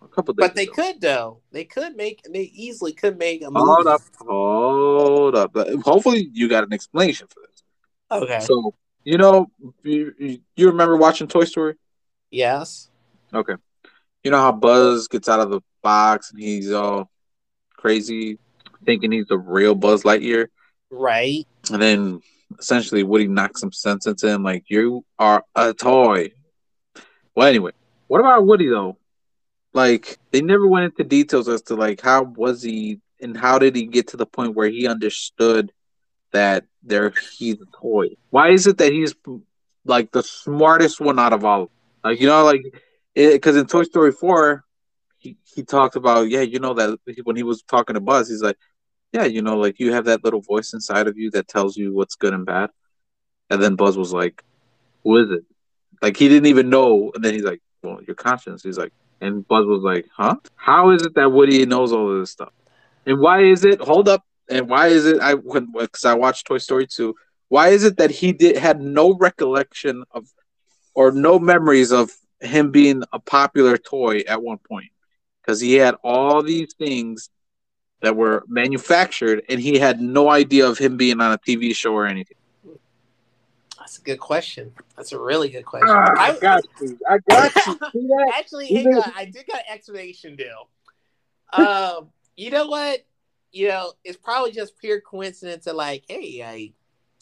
a 0.01 0.07
couple 0.07 0.33
days. 0.33 0.47
but 0.47 0.55
they 0.55 0.63
ago. 0.63 0.73
could 0.73 1.01
though. 1.01 1.41
They 1.51 1.63
could 1.63 1.95
make. 1.95 2.21
They 2.31 2.51
easily 2.53 2.93
could 2.93 3.17
make 3.17 3.41
a 3.43 3.49
movie. 3.49 3.65
Hold 3.65 3.87
up, 3.87 4.01
hold 4.19 5.35
up. 5.35 5.55
Hopefully, 5.83 6.29
you 6.33 6.47
got 6.47 6.63
an 6.63 6.73
explanation 6.73 7.27
for 7.27 7.41
this. 7.41 7.63
Okay. 8.11 8.39
So, 8.41 8.75
you 9.03 9.17
know, 9.17 9.49
you, 9.83 10.39
you 10.55 10.67
remember 10.67 10.97
watching 10.97 11.27
Toy 11.27 11.45
Story? 11.45 11.75
yes. 12.29 12.89
Okay. 13.33 13.53
You 14.23 14.31
know 14.31 14.37
how 14.37 14.51
Buzz 14.51 15.07
gets 15.07 15.29
out 15.29 15.39
of 15.39 15.49
the 15.49 15.61
box 15.81 16.31
and 16.31 16.39
he's 16.39 16.71
all 16.71 17.09
crazy, 17.75 18.37
thinking 18.85 19.11
he's 19.11 19.27
the 19.27 19.37
real 19.37 19.75
Buzz 19.75 20.03
Lightyear? 20.03 20.47
Right. 20.89 21.47
And 21.71 21.81
then 21.81 22.21
essentially 22.59 23.03
Woody 23.03 23.27
knocks 23.27 23.61
some 23.61 23.71
sense 23.71 24.05
into 24.05 24.27
him, 24.27 24.43
like, 24.43 24.65
you 24.67 25.05
are 25.17 25.43
a 25.55 25.73
toy. 25.73 26.31
Well, 27.35 27.47
anyway, 27.47 27.71
what 28.07 28.19
about 28.19 28.45
Woody 28.45 28.67
though? 28.67 28.97
Like, 29.73 30.19
they 30.31 30.41
never 30.41 30.67
went 30.67 30.85
into 30.85 31.03
details 31.03 31.47
as 31.47 31.61
to 31.63 31.75
like 31.75 32.01
how 32.01 32.23
was 32.23 32.61
he 32.61 32.99
and 33.21 33.37
how 33.37 33.57
did 33.59 33.75
he 33.75 33.85
get 33.85 34.09
to 34.09 34.17
the 34.17 34.25
point 34.25 34.55
where 34.55 34.67
he 34.67 34.87
understood 34.87 35.71
that 36.31 36.65
there 36.83 37.13
he's 37.37 37.55
a 37.55 37.65
toy. 37.79 38.07
Why 38.29 38.49
is 38.49 38.67
it 38.67 38.77
that 38.79 38.91
he's 38.91 39.13
like 39.85 40.11
the 40.11 40.23
smartest 40.23 40.99
one 40.99 41.19
out 41.19 41.33
of 41.33 41.45
all? 41.45 41.69
Like, 42.03 42.19
you 42.19 42.27
know, 42.27 42.43
like 42.43 42.61
because 43.15 43.55
in 43.57 43.67
Toy 43.67 43.83
Story 43.83 44.11
four, 44.11 44.63
he 45.17 45.37
he 45.43 45.63
talked 45.63 45.95
about 45.95 46.29
yeah, 46.29 46.41
you 46.41 46.59
know 46.59 46.73
that 46.73 46.99
when 47.23 47.35
he 47.35 47.43
was 47.43 47.63
talking 47.63 47.93
to 47.95 48.01
Buzz, 48.01 48.29
he's 48.29 48.41
like 48.41 48.57
yeah, 49.13 49.25
you 49.25 49.41
know, 49.41 49.57
like 49.57 49.79
you 49.79 49.93
have 49.93 50.05
that 50.05 50.23
little 50.23 50.41
voice 50.41 50.73
inside 50.73 51.07
of 51.07 51.17
you 51.17 51.31
that 51.31 51.47
tells 51.47 51.75
you 51.75 51.93
what's 51.93 52.15
good 52.15 52.33
and 52.33 52.45
bad. 52.45 52.69
And 53.49 53.61
then 53.61 53.75
Buzz 53.75 53.97
was 53.97 54.13
like, 54.13 54.43
Who 55.03 55.17
is 55.17 55.29
it? 55.31 55.43
Like 56.01 56.17
he 56.17 56.29
didn't 56.29 56.47
even 56.47 56.69
know. 56.69 57.11
And 57.13 57.23
then 57.23 57.33
he's 57.33 57.43
like, 57.43 57.61
Well, 57.83 57.99
your 58.05 58.15
conscience. 58.15 58.63
He's 58.63 58.77
like, 58.77 58.93
and 59.19 59.45
Buzz 59.47 59.65
was 59.65 59.83
like, 59.83 60.07
Huh? 60.15 60.37
How 60.55 60.91
is 60.91 61.03
it 61.03 61.15
that 61.15 61.31
Woody 61.31 61.65
knows 61.65 61.91
all 61.91 62.11
of 62.11 62.19
this 62.19 62.31
stuff? 62.31 62.53
And 63.05 63.19
why 63.19 63.41
is 63.41 63.65
it, 63.65 63.81
hold 63.81 64.07
up, 64.07 64.23
and 64.49 64.69
why 64.69 64.87
is 64.87 65.05
it, 65.05 65.19
I, 65.19 65.33
when, 65.33 65.71
because 65.71 66.05
I 66.05 66.13
watched 66.13 66.45
Toy 66.45 66.59
Story 66.59 66.85
2, 66.85 67.15
why 67.49 67.69
is 67.69 67.83
it 67.83 67.97
that 67.97 68.11
he 68.11 68.31
did 68.31 68.57
had 68.57 68.79
no 68.79 69.17
recollection 69.17 70.03
of, 70.11 70.27
or 70.93 71.11
no 71.11 71.39
memories 71.39 71.91
of 71.91 72.11
him 72.41 72.71
being 72.71 73.03
a 73.13 73.19
popular 73.19 73.77
toy 73.77 74.19
at 74.27 74.41
one 74.41 74.57
point? 74.57 74.91
Because 75.41 75.59
he 75.59 75.73
had 75.75 75.95
all 76.03 76.43
these 76.43 76.73
things 76.73 77.29
that 78.01 78.15
were 78.15 78.43
manufactured, 78.47 79.43
and 79.49 79.59
he 79.59 79.77
had 79.77 80.01
no 80.01 80.29
idea 80.29 80.67
of 80.67 80.77
him 80.77 80.97
being 80.97 81.21
on 81.21 81.31
a 81.31 81.37
TV 81.37 81.75
show 81.75 81.93
or 81.93 82.05
anything. 82.05 82.37
That's 83.77 83.97
a 83.97 84.01
good 84.01 84.19
question. 84.19 84.73
That's 84.95 85.11
a 85.11 85.19
really 85.19 85.49
good 85.49 85.65
question. 85.65 85.89
Ah, 85.89 86.13
I 86.15 86.31
I- 86.31 86.39
got 86.39 86.63
you. 86.79 86.99
I 87.09 87.17
got 87.29 87.55
you. 87.67 87.73
See 87.91 88.07
that? 88.07 88.33
Actually, 88.37 88.67
hang 88.67 88.87
on. 88.93 89.11
I 89.15 89.25
did 89.25 89.45
got 89.47 89.57
an 89.57 89.73
explanation 89.73 90.35
deal. 90.35 90.69
Um, 91.53 92.09
you 92.37 92.51
know 92.51 92.67
what? 92.67 93.05
You 93.51 93.67
know, 93.67 93.93
it's 94.03 94.17
probably 94.17 94.51
just 94.51 94.77
pure 94.77 95.01
coincidence 95.01 95.65
that, 95.65 95.75
like, 95.75 96.03
hey, 96.07 96.41
I, 96.41 96.73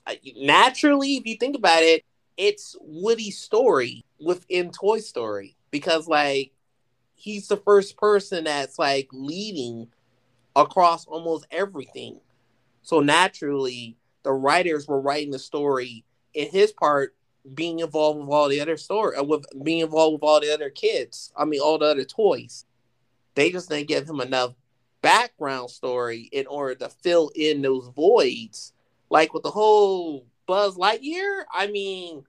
I 0.06 0.20
naturally, 0.38 1.16
if 1.16 1.26
you 1.26 1.36
think 1.38 1.56
about 1.56 1.82
it, 1.82 2.04
it's 2.40 2.78
Woody's 2.80 3.38
story 3.38 4.06
within 4.18 4.72
Toy 4.72 5.00
Story 5.00 5.58
because, 5.72 6.08
like, 6.08 6.54
he's 7.16 7.50
the 7.50 7.58
first 7.58 7.98
person 7.98 8.46
that's 8.46 8.80
like 8.80 9.10
leading 9.12 9.90
across 10.56 11.06
almost 11.06 11.46
everything. 11.52 12.22
So 12.82 13.02
naturally, 13.02 13.98
the 14.24 14.32
writers 14.32 14.88
were 14.88 15.02
writing 15.02 15.32
the 15.32 15.40
story 15.40 16.06
in 16.34 16.50
his 16.50 16.72
part 16.72 17.14
being 17.54 17.80
involved 17.80 18.20
with 18.22 18.30
all 18.30 18.48
the 18.48 18.62
other 18.62 18.78
story, 18.78 19.18
uh, 19.18 19.24
with 19.24 19.46
being 19.64 19.80
involved 19.80 20.14
with 20.14 20.24
all 20.24 20.40
the 20.40 20.54
other 20.54 20.70
kids. 20.70 21.34
I 21.36 21.44
mean, 21.44 21.60
all 21.60 21.78
the 21.78 21.88
other 21.88 22.06
toys. 22.06 22.66
They 23.36 23.52
just 23.52 23.70
didn't 23.70 23.90
give 23.90 24.10
him 24.10 24.22
enough 24.22 24.54
background 25.02 25.72
story 25.72 26.30
in 26.32 26.48
order 26.48 26.76
to 26.76 26.90
fill 26.90 27.32
in 27.36 27.62
those 27.62 27.90
voids. 27.94 28.72
Like 29.10 29.34
with 29.34 29.44
the 29.44 29.52
whole 29.52 30.26
Buzz 30.50 30.78
Lightyear, 30.78 31.44
I 31.54 31.68
mean, 31.68 32.24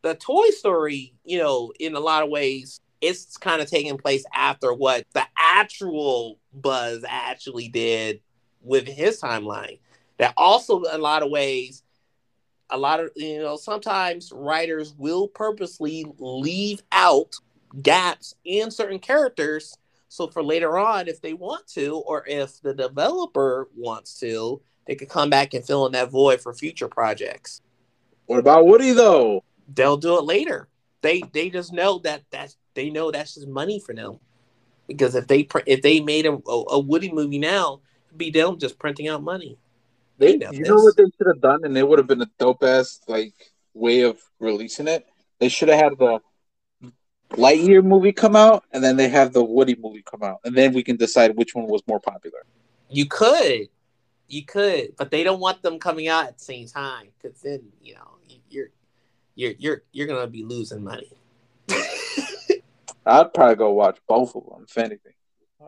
the 0.00 0.14
Toy 0.14 0.48
Story, 0.48 1.12
you 1.24 1.36
know, 1.36 1.74
in 1.78 1.94
a 1.94 2.00
lot 2.00 2.22
of 2.22 2.30
ways, 2.30 2.80
it's 3.02 3.36
kind 3.36 3.60
of 3.60 3.68
taking 3.68 3.98
place 3.98 4.24
after 4.34 4.72
what 4.72 5.04
the 5.12 5.24
actual 5.36 6.38
Buzz 6.54 7.04
actually 7.06 7.68
did 7.68 8.22
with 8.62 8.88
his 8.88 9.20
timeline. 9.20 9.78
That 10.16 10.32
also, 10.38 10.84
in 10.84 10.94
a 10.94 10.96
lot 10.96 11.22
of 11.22 11.30
ways, 11.30 11.82
a 12.70 12.78
lot 12.78 12.98
of 12.98 13.10
you 13.14 13.40
know 13.40 13.58
sometimes 13.58 14.32
writers 14.32 14.94
will 14.96 15.28
purposely 15.28 16.06
leave 16.18 16.82
out 16.92 17.34
gaps 17.82 18.36
in 18.42 18.70
certain 18.70 18.98
characters 18.98 19.76
so 20.10 20.28
for 20.28 20.42
later 20.42 20.78
on 20.78 21.08
if 21.08 21.22
they 21.22 21.34
want 21.34 21.66
to 21.68 21.98
or 22.06 22.24
if 22.28 22.60
the 22.62 22.74
developer 22.74 23.68
wants 23.76 24.18
to 24.20 24.60
they 24.86 24.96
could 24.96 25.08
come 25.08 25.30
back 25.30 25.54
and 25.54 25.64
fill 25.66 25.86
in 25.86 25.92
that 25.92 26.10
void 26.10 26.40
for 26.42 26.52
future 26.54 26.88
projects 26.88 27.62
What 28.26 28.38
about 28.40 28.66
Woody 28.66 28.92
though? 28.92 29.44
they'll 29.74 29.96
do 29.96 30.18
it 30.18 30.24
later 30.24 30.68
they 31.02 31.22
they 31.32 31.50
just 31.50 31.72
know 31.72 31.98
that 32.00 32.22
that's 32.30 32.58
they 32.74 32.90
know 32.90 33.10
that's 33.10 33.34
just 33.34 33.48
money 33.48 33.80
for 33.80 33.94
them 33.94 34.18
because 34.88 35.14
if 35.14 35.26
they 35.28 35.48
if 35.66 35.82
they 35.82 36.00
made 36.00 36.26
a, 36.26 36.32
a, 36.32 36.64
a 36.72 36.80
woody 36.80 37.12
movie 37.12 37.38
now 37.38 37.80
it'd 38.08 38.18
be 38.18 38.30
them 38.30 38.58
just 38.58 38.78
printing 38.78 39.08
out 39.08 39.22
money 39.22 39.58
They, 40.18 40.32
They 40.32 40.38
know 40.38 40.50
you 40.50 40.60
this. 40.60 40.68
know 40.68 40.82
what 40.82 40.96
they 40.96 41.04
should 41.04 41.26
have 41.28 41.40
done, 41.40 41.64
and 41.64 41.76
it 41.78 41.88
would 41.88 41.98
have 41.98 42.08
been 42.08 42.22
a 42.22 42.30
dope 42.38 42.62
ass 42.62 43.00
like 43.08 43.52
way 43.74 44.02
of 44.02 44.18
releasing 44.38 44.88
it. 44.88 45.06
They 45.38 45.48
should 45.48 45.68
have 45.68 45.80
had 45.80 45.98
the 45.98 46.20
Lightyear 47.30 47.84
movie 47.84 48.12
come 48.12 48.36
out, 48.36 48.64
and 48.72 48.82
then 48.82 48.96
they 48.96 49.08
have 49.08 49.32
the 49.32 49.42
Woody 49.42 49.76
movie 49.80 50.02
come 50.02 50.22
out, 50.22 50.40
and 50.44 50.56
then 50.56 50.72
we 50.72 50.82
can 50.82 50.96
decide 50.96 51.36
which 51.36 51.54
one 51.54 51.66
was 51.66 51.82
more 51.86 52.00
popular. 52.00 52.40
You 52.88 53.06
could. 53.06 53.68
You 54.28 54.44
could, 54.44 54.94
but 54.96 55.10
they 55.10 55.24
don't 55.24 55.40
want 55.40 55.62
them 55.62 55.80
coming 55.80 56.06
out 56.06 56.26
at 56.26 56.38
the 56.38 56.44
same 56.44 56.68
time 56.68 57.08
because 57.20 57.40
then 57.40 57.62
you 57.82 57.94
know 57.94 58.18
you're 58.48 58.68
you're 59.34 59.54
you're 59.58 59.82
you're 59.90 60.06
gonna 60.06 60.28
be 60.28 60.44
losing 60.44 60.84
money. 60.84 61.10
I'd 63.06 63.34
probably 63.34 63.56
go 63.56 63.72
watch 63.72 63.98
both 64.06 64.36
of 64.36 64.44
them, 64.44 64.66
if 64.68 64.78
anything. 64.78 65.14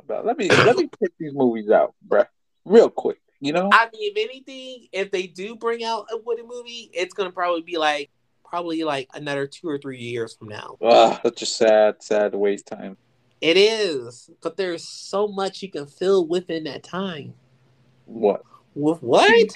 Let 0.08 0.36
me 0.36 0.48
let 0.48 0.76
me 0.76 0.86
pick 0.86 1.10
these 1.18 1.32
movies 1.32 1.70
out, 1.70 1.94
bruh, 2.06 2.26
real 2.64 2.88
quick. 2.88 3.20
You 3.40 3.52
know, 3.52 3.68
I 3.72 3.88
mean, 3.92 4.12
if 4.14 4.30
anything, 4.30 4.86
if 4.92 5.10
they 5.10 5.26
do 5.26 5.56
bring 5.56 5.82
out 5.82 6.06
a 6.12 6.18
Woody 6.18 6.44
movie, 6.44 6.88
it's 6.94 7.14
gonna 7.14 7.32
probably 7.32 7.62
be 7.62 7.78
like 7.78 8.10
probably 8.52 8.84
like 8.84 9.08
another 9.14 9.46
two 9.46 9.66
or 9.66 9.78
three 9.78 9.96
years 9.96 10.34
from 10.34 10.48
now. 10.48 10.76
Ugh, 10.82 11.18
that's 11.24 11.40
just 11.40 11.56
sad, 11.56 12.02
sad 12.02 12.34
waste 12.34 12.66
time. 12.66 12.98
It 13.40 13.56
is, 13.56 14.28
but 14.42 14.58
there's 14.58 14.86
so 14.86 15.26
much 15.26 15.62
you 15.62 15.70
can 15.70 15.86
fill 15.86 16.26
within 16.26 16.64
that 16.64 16.82
time. 16.82 17.32
What? 18.04 18.42
With 18.74 19.02
what? 19.02 19.48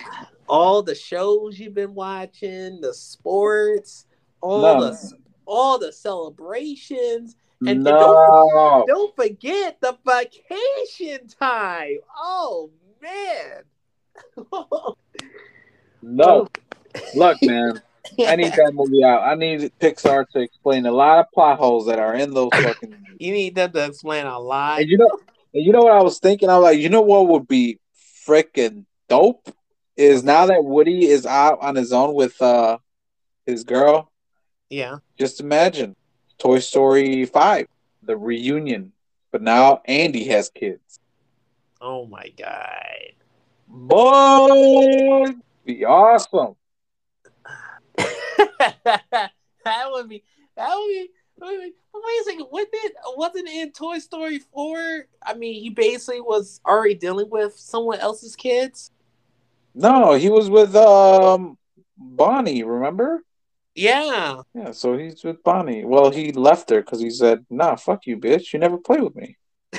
all 0.48 0.82
the 0.82 0.94
shows 0.94 1.58
you've 1.58 1.74
been 1.74 1.94
watching, 1.94 2.80
the 2.80 2.94
sports, 2.94 4.06
all 4.40 4.62
no. 4.62 4.80
the 4.80 5.12
all 5.44 5.78
the 5.78 5.92
celebrations, 5.92 7.36
and, 7.66 7.84
no. 7.84 7.90
and 7.90 7.98
don't, 8.00 8.86
don't 8.86 9.14
forget 9.14 9.78
the 9.82 9.98
vacation 10.06 11.28
time. 11.28 11.98
Oh 12.16 12.70
man. 13.02 13.62
no. 16.02 16.48
Look, 17.14 17.36
man. 17.42 17.82
I 18.26 18.36
need 18.36 18.52
that 18.52 18.72
movie 18.74 19.04
out. 19.04 19.22
I 19.22 19.34
need 19.34 19.72
Pixar 19.80 20.28
to 20.30 20.40
explain 20.40 20.86
a 20.86 20.92
lot 20.92 21.20
of 21.20 21.26
plot 21.32 21.58
holes 21.58 21.86
that 21.86 21.98
are 21.98 22.14
in 22.14 22.34
those 22.34 22.50
fucking. 22.52 22.96
you 23.18 23.32
need 23.32 23.54
them 23.54 23.72
to 23.72 23.84
explain 23.84 24.26
a 24.26 24.38
lot. 24.38 24.80
And 24.80 24.88
you 24.88 24.98
know, 24.98 25.10
and 25.54 25.64
you 25.64 25.72
know 25.72 25.80
what 25.80 25.92
I 25.92 26.02
was 26.02 26.18
thinking? 26.18 26.48
I 26.48 26.58
was 26.58 26.64
like, 26.64 26.78
you 26.78 26.88
know 26.88 27.02
what 27.02 27.28
would 27.28 27.48
be 27.48 27.78
freaking 28.26 28.84
dope 29.08 29.48
is 29.96 30.22
now 30.22 30.46
that 30.46 30.64
Woody 30.64 31.06
is 31.06 31.24
out 31.24 31.58
on 31.62 31.74
his 31.74 31.92
own 31.92 32.14
with 32.14 32.40
uh 32.42 32.78
his 33.46 33.64
girl. 33.64 34.10
Yeah. 34.68 34.96
Just 35.18 35.40
imagine 35.40 35.96
Toy 36.38 36.58
Story 36.58 37.24
Five, 37.24 37.66
the 38.02 38.16
reunion, 38.16 38.92
but 39.32 39.42
now 39.42 39.80
Andy 39.86 40.24
has 40.24 40.50
kids. 40.50 41.00
Oh 41.80 42.06
my 42.06 42.28
god. 42.36 43.12
Boy, 43.68 45.24
be 45.64 45.84
awesome. 45.84 46.56
that 48.84 49.90
would 49.90 50.08
be 50.08 50.22
that 50.56 50.74
would 50.76 50.88
be 50.88 51.08
Wait, 51.38 51.72
a 52.20 52.24
second. 52.24 52.46
What 52.50 52.70
did 52.72 52.92
wasn't 53.16 53.48
it 53.48 53.62
in 53.62 53.72
Toy 53.72 53.98
Story 53.98 54.38
four? 54.38 55.06
I 55.22 55.34
mean, 55.34 55.62
he 55.62 55.70
basically 55.70 56.20
was 56.20 56.60
already 56.66 56.94
dealing 56.94 57.28
with 57.30 57.54
someone 57.56 57.98
else's 57.98 58.36
kids. 58.36 58.90
No, 59.74 60.14
he 60.14 60.30
was 60.30 60.48
with 60.48 60.74
um 60.74 61.58
Bonnie. 61.98 62.62
Remember? 62.62 63.22
Yeah. 63.74 64.42
Yeah. 64.54 64.70
So 64.70 64.96
he's 64.96 65.22
with 65.24 65.42
Bonnie. 65.42 65.84
Well, 65.84 66.10
he 66.10 66.32
left 66.32 66.70
her 66.70 66.80
because 66.80 67.00
he 67.00 67.10
said, 67.10 67.44
"Nah, 67.50 67.76
fuck 67.76 68.06
you, 68.06 68.16
bitch. 68.16 68.52
You 68.52 68.58
never 68.58 68.78
play 68.78 69.00
with 69.00 69.14
me." 69.14 69.36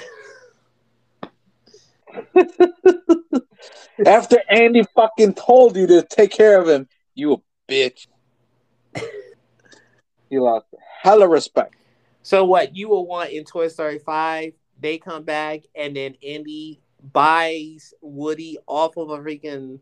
After 4.05 4.37
Andy 4.49 4.83
fucking 4.95 5.33
told 5.33 5.75
you 5.75 5.87
to 5.87 6.03
take 6.03 6.31
care 6.31 6.61
of 6.61 6.67
him, 6.69 6.87
you 7.15 7.41
bitch. 7.67 8.07
he 10.29 10.39
lost 10.39 10.65
hella 11.01 11.27
respect. 11.27 11.75
So 12.23 12.45
what 12.45 12.75
you 12.75 12.89
will 12.89 13.05
want 13.07 13.31
in 13.31 13.43
Toy 13.43 13.67
Story 13.67 13.99
Five? 13.99 14.53
They 14.79 14.97
come 14.97 15.23
back 15.23 15.61
and 15.75 15.95
then 15.95 16.15
Andy 16.25 16.81
buys 17.13 17.93
Woody 18.01 18.57
off 18.67 18.97
of 18.97 19.09
a 19.09 19.17
freaking 19.17 19.79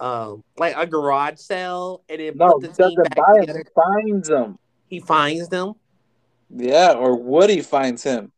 um 0.00 0.42
like 0.56 0.74
a 0.76 0.86
garage 0.86 1.38
sale 1.38 2.02
and 2.08 2.20
then 2.20 2.36
no, 2.36 2.58
team 2.58 2.96
back 2.96 3.16
buy. 3.16 3.44
Him, 3.44 3.56
he 3.56 3.64
finds 3.74 4.28
them. 4.28 4.58
He 4.86 5.00
finds 5.00 5.48
them. 5.48 5.74
Yeah, 6.50 6.92
or 6.92 7.16
Woody 7.16 7.60
finds 7.62 8.02
him. 8.02 8.32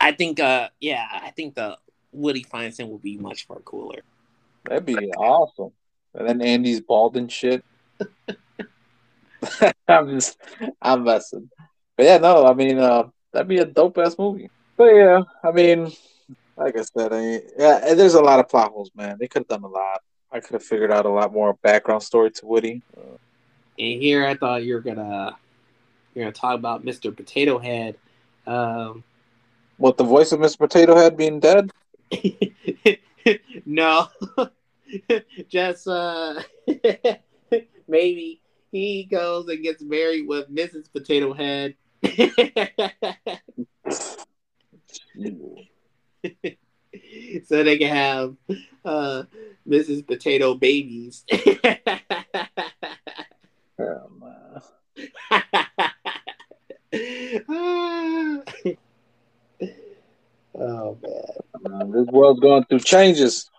I 0.00 0.12
think 0.12 0.38
uh 0.38 0.68
yeah, 0.80 1.06
I 1.10 1.30
think 1.30 1.54
the 1.54 1.78
Woody 2.14 2.42
finds 2.42 2.78
him 2.78 2.88
will 2.88 2.98
be 2.98 3.16
much 3.16 3.48
more 3.48 3.60
cooler. 3.60 4.02
That'd 4.64 4.86
be 4.86 5.12
awesome. 5.12 5.72
And 6.14 6.28
then 6.28 6.42
Andy's 6.42 6.80
bald 6.80 7.16
and 7.16 7.30
shit. 7.30 7.64
I'm 9.88 10.10
just 10.10 10.38
I'm 10.80 11.04
messing. 11.04 11.50
But 11.96 12.06
yeah, 12.06 12.18
no, 12.18 12.46
I 12.46 12.54
mean 12.54 12.78
uh 12.78 13.04
that'd 13.32 13.48
be 13.48 13.58
a 13.58 13.64
dope 13.64 13.98
ass 13.98 14.16
movie. 14.18 14.50
But 14.76 14.94
yeah, 14.94 15.22
I 15.42 15.50
mean, 15.52 15.92
like 16.56 16.78
I 16.78 16.82
said, 16.82 17.12
I 17.12 17.42
yeah, 17.58 17.94
there's 17.94 18.14
a 18.14 18.22
lot 18.22 18.40
of 18.40 18.48
plot 18.48 18.72
holes, 18.72 18.90
man. 18.94 19.16
They 19.18 19.28
could 19.28 19.40
have 19.40 19.48
done 19.48 19.64
a 19.64 19.68
lot. 19.68 20.02
I 20.32 20.40
could 20.40 20.54
have 20.54 20.64
figured 20.64 20.90
out 20.90 21.06
a 21.06 21.10
lot 21.10 21.32
more 21.32 21.54
background 21.62 22.02
story 22.02 22.30
to 22.32 22.46
Woody. 22.46 22.82
And 22.96 24.02
here, 24.02 24.26
I 24.26 24.34
thought 24.34 24.64
you 24.64 24.74
were 24.74 24.80
gonna 24.80 25.36
you're 26.14 26.24
gonna 26.24 26.32
talk 26.32 26.58
about 26.58 26.84
Mr. 26.84 27.14
Potato 27.14 27.58
Head. 27.58 27.96
Um, 28.46 29.04
what 29.76 29.96
the 29.96 30.04
voice 30.04 30.32
of 30.32 30.40
Mr. 30.40 30.58
Potato 30.58 30.96
Head 30.96 31.16
being 31.16 31.40
dead? 31.40 31.70
no, 33.66 34.08
just 35.48 35.88
uh, 35.88 36.42
maybe 37.88 38.40
he 38.70 39.04
goes 39.04 39.48
and 39.48 39.62
gets 39.62 39.82
married 39.82 40.26
with 40.26 40.54
Mrs. 40.54 40.92
Potato 40.92 41.32
Head. 41.32 41.76
so 47.44 47.62
they 47.62 47.78
can 47.78 47.94
have 47.94 48.36
uh, 48.84 49.22
Mrs. 49.68 50.06
Potato 50.06 50.54
babies. 50.54 51.24
oh, 53.78 54.10
man. 54.20 54.62
Oh 60.54 60.98
man, 61.60 61.90
this 61.90 62.06
world's 62.06 62.40
going 62.40 62.64
through 62.64 62.80
changes. 62.80 63.50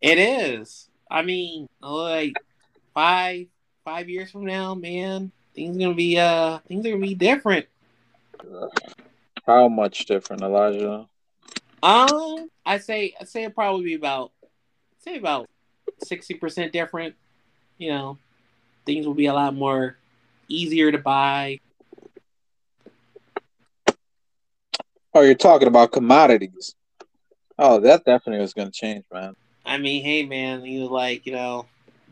It 0.00 0.18
is. 0.18 0.88
I 1.10 1.22
mean, 1.22 1.68
like 1.80 2.34
five 2.94 3.46
five 3.84 4.08
years 4.08 4.30
from 4.30 4.46
now, 4.46 4.74
man, 4.74 5.30
things 5.54 5.76
gonna 5.76 5.94
be 5.94 6.18
uh 6.18 6.58
things 6.68 6.84
are 6.86 6.90
gonna 6.90 7.02
be 7.02 7.14
different. 7.14 7.66
How 9.46 9.68
much 9.68 10.06
different, 10.06 10.42
Elijah? 10.42 11.08
Um, 11.82 12.50
I 12.64 12.78
say 12.78 13.14
I 13.20 13.24
say 13.24 13.44
it 13.44 13.54
probably 13.54 13.84
be 13.84 13.94
about 13.94 14.32
say 14.98 15.16
about 15.16 15.48
sixty 16.02 16.34
percent 16.34 16.72
different. 16.72 17.14
You 17.78 17.90
know, 17.90 18.18
things 18.84 19.06
will 19.06 19.14
be 19.14 19.26
a 19.26 19.34
lot 19.34 19.54
more 19.54 19.96
easier 20.48 20.90
to 20.90 20.98
buy. 20.98 21.60
Oh, 25.16 25.22
you're 25.22 25.34
talking 25.34 25.66
about 25.66 25.92
commodities. 25.92 26.74
Oh, 27.58 27.80
that 27.80 28.04
definitely 28.04 28.42
was 28.42 28.52
going 28.52 28.68
to 28.68 28.72
change, 28.72 29.06
man. 29.10 29.34
I 29.64 29.78
mean, 29.78 30.04
hey, 30.04 30.26
man, 30.26 30.62
you 30.66 30.88
like, 30.88 31.24
you 31.24 31.32
know, 31.32 31.64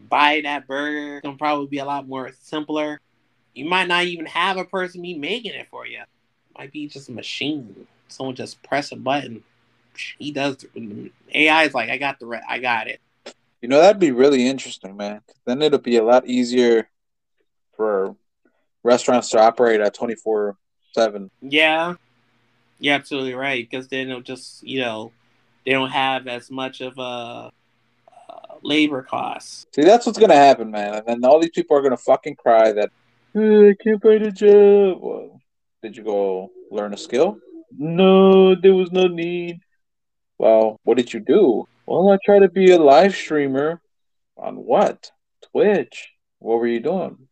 buy 0.09 0.41
that 0.43 0.67
burger. 0.67 1.19
It's 1.19 1.23
going 1.23 1.35
to 1.35 1.39
probably 1.39 1.67
be 1.67 1.81
a 1.81 1.85
lot 1.85 2.09
more 2.09 2.33
simpler. 2.41 3.03
You 3.55 3.67
might 3.67 3.89
not 3.89 4.05
even 4.05 4.25
have 4.25 4.57
a 4.57 4.65
person 4.65 5.03
be 5.03 5.13
making 5.13 5.53
it 5.53 5.69
for 5.71 5.87
you 5.87 6.01
might 6.57 6.73
be 6.73 6.89
just 6.89 7.11
a 7.11 7.13
machine. 7.13 7.87
Someone 8.09 8.37
just 8.37 8.63
press 8.63 8.91
a 8.91 8.97
button. 8.97 9.45
He 10.19 10.33
does. 10.33 10.65
AI 11.35 11.65
is 11.65 11.75
like, 11.75 11.91
I 11.91 11.99
got 11.99 12.19
the, 12.19 12.25
re- 12.25 12.43
I 12.49 12.59
got 12.59 12.89
it. 12.89 13.03
You 13.61 13.69
know, 13.69 13.83
that'd 13.83 14.01
be 14.01 14.13
really 14.13 14.47
interesting, 14.47 14.97
man. 14.97 15.21
Then 15.45 15.61
it'll 15.61 15.79
be 15.79 15.99
a 15.99 16.03
lot 16.03 16.27
easier 16.27 16.89
for 17.77 18.17
restaurants 18.83 19.29
to 19.31 19.41
operate 19.41 19.83
at 19.83 19.93
twenty 19.93 20.15
four 20.15 20.57
seven. 20.93 21.31
Yeah, 21.43 21.97
you're 22.85 22.95
absolutely 22.95 23.35
right. 23.35 23.69
Because 23.69 23.89
then 23.89 24.11
it'll 24.11 24.21
just, 24.21 24.63
you 24.63 24.81
know, 24.83 25.11
they 25.65 25.73
don't 25.73 25.91
have 25.91 26.27
as 26.27 26.51
much 26.51 26.83
of 26.83 26.99
a 26.99 27.01
uh, 27.01 27.51
labor 28.63 29.03
costs. 29.03 29.65
See, 29.75 29.85
that's 29.85 30.05
what's 30.05 30.19
gonna 30.19 30.35
happen, 30.35 30.71
man. 30.71 30.97
And 30.97 31.07
then 31.07 31.25
all 31.25 31.41
these 31.41 31.51
people 31.51 31.79
are 31.79 31.83
gonna 31.83 31.97
fucking 31.97 32.37
cry 32.37 32.73
that 32.73 32.91
oh, 33.35 33.71
I 33.71 33.75
can't 33.83 34.03
find 34.03 34.23
a 34.23 34.31
job. 34.31 34.99
Well, 35.01 35.41
did 35.83 35.97
you 35.97 36.05
go 36.05 36.51
learn 36.71 36.93
a 36.93 36.99
skill? 36.99 37.39
No, 37.77 38.55
there 38.55 38.75
was 38.75 38.93
no 38.93 39.07
need. 39.07 39.61
Well, 40.37 40.79
what 40.85 40.99
did 40.99 41.15
you 41.15 41.21
do? 41.21 41.67
Well, 41.87 42.11
I 42.11 42.19
tried 42.23 42.41
to 42.41 42.51
be 42.51 42.73
a 42.73 42.79
live 42.79 43.15
streamer. 43.15 43.81
On 44.37 44.57
what? 44.57 45.11
Twitch. 45.53 46.11
What 46.39 46.59
were 46.59 46.67
you 46.67 46.81
doing? 46.81 47.29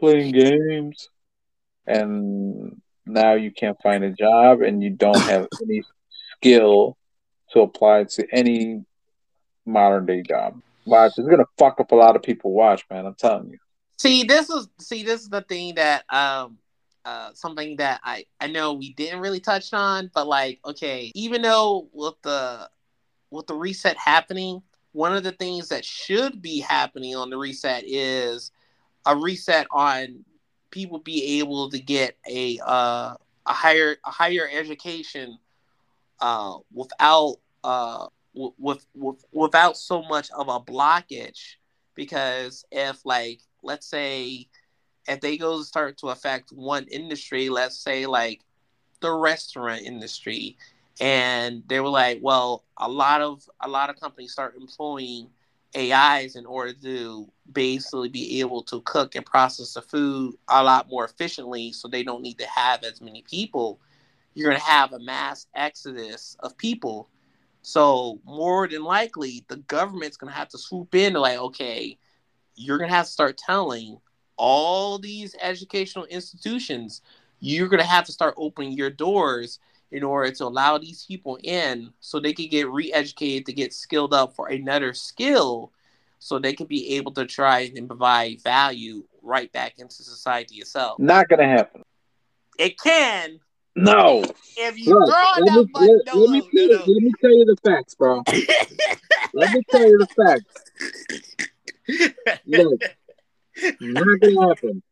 Playing 0.00 0.32
games. 0.32 1.10
And 1.86 2.80
now 3.06 3.34
you 3.34 3.50
can't 3.50 3.76
find 3.82 4.04
a 4.04 4.10
job 4.10 4.62
and 4.62 4.82
you 4.82 4.90
don't 4.90 5.20
have 5.22 5.48
any 5.62 5.82
skill 6.36 6.96
to 7.52 7.60
apply 7.60 8.04
to 8.04 8.26
any 8.32 8.84
modern 9.66 10.06
day 10.06 10.22
job. 10.22 10.60
Watch, 10.86 11.12
it's 11.16 11.28
gonna 11.28 11.46
fuck 11.58 11.80
up 11.80 11.92
a 11.92 11.94
lot 11.94 12.16
of 12.16 12.22
people. 12.22 12.52
Watch, 12.52 12.84
man. 12.90 13.06
I'm 13.06 13.14
telling 13.14 13.50
you. 13.50 13.58
See, 13.98 14.24
this 14.24 14.50
is 14.50 14.68
see, 14.80 15.02
this 15.02 15.22
is 15.22 15.28
the 15.28 15.42
thing 15.42 15.76
that 15.76 16.04
um 16.12 16.58
uh, 17.04 17.30
something 17.34 17.76
that 17.76 18.00
I 18.02 18.24
I 18.40 18.46
know 18.46 18.72
we 18.72 18.92
didn't 18.94 19.20
really 19.20 19.40
touch 19.40 19.72
on, 19.72 20.10
but 20.14 20.26
like 20.26 20.60
okay, 20.64 21.12
even 21.14 21.42
though 21.42 21.88
with 21.92 22.14
the 22.22 22.68
with 23.30 23.46
the 23.46 23.54
reset 23.54 23.96
happening, 23.96 24.62
one 24.92 25.14
of 25.14 25.22
the 25.22 25.32
things 25.32 25.68
that 25.68 25.84
should 25.84 26.40
be 26.40 26.60
happening 26.60 27.16
on 27.16 27.30
the 27.30 27.36
reset 27.36 27.84
is 27.86 28.52
a 29.06 29.16
reset 29.16 29.66
on 29.70 30.24
people 30.74 30.98
be 31.00 31.40
able 31.40 31.70
to 31.70 31.80
get 31.80 32.18
a 32.30 32.60
uh, 32.66 33.14
a 33.46 33.54
higher 33.54 33.96
a 34.04 34.12
higher 34.12 34.48
education 34.52 35.38
uh, 36.20 36.56
without 36.72 37.36
uh, 37.64 38.08
w- 38.34 38.54
with, 38.58 38.86
with 38.94 39.24
without 39.32 39.76
so 39.76 40.02
much 40.02 40.30
of 40.36 40.48
a 40.48 40.60
blockage. 40.60 41.56
Because 41.94 42.64
if 42.72 43.04
like 43.06 43.40
let's 43.62 43.86
say 43.86 44.48
if 45.08 45.20
they 45.20 45.36
go 45.38 45.62
start 45.62 45.98
to 45.98 46.08
affect 46.08 46.50
one 46.52 46.86
industry 46.90 47.48
let's 47.50 47.78
say 47.78 48.06
like 48.06 48.40
the 49.00 49.12
restaurant 49.12 49.82
industry 49.82 50.56
and 51.00 51.62
they 51.68 51.80
were 51.80 51.88
like 51.88 52.18
well 52.22 52.64
a 52.78 52.88
lot 52.88 53.20
of 53.20 53.48
a 53.60 53.68
lot 53.68 53.90
of 53.90 54.00
companies 54.00 54.32
start 54.32 54.56
employing 54.56 55.28
ais 55.74 56.36
in 56.36 56.46
order 56.46 56.72
to 56.72 57.30
basically 57.52 58.08
be 58.08 58.40
able 58.40 58.62
to 58.62 58.80
cook 58.82 59.14
and 59.14 59.26
process 59.26 59.74
the 59.74 59.82
food 59.82 60.34
a 60.48 60.62
lot 60.62 60.88
more 60.88 61.04
efficiently 61.04 61.72
so 61.72 61.88
they 61.88 62.02
don't 62.02 62.22
need 62.22 62.38
to 62.38 62.46
have 62.46 62.82
as 62.84 63.00
many 63.00 63.22
people 63.28 63.80
you're 64.34 64.48
going 64.50 64.60
to 64.60 64.66
have 64.66 64.92
a 64.92 64.98
mass 64.98 65.46
exodus 65.54 66.36
of 66.40 66.56
people. 66.58 67.08
So 67.62 68.20
more 68.24 68.68
than 68.68 68.84
likely 68.84 69.44
the 69.48 69.56
government's 69.56 70.16
going 70.16 70.32
to 70.32 70.38
have 70.38 70.48
to 70.50 70.58
swoop 70.58 70.94
in 70.94 71.14
like 71.14 71.38
okay 71.38 71.96
you're 72.56 72.78
going 72.78 72.90
to 72.90 72.94
have 72.94 73.06
to 73.06 73.12
start 73.12 73.38
telling 73.38 73.98
all 74.36 74.98
these 74.98 75.34
educational 75.40 76.04
institutions 76.06 77.00
you're 77.40 77.68
going 77.68 77.80
to 77.80 77.86
have 77.86 78.04
to 78.04 78.12
start 78.12 78.34
opening 78.36 78.72
your 78.72 78.90
doors 78.90 79.58
in 79.92 80.02
order 80.02 80.30
to 80.32 80.44
allow 80.44 80.78
these 80.78 81.04
people 81.04 81.38
in 81.42 81.92
so 82.00 82.18
they 82.18 82.32
can 82.32 82.48
get 82.48 82.68
re-educated 82.68 83.46
to 83.46 83.52
get 83.52 83.72
skilled 83.72 84.12
up 84.12 84.34
for 84.34 84.48
another 84.48 84.92
skill 84.92 85.72
so 86.18 86.38
they 86.38 86.52
can 86.54 86.66
be 86.66 86.96
able 86.96 87.12
to 87.12 87.26
try 87.26 87.70
and 87.76 87.86
provide 87.86 88.42
value 88.42 89.04
right 89.22 89.52
back 89.52 89.74
into 89.78 90.02
society 90.02 90.56
itself. 90.56 90.98
Not 90.98 91.28
gonna 91.28 91.46
happen. 91.46 91.82
It 92.58 92.78
can. 92.80 93.40
No. 93.76 94.24
If 94.56 94.78
you 94.78 94.94
Look, 94.94 95.08
let, 95.08 95.52
me, 95.52 95.66
let, 95.74 95.90
no, 96.06 96.14
let, 96.14 96.30
me 96.30 96.48
no, 96.52 96.66
no. 96.66 96.84
let 96.86 97.02
me 97.02 97.12
tell 97.20 97.36
you 97.36 97.44
the 97.44 97.56
facts, 97.64 97.94
bro. 97.94 98.22
let 99.34 99.52
me 99.52 99.60
tell 99.70 99.88
you 99.88 99.98
the 99.98 100.06
facts. 100.16 100.54
Look, 102.46 102.80
not 103.80 104.20
gonna 104.20 104.48
happen. 104.48 104.82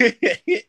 you 0.00 0.62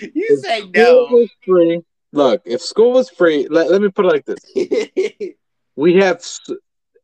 if 0.00 0.40
say 0.40 0.68
no. 0.74 1.08
Was 1.10 1.30
free. 1.44 1.82
Look, 2.16 2.40
if 2.46 2.62
school 2.62 2.92
was 2.92 3.10
free, 3.10 3.46
let, 3.50 3.70
let 3.70 3.82
me 3.82 3.90
put 3.90 4.06
it 4.06 4.08
like 4.08 4.24
this: 4.24 4.38
we 5.76 5.96
have 5.96 6.24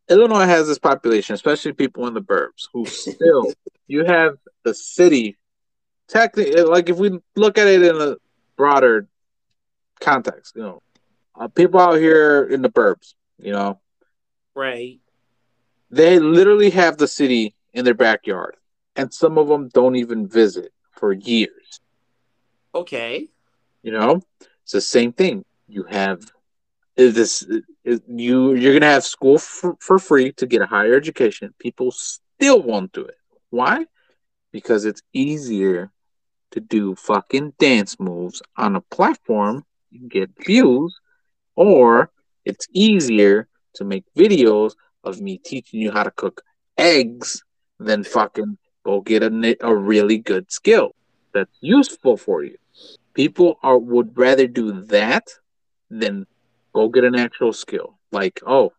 Illinois 0.09 0.47
has 0.47 0.67
this 0.67 0.79
population, 0.79 1.35
especially 1.35 1.75
people 1.75 2.07
in 2.07 2.15
the 2.15 2.23
burbs, 2.23 2.67
who 2.73 2.87
still 2.87 3.53
you 3.87 4.07
have 4.07 4.39
the 4.65 4.73
city. 4.73 5.37
Technically, 6.09 6.63
like 6.63 6.89
if 6.89 6.97
we 6.97 7.21
look 7.37 7.59
at 7.59 7.67
it 7.67 7.83
in 7.83 8.01
a 8.01 8.17
broader 8.57 9.07
context, 10.01 10.57
you 10.57 10.63
know, 10.63 10.83
uh, 11.39 11.49
people 11.49 11.79
out 11.79 11.99
here 11.99 12.45
in 12.45 12.63
the 12.63 12.71
burbs, 12.71 13.13
you 13.37 13.53
know, 13.53 13.81
right? 14.55 14.99
They 15.91 16.21
literally 16.21 16.71
have 16.71 16.97
the 16.97 17.07
city 17.07 17.55
in 17.75 17.85
their 17.85 17.93
backyard, 17.93 18.57
and 18.97 19.13
some 19.13 19.37
of 19.37 19.47
them 19.47 19.69
don't 19.69 19.97
even 19.97 20.27
visit 20.27 20.73
for 20.93 21.13
years. 21.13 21.81
Okay. 22.75 23.29
You 23.83 23.93
know, 23.93 24.23
it's 24.75 24.87
the 24.87 24.99
same 24.99 25.13
thing. 25.13 25.45
You 25.69 25.85
have 25.85 26.21
is 26.97 27.15
this 27.15 27.47
is 27.85 28.01
you 28.09 28.55
you're 28.55 28.73
gonna 28.73 28.91
have 28.91 29.05
school 29.05 29.37
for, 29.37 29.77
for 29.81 29.99
free 29.99 30.33
to 30.33 30.47
get 30.47 30.63
a 30.63 30.67
higher 30.67 30.95
education. 30.95 31.53
People 31.59 31.91
still 31.91 32.63
won't 32.63 32.93
do 32.93 33.05
it. 33.05 33.17
Why? 33.51 33.85
Because 34.51 34.87
it's 34.87 35.03
easier 35.13 35.91
to 36.53 36.61
do 36.61 36.95
fucking 36.95 37.53
dance 37.59 38.01
moves 38.01 38.41
on 38.57 38.77
a 38.77 38.81
platform 38.81 39.65
and 39.93 40.11
get 40.11 40.31
views, 40.43 40.99
or 41.55 42.11
it's 42.47 42.67
easier 42.73 43.49
to 43.75 43.85
make 43.85 44.05
videos 44.17 44.73
of 45.05 45.21
me 45.21 45.37
teaching 45.37 45.81
you 45.81 45.91
how 45.91 46.03
to 46.03 46.11
cook 46.11 46.43
eggs 46.79 47.43
than 47.79 48.05
fucking 48.05 48.57
go 48.85 49.03
get 49.03 49.23
a, 49.23 49.57
a 49.61 49.75
really 49.75 50.17
good 50.17 50.51
skill 50.51 50.93
that's 51.35 51.59
useful 51.61 52.17
for 52.17 52.43
you. 52.43 52.57
People 53.15 53.59
are 53.63 53.79
would 53.79 54.17
rather 54.17 54.47
do 54.47 54.83
that 54.83 55.29
than 55.91 56.27
go 56.75 56.89
get 56.89 57.05
an 57.05 57.15
actual 57.15 57.53
skill. 57.53 57.99
Like, 58.11 58.41
oh, 58.47 58.73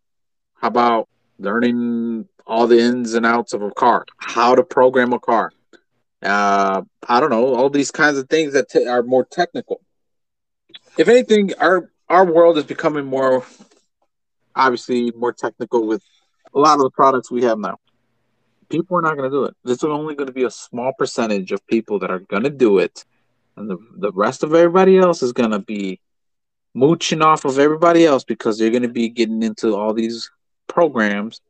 how 0.56 0.68
about 0.68 1.10
learning 1.40 2.28
all 2.46 2.68
the 2.68 2.80
ins 2.80 3.14
and 3.14 3.26
outs 3.26 3.54
of 3.54 3.62
a 3.62 3.72
car, 3.72 4.06
how 4.18 4.56
to 4.56 4.64
program 4.64 5.14
a 5.14 5.20
car? 5.20 5.52
Uh, 6.22 6.82
I 7.08 7.20
don't 7.20 7.30
know, 7.30 7.54
all 7.54 7.70
these 7.70 7.92
kinds 7.92 8.18
of 8.18 8.30
things 8.30 8.54
that 8.54 8.70
t- 8.70 8.88
are 8.88 9.04
more 9.04 9.26
technical. 9.26 9.82
If 10.98 11.08
anything, 11.08 11.52
our 11.60 11.92
our 12.10 12.26
world 12.26 12.58
is 12.58 12.64
becoming 12.64 13.06
more, 13.06 13.44
obviously, 14.56 15.12
more 15.12 15.34
technical 15.34 15.86
with 15.86 16.04
a 16.54 16.60
lot 16.60 16.76
of 16.76 16.84
the 16.84 16.92
products 16.92 17.32
we 17.32 17.44
have 17.44 17.58
now. 17.60 17.78
People 18.70 18.98
are 18.98 19.02
not 19.02 19.18
going 19.18 19.30
to 19.30 19.36
do 19.36 19.44
it. 19.46 19.56
This 19.64 19.78
is 19.78 19.84
only 19.84 20.16
going 20.16 20.28
to 20.28 20.34
be 20.34 20.44
a 20.44 20.52
small 20.52 20.94
percentage 20.98 21.52
of 21.52 21.66
people 21.68 22.00
that 22.00 22.12
are 22.12 22.20
going 22.20 22.44
to 22.44 22.50
do 22.50 22.78
it, 22.80 23.04
and 23.56 23.70
the 23.70 23.78
the 23.98 24.12
rest 24.12 24.44
of 24.44 24.54
everybody 24.54 24.98
else 24.98 25.22
is 25.22 25.34
going 25.34 25.52
to 25.52 25.60
be 25.60 26.00
mooching 26.74 27.22
off 27.22 27.46
of 27.46 27.60
everybody 27.60 28.06
else 28.06 28.24
because 28.24 28.58
they're 28.58 28.72
going 28.72 28.84
to 28.84 28.90
be 28.90 29.10
getting 29.10 29.44
into 29.44 29.76
all 29.76 29.94
these 29.94 30.32
programs 30.68 31.42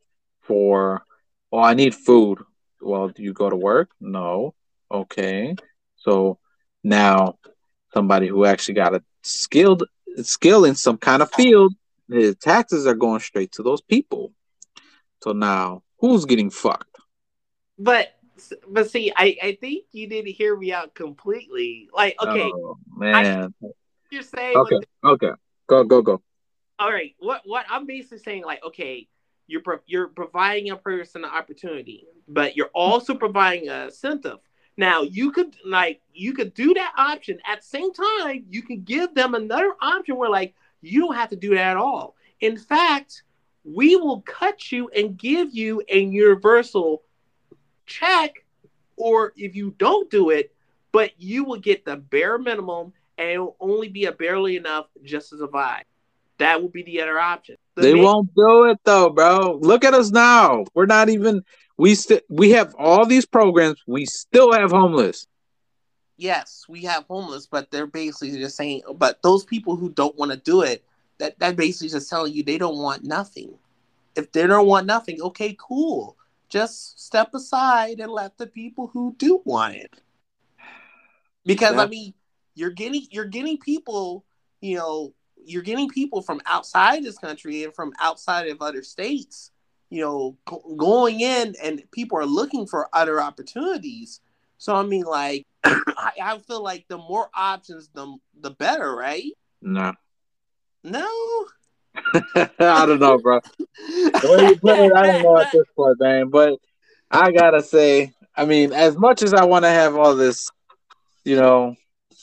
for, 0.42 1.02
oh, 1.50 1.60
I 1.60 1.74
need 1.74 1.94
food. 1.94 2.40
Well, 2.80 3.08
do 3.08 3.22
you 3.22 3.32
go 3.32 3.48
to 3.48 3.56
work? 3.56 3.90
No. 4.00 4.54
Okay. 4.90 5.56
So 5.96 6.38
now 6.82 7.38
somebody 7.94 8.28
who 8.28 8.44
actually 8.44 8.74
got 8.74 8.94
a 8.94 9.02
skilled 9.22 9.84
skill 10.22 10.64
in 10.64 10.74
some 10.74 10.98
kind 10.98 11.22
of 11.22 11.32
field, 11.32 11.74
the 12.08 12.34
taxes 12.34 12.86
are 12.86 12.94
going 12.94 13.20
straight 13.20 13.52
to 13.52 13.62
those 13.62 13.80
people. 13.80 14.32
So 15.22 15.32
now 15.32 15.82
who's 15.98 16.26
getting 16.26 16.50
fucked? 16.50 16.98
But 17.78 18.13
but 18.68 18.90
see, 18.90 19.12
I, 19.16 19.36
I 19.42 19.58
think 19.60 19.84
you 19.92 20.08
didn't 20.08 20.32
hear 20.32 20.56
me 20.56 20.72
out 20.72 20.94
completely. 20.94 21.88
Like, 21.94 22.16
okay, 22.20 22.50
oh, 22.54 22.78
man, 22.96 23.52
I, 23.62 23.68
you're 24.10 24.22
saying. 24.22 24.56
Okay. 24.56 24.80
okay. 25.04 25.30
Go 25.66 25.84
go 25.84 26.02
go. 26.02 26.22
All 26.78 26.90
right. 26.90 27.14
What 27.18 27.42
what 27.44 27.66
I'm 27.68 27.86
basically 27.86 28.18
saying, 28.18 28.44
like, 28.44 28.64
okay, 28.64 29.08
you're 29.46 29.62
pro- 29.62 29.80
you're 29.86 30.08
providing 30.08 30.70
a 30.70 30.76
person 30.76 31.24
an 31.24 31.30
opportunity, 31.30 32.06
but 32.28 32.56
you're 32.56 32.70
also 32.74 33.14
providing 33.14 33.68
a 33.68 33.86
incentive. 33.86 34.38
Now 34.76 35.02
you 35.02 35.30
could 35.30 35.56
like 35.64 36.00
you 36.12 36.32
could 36.32 36.52
do 36.54 36.74
that 36.74 36.94
option 36.96 37.38
at 37.46 37.60
the 37.60 37.66
same 37.66 37.92
time. 37.92 38.46
You 38.50 38.62
can 38.62 38.82
give 38.82 39.14
them 39.14 39.34
another 39.34 39.74
option 39.80 40.16
where 40.16 40.30
like 40.30 40.54
you 40.80 41.00
don't 41.00 41.14
have 41.14 41.30
to 41.30 41.36
do 41.36 41.50
that 41.50 41.72
at 41.72 41.76
all. 41.76 42.16
In 42.40 42.56
fact, 42.56 43.22
we 43.64 43.96
will 43.96 44.20
cut 44.22 44.72
you 44.72 44.88
and 44.88 45.16
give 45.16 45.54
you 45.54 45.82
a 45.88 46.00
universal 46.00 47.02
check, 47.86 48.44
or 48.96 49.32
if 49.36 49.54
you 49.54 49.74
don't 49.78 50.10
do 50.10 50.30
it, 50.30 50.54
but 50.92 51.10
you 51.18 51.44
will 51.44 51.58
get 51.58 51.84
the 51.84 51.96
bare 51.96 52.38
minimum 52.38 52.92
and 53.18 53.28
it 53.28 53.38
will 53.38 53.56
only 53.60 53.88
be 53.88 54.06
a 54.06 54.12
barely 54.12 54.56
enough 54.56 54.86
just 55.02 55.30
to 55.30 55.38
survive. 55.38 55.84
That 56.38 56.60
will 56.60 56.68
be 56.68 56.82
the 56.82 57.00
other 57.00 57.18
option. 57.18 57.56
The 57.74 57.82
they 57.82 57.94
main- 57.94 58.04
won't 58.04 58.34
do 58.34 58.64
it 58.64 58.78
though, 58.84 59.10
bro. 59.10 59.58
Look 59.60 59.84
at 59.84 59.94
us 59.94 60.10
now. 60.10 60.64
We're 60.74 60.86
not 60.86 61.08
even 61.08 61.44
we 61.76 61.94
still 61.94 62.20
we 62.28 62.50
have 62.50 62.74
all 62.78 63.06
these 63.06 63.26
programs. 63.26 63.80
We 63.86 64.06
still 64.06 64.52
have 64.52 64.70
homeless. 64.70 65.26
Yes, 66.16 66.64
we 66.68 66.82
have 66.82 67.04
homeless, 67.06 67.46
but 67.46 67.70
they're 67.70 67.86
basically 67.86 68.38
just 68.38 68.56
saying. 68.56 68.82
But 68.96 69.22
those 69.22 69.44
people 69.44 69.76
who 69.76 69.90
don't 69.90 70.16
want 70.16 70.30
to 70.30 70.36
do 70.36 70.62
it, 70.62 70.84
that 71.18 71.38
that 71.40 71.56
basically 71.56 71.88
just 71.88 72.10
telling 72.10 72.32
you 72.32 72.42
they 72.42 72.58
don't 72.58 72.78
want 72.78 73.04
nothing. 73.04 73.54
If 74.16 74.30
they 74.30 74.46
don't 74.46 74.66
want 74.66 74.86
nothing, 74.86 75.20
okay, 75.20 75.56
cool. 75.58 76.16
Just 76.48 77.04
step 77.04 77.34
aside 77.34 78.00
and 78.00 78.12
let 78.12 78.38
the 78.38 78.46
people 78.46 78.88
who 78.88 79.14
do 79.18 79.40
want 79.44 79.74
it. 79.74 80.00
Because 81.44 81.76
I 81.76 81.86
mean, 81.86 82.14
you're 82.54 82.70
getting 82.70 83.06
you're 83.10 83.24
getting 83.26 83.58
people, 83.58 84.24
you 84.60 84.76
know, 84.76 85.14
you're 85.44 85.62
getting 85.62 85.88
people 85.88 86.22
from 86.22 86.40
outside 86.46 87.04
this 87.04 87.18
country 87.18 87.64
and 87.64 87.74
from 87.74 87.92
outside 88.00 88.48
of 88.48 88.62
other 88.62 88.82
states, 88.82 89.50
you 89.90 90.00
know, 90.00 90.36
going 90.76 91.20
in 91.20 91.54
and 91.62 91.82
people 91.92 92.18
are 92.18 92.26
looking 92.26 92.66
for 92.66 92.88
other 92.92 93.20
opportunities. 93.20 94.20
So 94.58 94.74
I 94.74 94.84
mean, 94.84 95.04
like, 95.04 95.46
I, 95.64 96.12
I 96.22 96.38
feel 96.38 96.62
like 96.62 96.86
the 96.88 96.98
more 96.98 97.28
options, 97.34 97.90
the 97.92 98.16
the 98.40 98.50
better, 98.50 98.94
right? 98.94 99.32
No. 99.60 99.92
No. 100.82 101.46
I 102.34 102.86
don't 102.86 103.00
know, 103.00 103.18
bro. 103.18 103.40
The 103.76 104.46
you 104.48 104.58
put 104.58 104.78
it, 104.78 104.92
I 104.94 105.06
don't 105.06 105.22
know 105.22 105.38
at 105.38 105.52
this 105.52 105.66
point, 105.76 105.96
man. 106.00 106.30
But 106.30 106.58
I 107.10 107.32
gotta 107.32 107.62
say, 107.62 108.12
I 108.36 108.44
mean, 108.44 108.72
as 108.72 108.96
much 108.96 109.22
as 109.22 109.32
I 109.34 109.44
want 109.44 109.64
to 109.64 109.70
have 109.70 109.96
all 109.96 110.16
this, 110.16 110.48
you 111.24 111.36
know, 111.36 111.76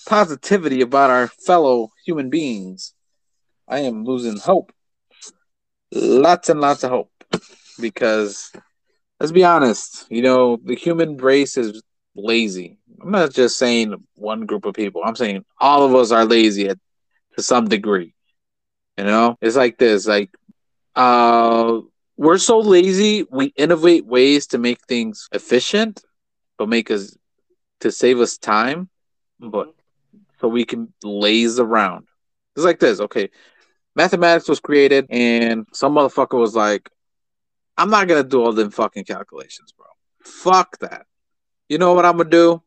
positivity 0.05 0.81
about 0.81 1.09
our 1.09 1.27
fellow 1.27 1.91
human 2.05 2.29
beings. 2.29 2.93
I 3.67 3.79
am 3.79 4.03
losing 4.03 4.37
hope. 4.37 4.71
Lots 5.93 6.49
and 6.49 6.59
lots 6.59 6.83
of 6.83 6.91
hope. 6.91 7.11
Because 7.79 8.51
let's 9.19 9.31
be 9.31 9.43
honest, 9.43 10.05
you 10.09 10.21
know, 10.21 10.57
the 10.63 10.75
human 10.75 11.17
race 11.17 11.57
is 11.57 11.81
lazy. 12.15 12.77
I'm 13.01 13.11
not 13.11 13.33
just 13.33 13.57
saying 13.57 13.95
one 14.15 14.45
group 14.45 14.65
of 14.65 14.75
people. 14.75 15.01
I'm 15.03 15.15
saying 15.15 15.45
all 15.59 15.85
of 15.85 15.95
us 15.95 16.11
are 16.11 16.25
lazy 16.25 16.67
at, 16.69 16.77
to 17.35 17.41
some 17.41 17.67
degree. 17.67 18.13
You 18.97 19.05
know, 19.05 19.37
it's 19.41 19.55
like 19.55 19.77
this, 19.77 20.05
like 20.05 20.29
uh 20.95 21.79
we're 22.17 22.37
so 22.37 22.59
lazy, 22.59 23.25
we 23.31 23.47
innovate 23.55 24.05
ways 24.05 24.47
to 24.47 24.57
make 24.57 24.79
things 24.85 25.27
efficient, 25.31 26.03
but 26.57 26.69
make 26.69 26.91
us 26.91 27.17
to 27.79 27.91
save 27.91 28.19
us 28.19 28.37
time, 28.37 28.89
but 29.39 29.73
so 30.39 30.47
we 30.47 30.65
can 30.65 30.93
laze 31.03 31.59
around. 31.59 32.07
It's 32.55 32.65
like 32.65 32.79
this, 32.79 32.99
okay. 32.99 33.29
Mathematics 33.95 34.47
was 34.47 34.59
created 34.59 35.07
and 35.09 35.65
some 35.73 35.95
motherfucker 35.95 36.39
was 36.39 36.55
like, 36.55 36.89
I'm 37.77 37.89
not 37.89 38.07
gonna 38.07 38.23
do 38.23 38.43
all 38.43 38.53
them 38.53 38.71
fucking 38.71 39.05
calculations, 39.05 39.71
bro. 39.71 39.87
Fuck 40.23 40.77
that. 40.79 41.05
You 41.69 41.77
know 41.77 41.93
what 41.93 42.05
I'm 42.05 42.17
gonna 42.17 42.29
do? 42.29 42.61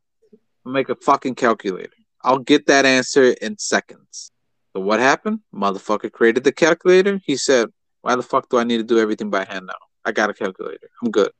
I'll 0.66 0.72
make 0.72 0.88
a 0.88 0.96
fucking 0.96 1.34
calculator. 1.36 1.92
I'll 2.22 2.38
get 2.38 2.66
that 2.66 2.86
answer 2.86 3.34
in 3.40 3.58
seconds. 3.58 4.32
So 4.74 4.80
what 4.80 4.98
happened? 4.98 5.40
Motherfucker 5.54 6.10
created 6.10 6.42
the 6.42 6.52
calculator. 6.52 7.20
He 7.24 7.36
said, 7.36 7.68
Why 8.00 8.16
the 8.16 8.22
fuck 8.22 8.48
do 8.48 8.58
I 8.58 8.64
need 8.64 8.78
to 8.78 8.82
do 8.84 8.98
everything 8.98 9.30
by 9.30 9.44
hand 9.44 9.66
now? 9.66 9.74
I 10.04 10.12
got 10.12 10.30
a 10.30 10.34
calculator. 10.34 10.90
I'm 11.02 11.10
good. 11.10 11.30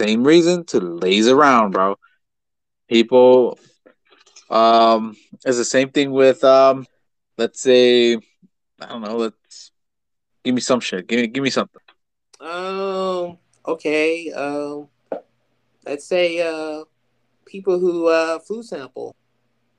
Same 0.00 0.24
reason 0.24 0.64
to 0.66 0.80
laze 0.80 1.28
around, 1.28 1.72
bro. 1.72 1.96
People 2.88 3.58
um 4.48 5.16
it's 5.44 5.58
the 5.58 5.64
same 5.64 5.90
thing 5.90 6.12
with 6.12 6.42
um 6.44 6.86
let's 7.36 7.60
say 7.60 8.14
I 8.14 8.86
don't 8.88 9.02
know, 9.02 9.16
let's 9.16 9.72
give 10.44 10.54
me 10.54 10.60
some 10.60 10.80
shit. 10.80 11.06
Give 11.06 11.20
me 11.20 11.26
give 11.26 11.42
me 11.42 11.50
something. 11.50 11.80
Um. 12.40 13.38
Okay. 13.66 14.32
Um. 14.32 14.88
Let's 15.84 16.06
say 16.06 16.40
uh, 16.40 16.84
people 17.44 17.78
who 17.78 18.08
uh 18.08 18.38
food 18.40 18.64
sample. 18.64 19.14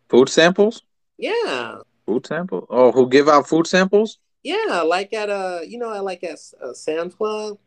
Food 0.10 0.30
samples? 0.30 0.84
Yeah. 1.18 1.80
Food 2.08 2.26
sample? 2.26 2.66
Oh, 2.70 2.94
who 2.94 3.10
give 3.10 3.28
out 3.28 3.50
food 3.50 3.68
samples? 3.68 4.18
Yeah, 4.42 4.82
like 4.86 5.12
at 5.12 5.30
uh, 5.30 5.60
you 5.68 5.78
know, 5.78 6.02
like 6.02 6.24
at 6.24 6.40
uh, 6.64 6.74
Sam's 6.74 7.14
Club 7.14 7.58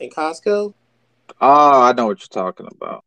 and 0.00 0.14
Costco. 0.14 0.72
Oh, 1.40 1.82
I 1.82 1.92
know 1.92 2.06
what 2.06 2.20
you're 2.20 2.44
talking 2.44 2.68
about. 2.70 3.04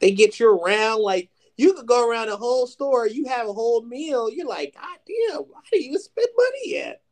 They 0.00 0.12
get 0.12 0.40
you 0.40 0.50
around 0.50 1.02
like 1.02 1.28
you 1.58 1.74
could 1.74 1.86
go 1.86 2.08
around 2.08 2.28
the 2.28 2.38
whole 2.38 2.66
store. 2.66 3.06
You 3.06 3.26
have 3.26 3.46
a 3.46 3.52
whole 3.52 3.82
meal. 3.82 4.30
You're 4.30 4.48
like, 4.48 4.74
God 4.74 4.98
damn, 5.06 5.42
why 5.42 5.60
do 5.70 5.82
you 5.82 5.98
spend 5.98 6.28
money 6.34 6.62
yet? 6.64 7.02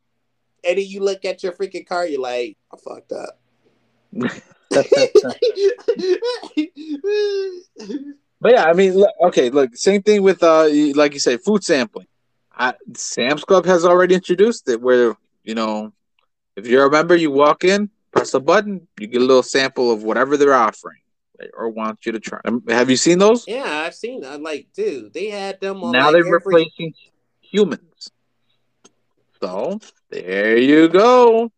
And 0.67 0.79
then 0.79 0.85
you 0.85 1.03
look 1.03 1.23
at 1.23 1.43
your 1.43 1.51
freaking 1.51 1.85
car. 1.85 2.07
You're 2.07 2.21
like, 2.21 2.57
I 2.73 2.77
fucked 2.77 3.11
up. 3.11 3.39
But 8.41 8.53
yeah, 8.53 8.63
I 8.63 8.73
mean, 8.73 8.95
look, 8.95 9.11
okay, 9.25 9.51
look, 9.51 9.75
same 9.75 10.01
thing 10.01 10.23
with 10.23 10.41
uh, 10.41 10.67
like 10.95 11.13
you 11.13 11.19
say, 11.19 11.37
food 11.37 11.63
sampling. 11.63 12.07
I, 12.55 12.73
Sam's 12.95 13.43
Club 13.43 13.65
has 13.65 13.85
already 13.85 14.15
introduced 14.15 14.67
it, 14.69 14.81
where 14.81 15.15
you 15.43 15.55
know, 15.55 15.93
if 16.55 16.67
you're 16.67 16.85
a 16.85 16.91
member, 16.91 17.15
you 17.15 17.31
walk 17.31 17.63
in, 17.63 17.89
press 18.11 18.33
a 18.33 18.39
button, 18.39 18.87
you 18.99 19.07
get 19.07 19.21
a 19.21 19.25
little 19.25 19.43
sample 19.43 19.91
of 19.91 20.03
whatever 20.03 20.37
they're 20.37 20.53
offering 20.53 20.97
or 21.57 21.69
want 21.69 22.05
you 22.05 22.11
to 22.11 22.19
try. 22.19 22.39
Um, 22.45 22.63
Have 22.67 22.89
you 22.89 22.95
seen 22.95 23.17
those? 23.17 23.47
yeah, 23.47 23.63
I've 23.85 23.95
seen. 23.95 24.23
I'm 24.23 24.43
like, 24.43 24.67
dude, 24.75 25.13
they 25.13 25.29
had 25.29 25.59
them 25.59 25.83
on. 25.83 25.91
now 25.91 26.05
like, 26.05 26.13
they're 26.13 26.21
every- 26.21 26.31
replacing 26.33 26.93
humans. 27.39 28.11
So 29.41 29.79
there 30.11 30.57
you 30.57 30.87
go. 30.87 31.51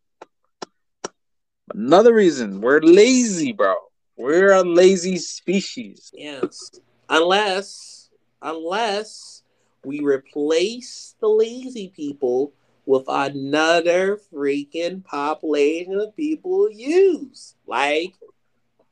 Another 1.74 2.14
reason 2.14 2.60
we're 2.60 2.80
lazy, 2.80 3.52
bro. 3.52 3.74
We're 4.16 4.52
a 4.52 4.62
lazy 4.62 5.18
species. 5.18 6.10
Yes, 6.14 6.70
unless 7.08 8.08
unless 8.40 9.42
we 9.84 10.00
replace 10.00 11.14
the 11.20 11.28
lazy 11.28 11.88
people 11.88 12.52
with 12.86 13.04
another 13.08 14.18
freaking 14.32 15.04
population 15.04 15.98
of 16.00 16.14
people 16.16 16.50
who 16.50 16.70
use 16.72 17.54
like 17.66 18.14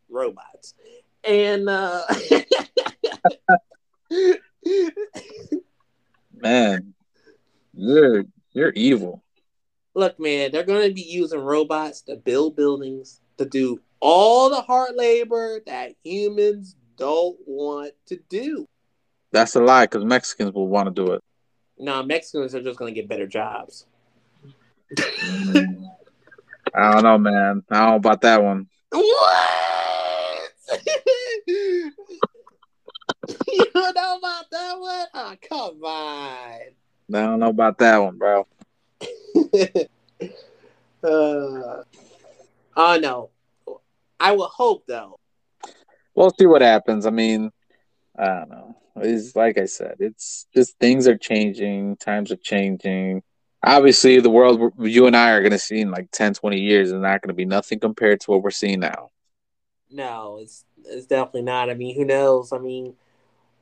robots 0.08 0.74
and 1.24 1.68
uh 1.68 2.02
Man, 6.34 6.94
you're 7.74 8.24
you're 8.52 8.72
evil. 8.72 9.22
look 9.94 10.18
man 10.18 10.50
they're 10.52 10.64
going 10.64 10.88
to 10.88 10.94
be 10.94 11.02
using 11.02 11.40
robots 11.40 12.02
to 12.02 12.16
build 12.16 12.56
buildings 12.56 13.20
to 13.38 13.44
do 13.44 13.80
all 14.00 14.50
the 14.50 14.60
hard 14.60 14.94
labor 14.96 15.60
that 15.66 15.92
humans 16.02 16.76
don't 16.96 17.38
want 17.46 17.92
to 18.06 18.16
do 18.28 18.66
That's 19.32 19.56
a 19.56 19.60
lie 19.60 19.84
because 19.84 20.04
Mexicans 20.04 20.52
will 20.52 20.68
want 20.68 20.94
to 20.94 21.04
do 21.04 21.12
it. 21.12 21.22
now 21.78 22.02
mexicans 22.02 22.54
are 22.54 22.62
just 22.62 22.78
going 22.78 22.94
to 22.94 23.00
get 23.00 23.08
better 23.08 23.26
jobs 23.26 23.86
I 26.74 26.92
don't 26.92 27.02
know, 27.02 27.18
man. 27.18 27.62
I 27.70 27.78
don't 27.78 27.90
know 27.90 27.96
about 27.96 28.20
that 28.22 28.42
one. 28.42 28.68
What? 28.90 29.50
you 31.46 31.92
don't 33.74 33.94
know 33.94 34.18
about 34.18 34.50
that 34.50 34.78
one? 34.78 35.06
Oh, 35.14 35.34
come 35.48 35.84
on. 35.84 36.60
I 36.62 36.68
don't 37.10 37.40
know 37.40 37.48
about 37.48 37.78
that 37.78 37.98
one, 37.98 38.16
bro. 38.16 38.46
uh, 41.04 41.82
oh, 42.76 42.98
no. 43.00 43.30
I 44.18 44.32
would 44.32 44.48
hope, 44.48 44.84
though. 44.86 45.18
We'll 46.14 46.32
see 46.38 46.46
what 46.46 46.62
happens. 46.62 47.04
I 47.06 47.10
mean, 47.10 47.50
I 48.18 48.26
don't 48.26 48.50
know. 48.50 48.76
It's 48.96 49.34
like 49.34 49.58
I 49.58 49.64
said, 49.64 49.96
it's 50.00 50.46
just 50.54 50.78
things 50.78 51.06
are 51.06 51.16
changing, 51.16 51.96
times 51.96 52.30
are 52.30 52.36
changing. 52.36 53.22
Obviously, 53.64 54.20
the 54.20 54.30
world 54.30 54.72
you 54.78 55.06
and 55.06 55.16
I 55.16 55.30
are 55.30 55.40
going 55.40 55.52
to 55.52 55.58
see 55.58 55.80
in 55.80 55.90
like 55.90 56.10
10, 56.10 56.34
20 56.34 56.60
years 56.60 56.88
is 56.88 56.94
not 56.94 57.22
going 57.22 57.28
to 57.28 57.34
be 57.34 57.44
nothing 57.44 57.78
compared 57.78 58.20
to 58.20 58.30
what 58.30 58.42
we're 58.42 58.50
seeing 58.50 58.80
now. 58.80 59.08
No, 59.90 60.38
it's 60.40 60.64
it's 60.84 61.06
definitely 61.06 61.42
not. 61.42 61.70
I 61.70 61.74
mean, 61.74 61.94
who 61.96 62.04
knows? 62.04 62.52
I 62.52 62.58
mean, 62.58 62.94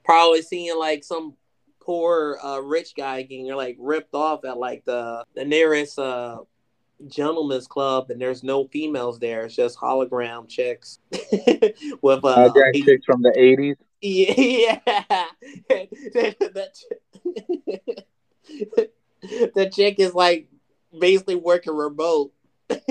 probably 0.04 0.42
seeing 0.42 0.78
like 0.78 1.04
some 1.04 1.34
poor 1.80 2.38
uh, 2.42 2.60
rich 2.60 2.94
guy 2.96 3.22
getting 3.22 3.52
like 3.52 3.76
ripped 3.78 4.14
off 4.14 4.44
at 4.44 4.56
like 4.56 4.84
the 4.84 5.24
the 5.34 5.44
nearest 5.44 5.98
uh, 5.98 6.38
gentleman's 7.08 7.66
club, 7.66 8.10
and 8.10 8.20
there's 8.20 8.42
no 8.42 8.66
females 8.68 9.18
there. 9.18 9.44
It's 9.44 9.56
just 9.56 9.78
hologram 9.78 10.48
chicks 10.48 10.98
with 12.02 12.24
uh, 12.24 12.52
chicks 12.74 13.04
from 13.04 13.22
the 13.22 13.34
80s. 13.36 13.76
yeah, 14.02 14.78
that, 14.86 15.84
that 19.54 19.72
chick 19.74 19.98
is 19.98 20.14
like 20.14 20.48
basically 20.98 21.34
working 21.34 21.74
remote. 21.74 22.32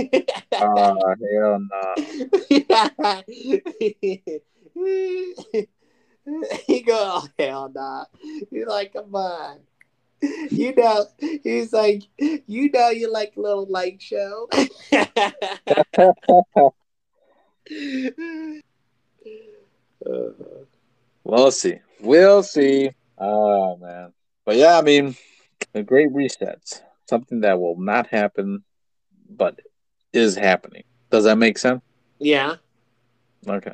Oh, 0.62 1.16
hell 1.32 1.60
no. 1.60 1.93
he 6.68 6.82
go, 6.82 7.22
oh, 7.22 7.28
hell 7.39 7.72
nah. 7.74 8.05
He's 8.51 8.66
like, 8.68 8.91
come 8.93 9.16
on. 9.16 9.60
You 10.51 10.76
know, 10.76 11.05
he's 11.18 11.72
like, 11.72 12.03
you 12.18 12.70
know, 12.72 12.89
you 12.89 13.12
like 13.12 13.34
little 13.38 13.66
light 13.68 14.01
show. 14.01 14.49
Uh, 20.05 20.66
We'll 21.30 21.51
see. 21.51 21.75
We'll 22.01 22.41
see. 22.41 22.89
Oh, 23.15 23.77
man. 23.77 24.13
But 24.45 24.55
yeah, 24.55 24.80
I 24.80 24.82
mean, 24.82 25.15
a 25.75 25.84
great 25.84 26.11
reset. 26.11 26.82
Something 27.07 27.41
that 27.41 27.59
will 27.59 27.80
not 27.80 28.07
happen, 28.07 28.63
but 29.30 29.59
is 30.11 30.36
happening. 30.36 30.86
Does 31.11 31.25
that 31.25 31.38
make 31.38 31.59
sense? 31.59 31.82
yeah. 32.17 32.55
Okay. 33.47 33.73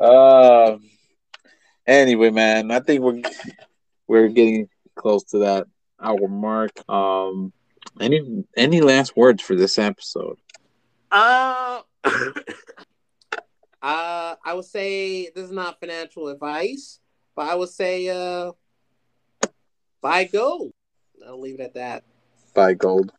uh, 0.00 0.76
anyway, 1.86 2.30
man, 2.30 2.70
I 2.70 2.78
think 2.78 3.00
we're 3.00 3.22
we're 4.06 4.28
getting 4.28 4.68
close 4.94 5.24
to 5.24 5.38
that 5.38 5.66
hour 6.00 6.28
mark. 6.28 6.70
Um, 6.88 7.52
any 8.00 8.44
any 8.56 8.80
last 8.80 9.16
words 9.16 9.42
for 9.42 9.56
this 9.56 9.78
episode? 9.78 10.38
Uh, 11.10 11.80
uh, 13.82 14.36
I 14.44 14.54
would 14.54 14.64
say 14.64 15.30
this 15.30 15.44
is 15.44 15.50
not 15.50 15.80
financial 15.80 16.28
advice, 16.28 17.00
but 17.34 17.48
I 17.48 17.54
would 17.54 17.68
say 17.68 18.08
uh, 18.08 18.52
buy 20.00 20.24
gold. 20.24 20.72
I'll 21.26 21.40
leave 21.40 21.60
it 21.60 21.62
at 21.62 21.74
that. 21.74 22.04
Buy 22.54 22.74
gold. 22.74 23.12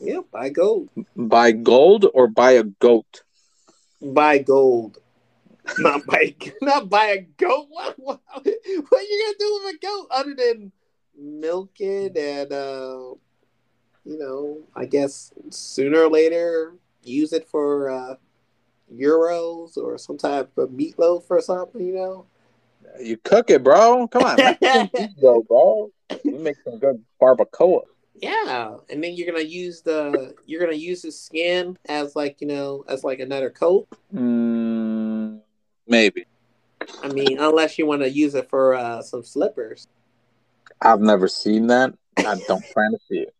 Yeah, 0.00 0.20
buy 0.30 0.50
gold. 0.50 0.90
Buy 1.16 1.52
gold 1.52 2.06
or 2.12 2.28
buy 2.28 2.52
a 2.52 2.64
goat? 2.64 3.22
Buy 4.00 4.38
gold. 4.38 4.98
not 5.78 6.06
buy 6.06 6.34
not 6.62 6.88
buy 6.88 7.06
a 7.06 7.20
goat. 7.22 7.66
What, 7.70 7.94
what, 7.98 8.20
what 8.30 8.46
are 8.46 8.50
you 8.52 8.82
gonna 8.88 9.38
do 9.38 9.60
with 9.64 9.74
a 9.74 9.78
goat 9.86 10.06
other 10.12 10.34
than 10.34 10.72
milk 11.18 11.72
it 11.80 12.16
and 12.16 12.52
uh, 12.52 13.14
you 14.04 14.18
know, 14.18 14.58
I 14.74 14.84
guess 14.86 15.32
sooner 15.50 16.02
or 16.02 16.10
later 16.10 16.74
use 17.02 17.32
it 17.32 17.48
for 17.48 17.90
uh, 17.90 18.14
gyros 18.96 19.76
or 19.76 19.98
some 19.98 20.18
type 20.18 20.56
of 20.58 20.70
meatloaf 20.70 21.24
or 21.30 21.40
something. 21.40 21.84
You 21.86 21.94
know, 21.94 22.26
You 23.00 23.16
cook 23.18 23.50
it, 23.50 23.62
bro. 23.64 24.06
Come 24.08 24.24
on, 24.24 24.36
go, 25.20 25.42
bro. 25.48 25.90
You 26.24 26.38
make 26.38 26.56
some 26.64 26.78
good 26.78 27.02
barbacoa. 27.20 27.82
yeah, 28.20 28.76
and 28.88 29.02
then 29.02 29.14
you're 29.14 29.26
gonna 29.30 29.44
use 29.44 29.82
the 29.82 30.34
you're 30.46 30.60
gonna 30.60 30.76
use 30.76 31.02
the 31.02 31.12
skin 31.12 31.76
as 31.88 32.14
like 32.16 32.40
you 32.40 32.46
know 32.46 32.84
as 32.88 33.04
like 33.04 33.18
another 33.20 33.50
coat. 33.50 33.88
Mm, 34.14 35.40
maybe. 35.86 36.24
I 37.02 37.08
mean, 37.08 37.38
unless 37.38 37.78
you 37.78 37.86
want 37.86 38.02
to 38.02 38.10
use 38.10 38.34
it 38.34 38.48
for 38.48 38.74
uh, 38.74 39.02
some 39.02 39.22
slippers. 39.24 39.86
I've 40.80 41.00
never 41.00 41.26
seen 41.26 41.66
that. 41.68 41.94
I 42.18 42.36
don't 42.46 42.64
plan 42.72 42.92
to 42.92 42.98
see 43.08 43.26
it. 43.26 43.32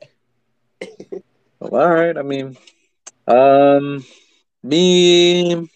Well, 1.60 1.82
all 1.82 1.90
right. 1.90 2.16
I 2.16 2.22
mean, 2.22 2.56
um, 3.26 4.04
me, 4.62 5.68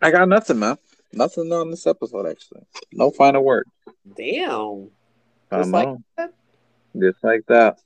I 0.00 0.10
got 0.10 0.28
nothing, 0.28 0.58
man. 0.58 0.76
Nothing 1.12 1.52
on 1.52 1.70
this 1.70 1.86
episode, 1.86 2.26
actually. 2.26 2.62
No 2.92 3.10
final 3.10 3.44
word. 3.44 3.68
Damn. 4.16 4.90
Just 5.52 5.70
like 5.70 5.88
know. 5.88 6.02
that? 6.16 6.34
Just 6.98 7.22
like 7.22 7.46
that. 7.46 7.78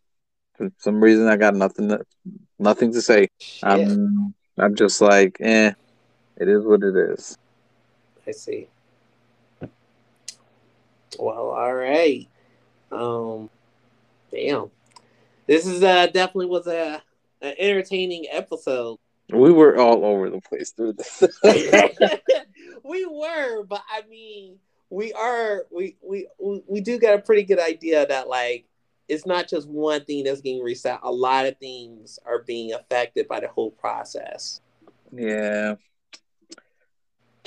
For 0.55 0.71
some 0.79 1.03
reason, 1.03 1.29
I 1.29 1.37
got 1.37 1.55
nothing, 1.55 1.91
to, 1.91 2.05
nothing 2.59 2.93
to 2.93 3.03
say. 3.03 3.29
Shit. 3.39 3.65
I'm, 3.69 4.35
I'm 4.57 4.75
just 4.75 5.01
like, 5.01 5.37
eh. 5.41 5.73
It 6.37 6.49
is 6.49 6.65
what 6.65 6.83
it 6.83 6.97
is. 6.97 7.37
I 8.27 8.31
see. 8.31 8.69
Well, 11.19 11.51
all 11.51 11.75
right. 11.75 12.29
Um, 12.93 13.51
damn. 14.31 14.71
This 15.49 15.67
is 15.67 15.83
uh 15.83 16.07
definitely 16.07 16.47
was 16.47 16.67
a 16.67 17.03
an 17.41 17.55
entertaining 17.59 18.27
episode. 18.31 18.99
We 19.33 19.51
were 19.51 19.79
all 19.79 20.05
over 20.05 20.31
the 20.31 20.41
place 20.41 20.71
through 20.71 20.93
this. 20.93 21.23
we 22.85 23.07
were, 23.07 23.65
but 23.65 23.83
I 23.91 24.03
mean, 24.09 24.59
we 24.91 25.13
are 25.15 25.65
we, 25.71 25.97
we 26.03 26.29
we 26.39 26.81
do 26.81 26.99
get 26.99 27.19
a 27.19 27.23
pretty 27.23 27.45
good 27.45 27.59
idea 27.59 28.07
that 28.07 28.29
like 28.29 28.67
it's 29.09 29.25
not 29.25 29.49
just 29.49 29.67
one 29.67 30.05
thing 30.05 30.25
that's 30.25 30.43
getting 30.43 30.63
reset. 30.63 31.01
A 31.03 31.11
lot 31.11 31.47
of 31.47 31.57
things 31.57 32.19
are 32.27 32.43
being 32.43 32.75
affected 32.75 33.27
by 33.27 33.41
the 33.41 33.49
whole 33.49 33.71
process. 33.71 34.61
yeah. 35.11 35.75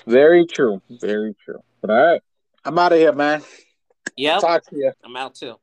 Very 0.08 0.48
true. 0.48 0.82
Very 0.90 1.36
true. 1.46 1.60
But 1.80 1.92
all 1.92 2.04
right. 2.04 2.22
I'm 2.66 2.80
out 2.80 2.94
of 2.94 2.98
here, 2.98 3.14
man. 3.14 3.44
Yeah. 4.18 4.40
Talk 4.40 4.66
to 4.70 4.76
you. 4.76 4.92
I'm 5.04 5.16
out 5.16 5.36
too. 5.36 5.60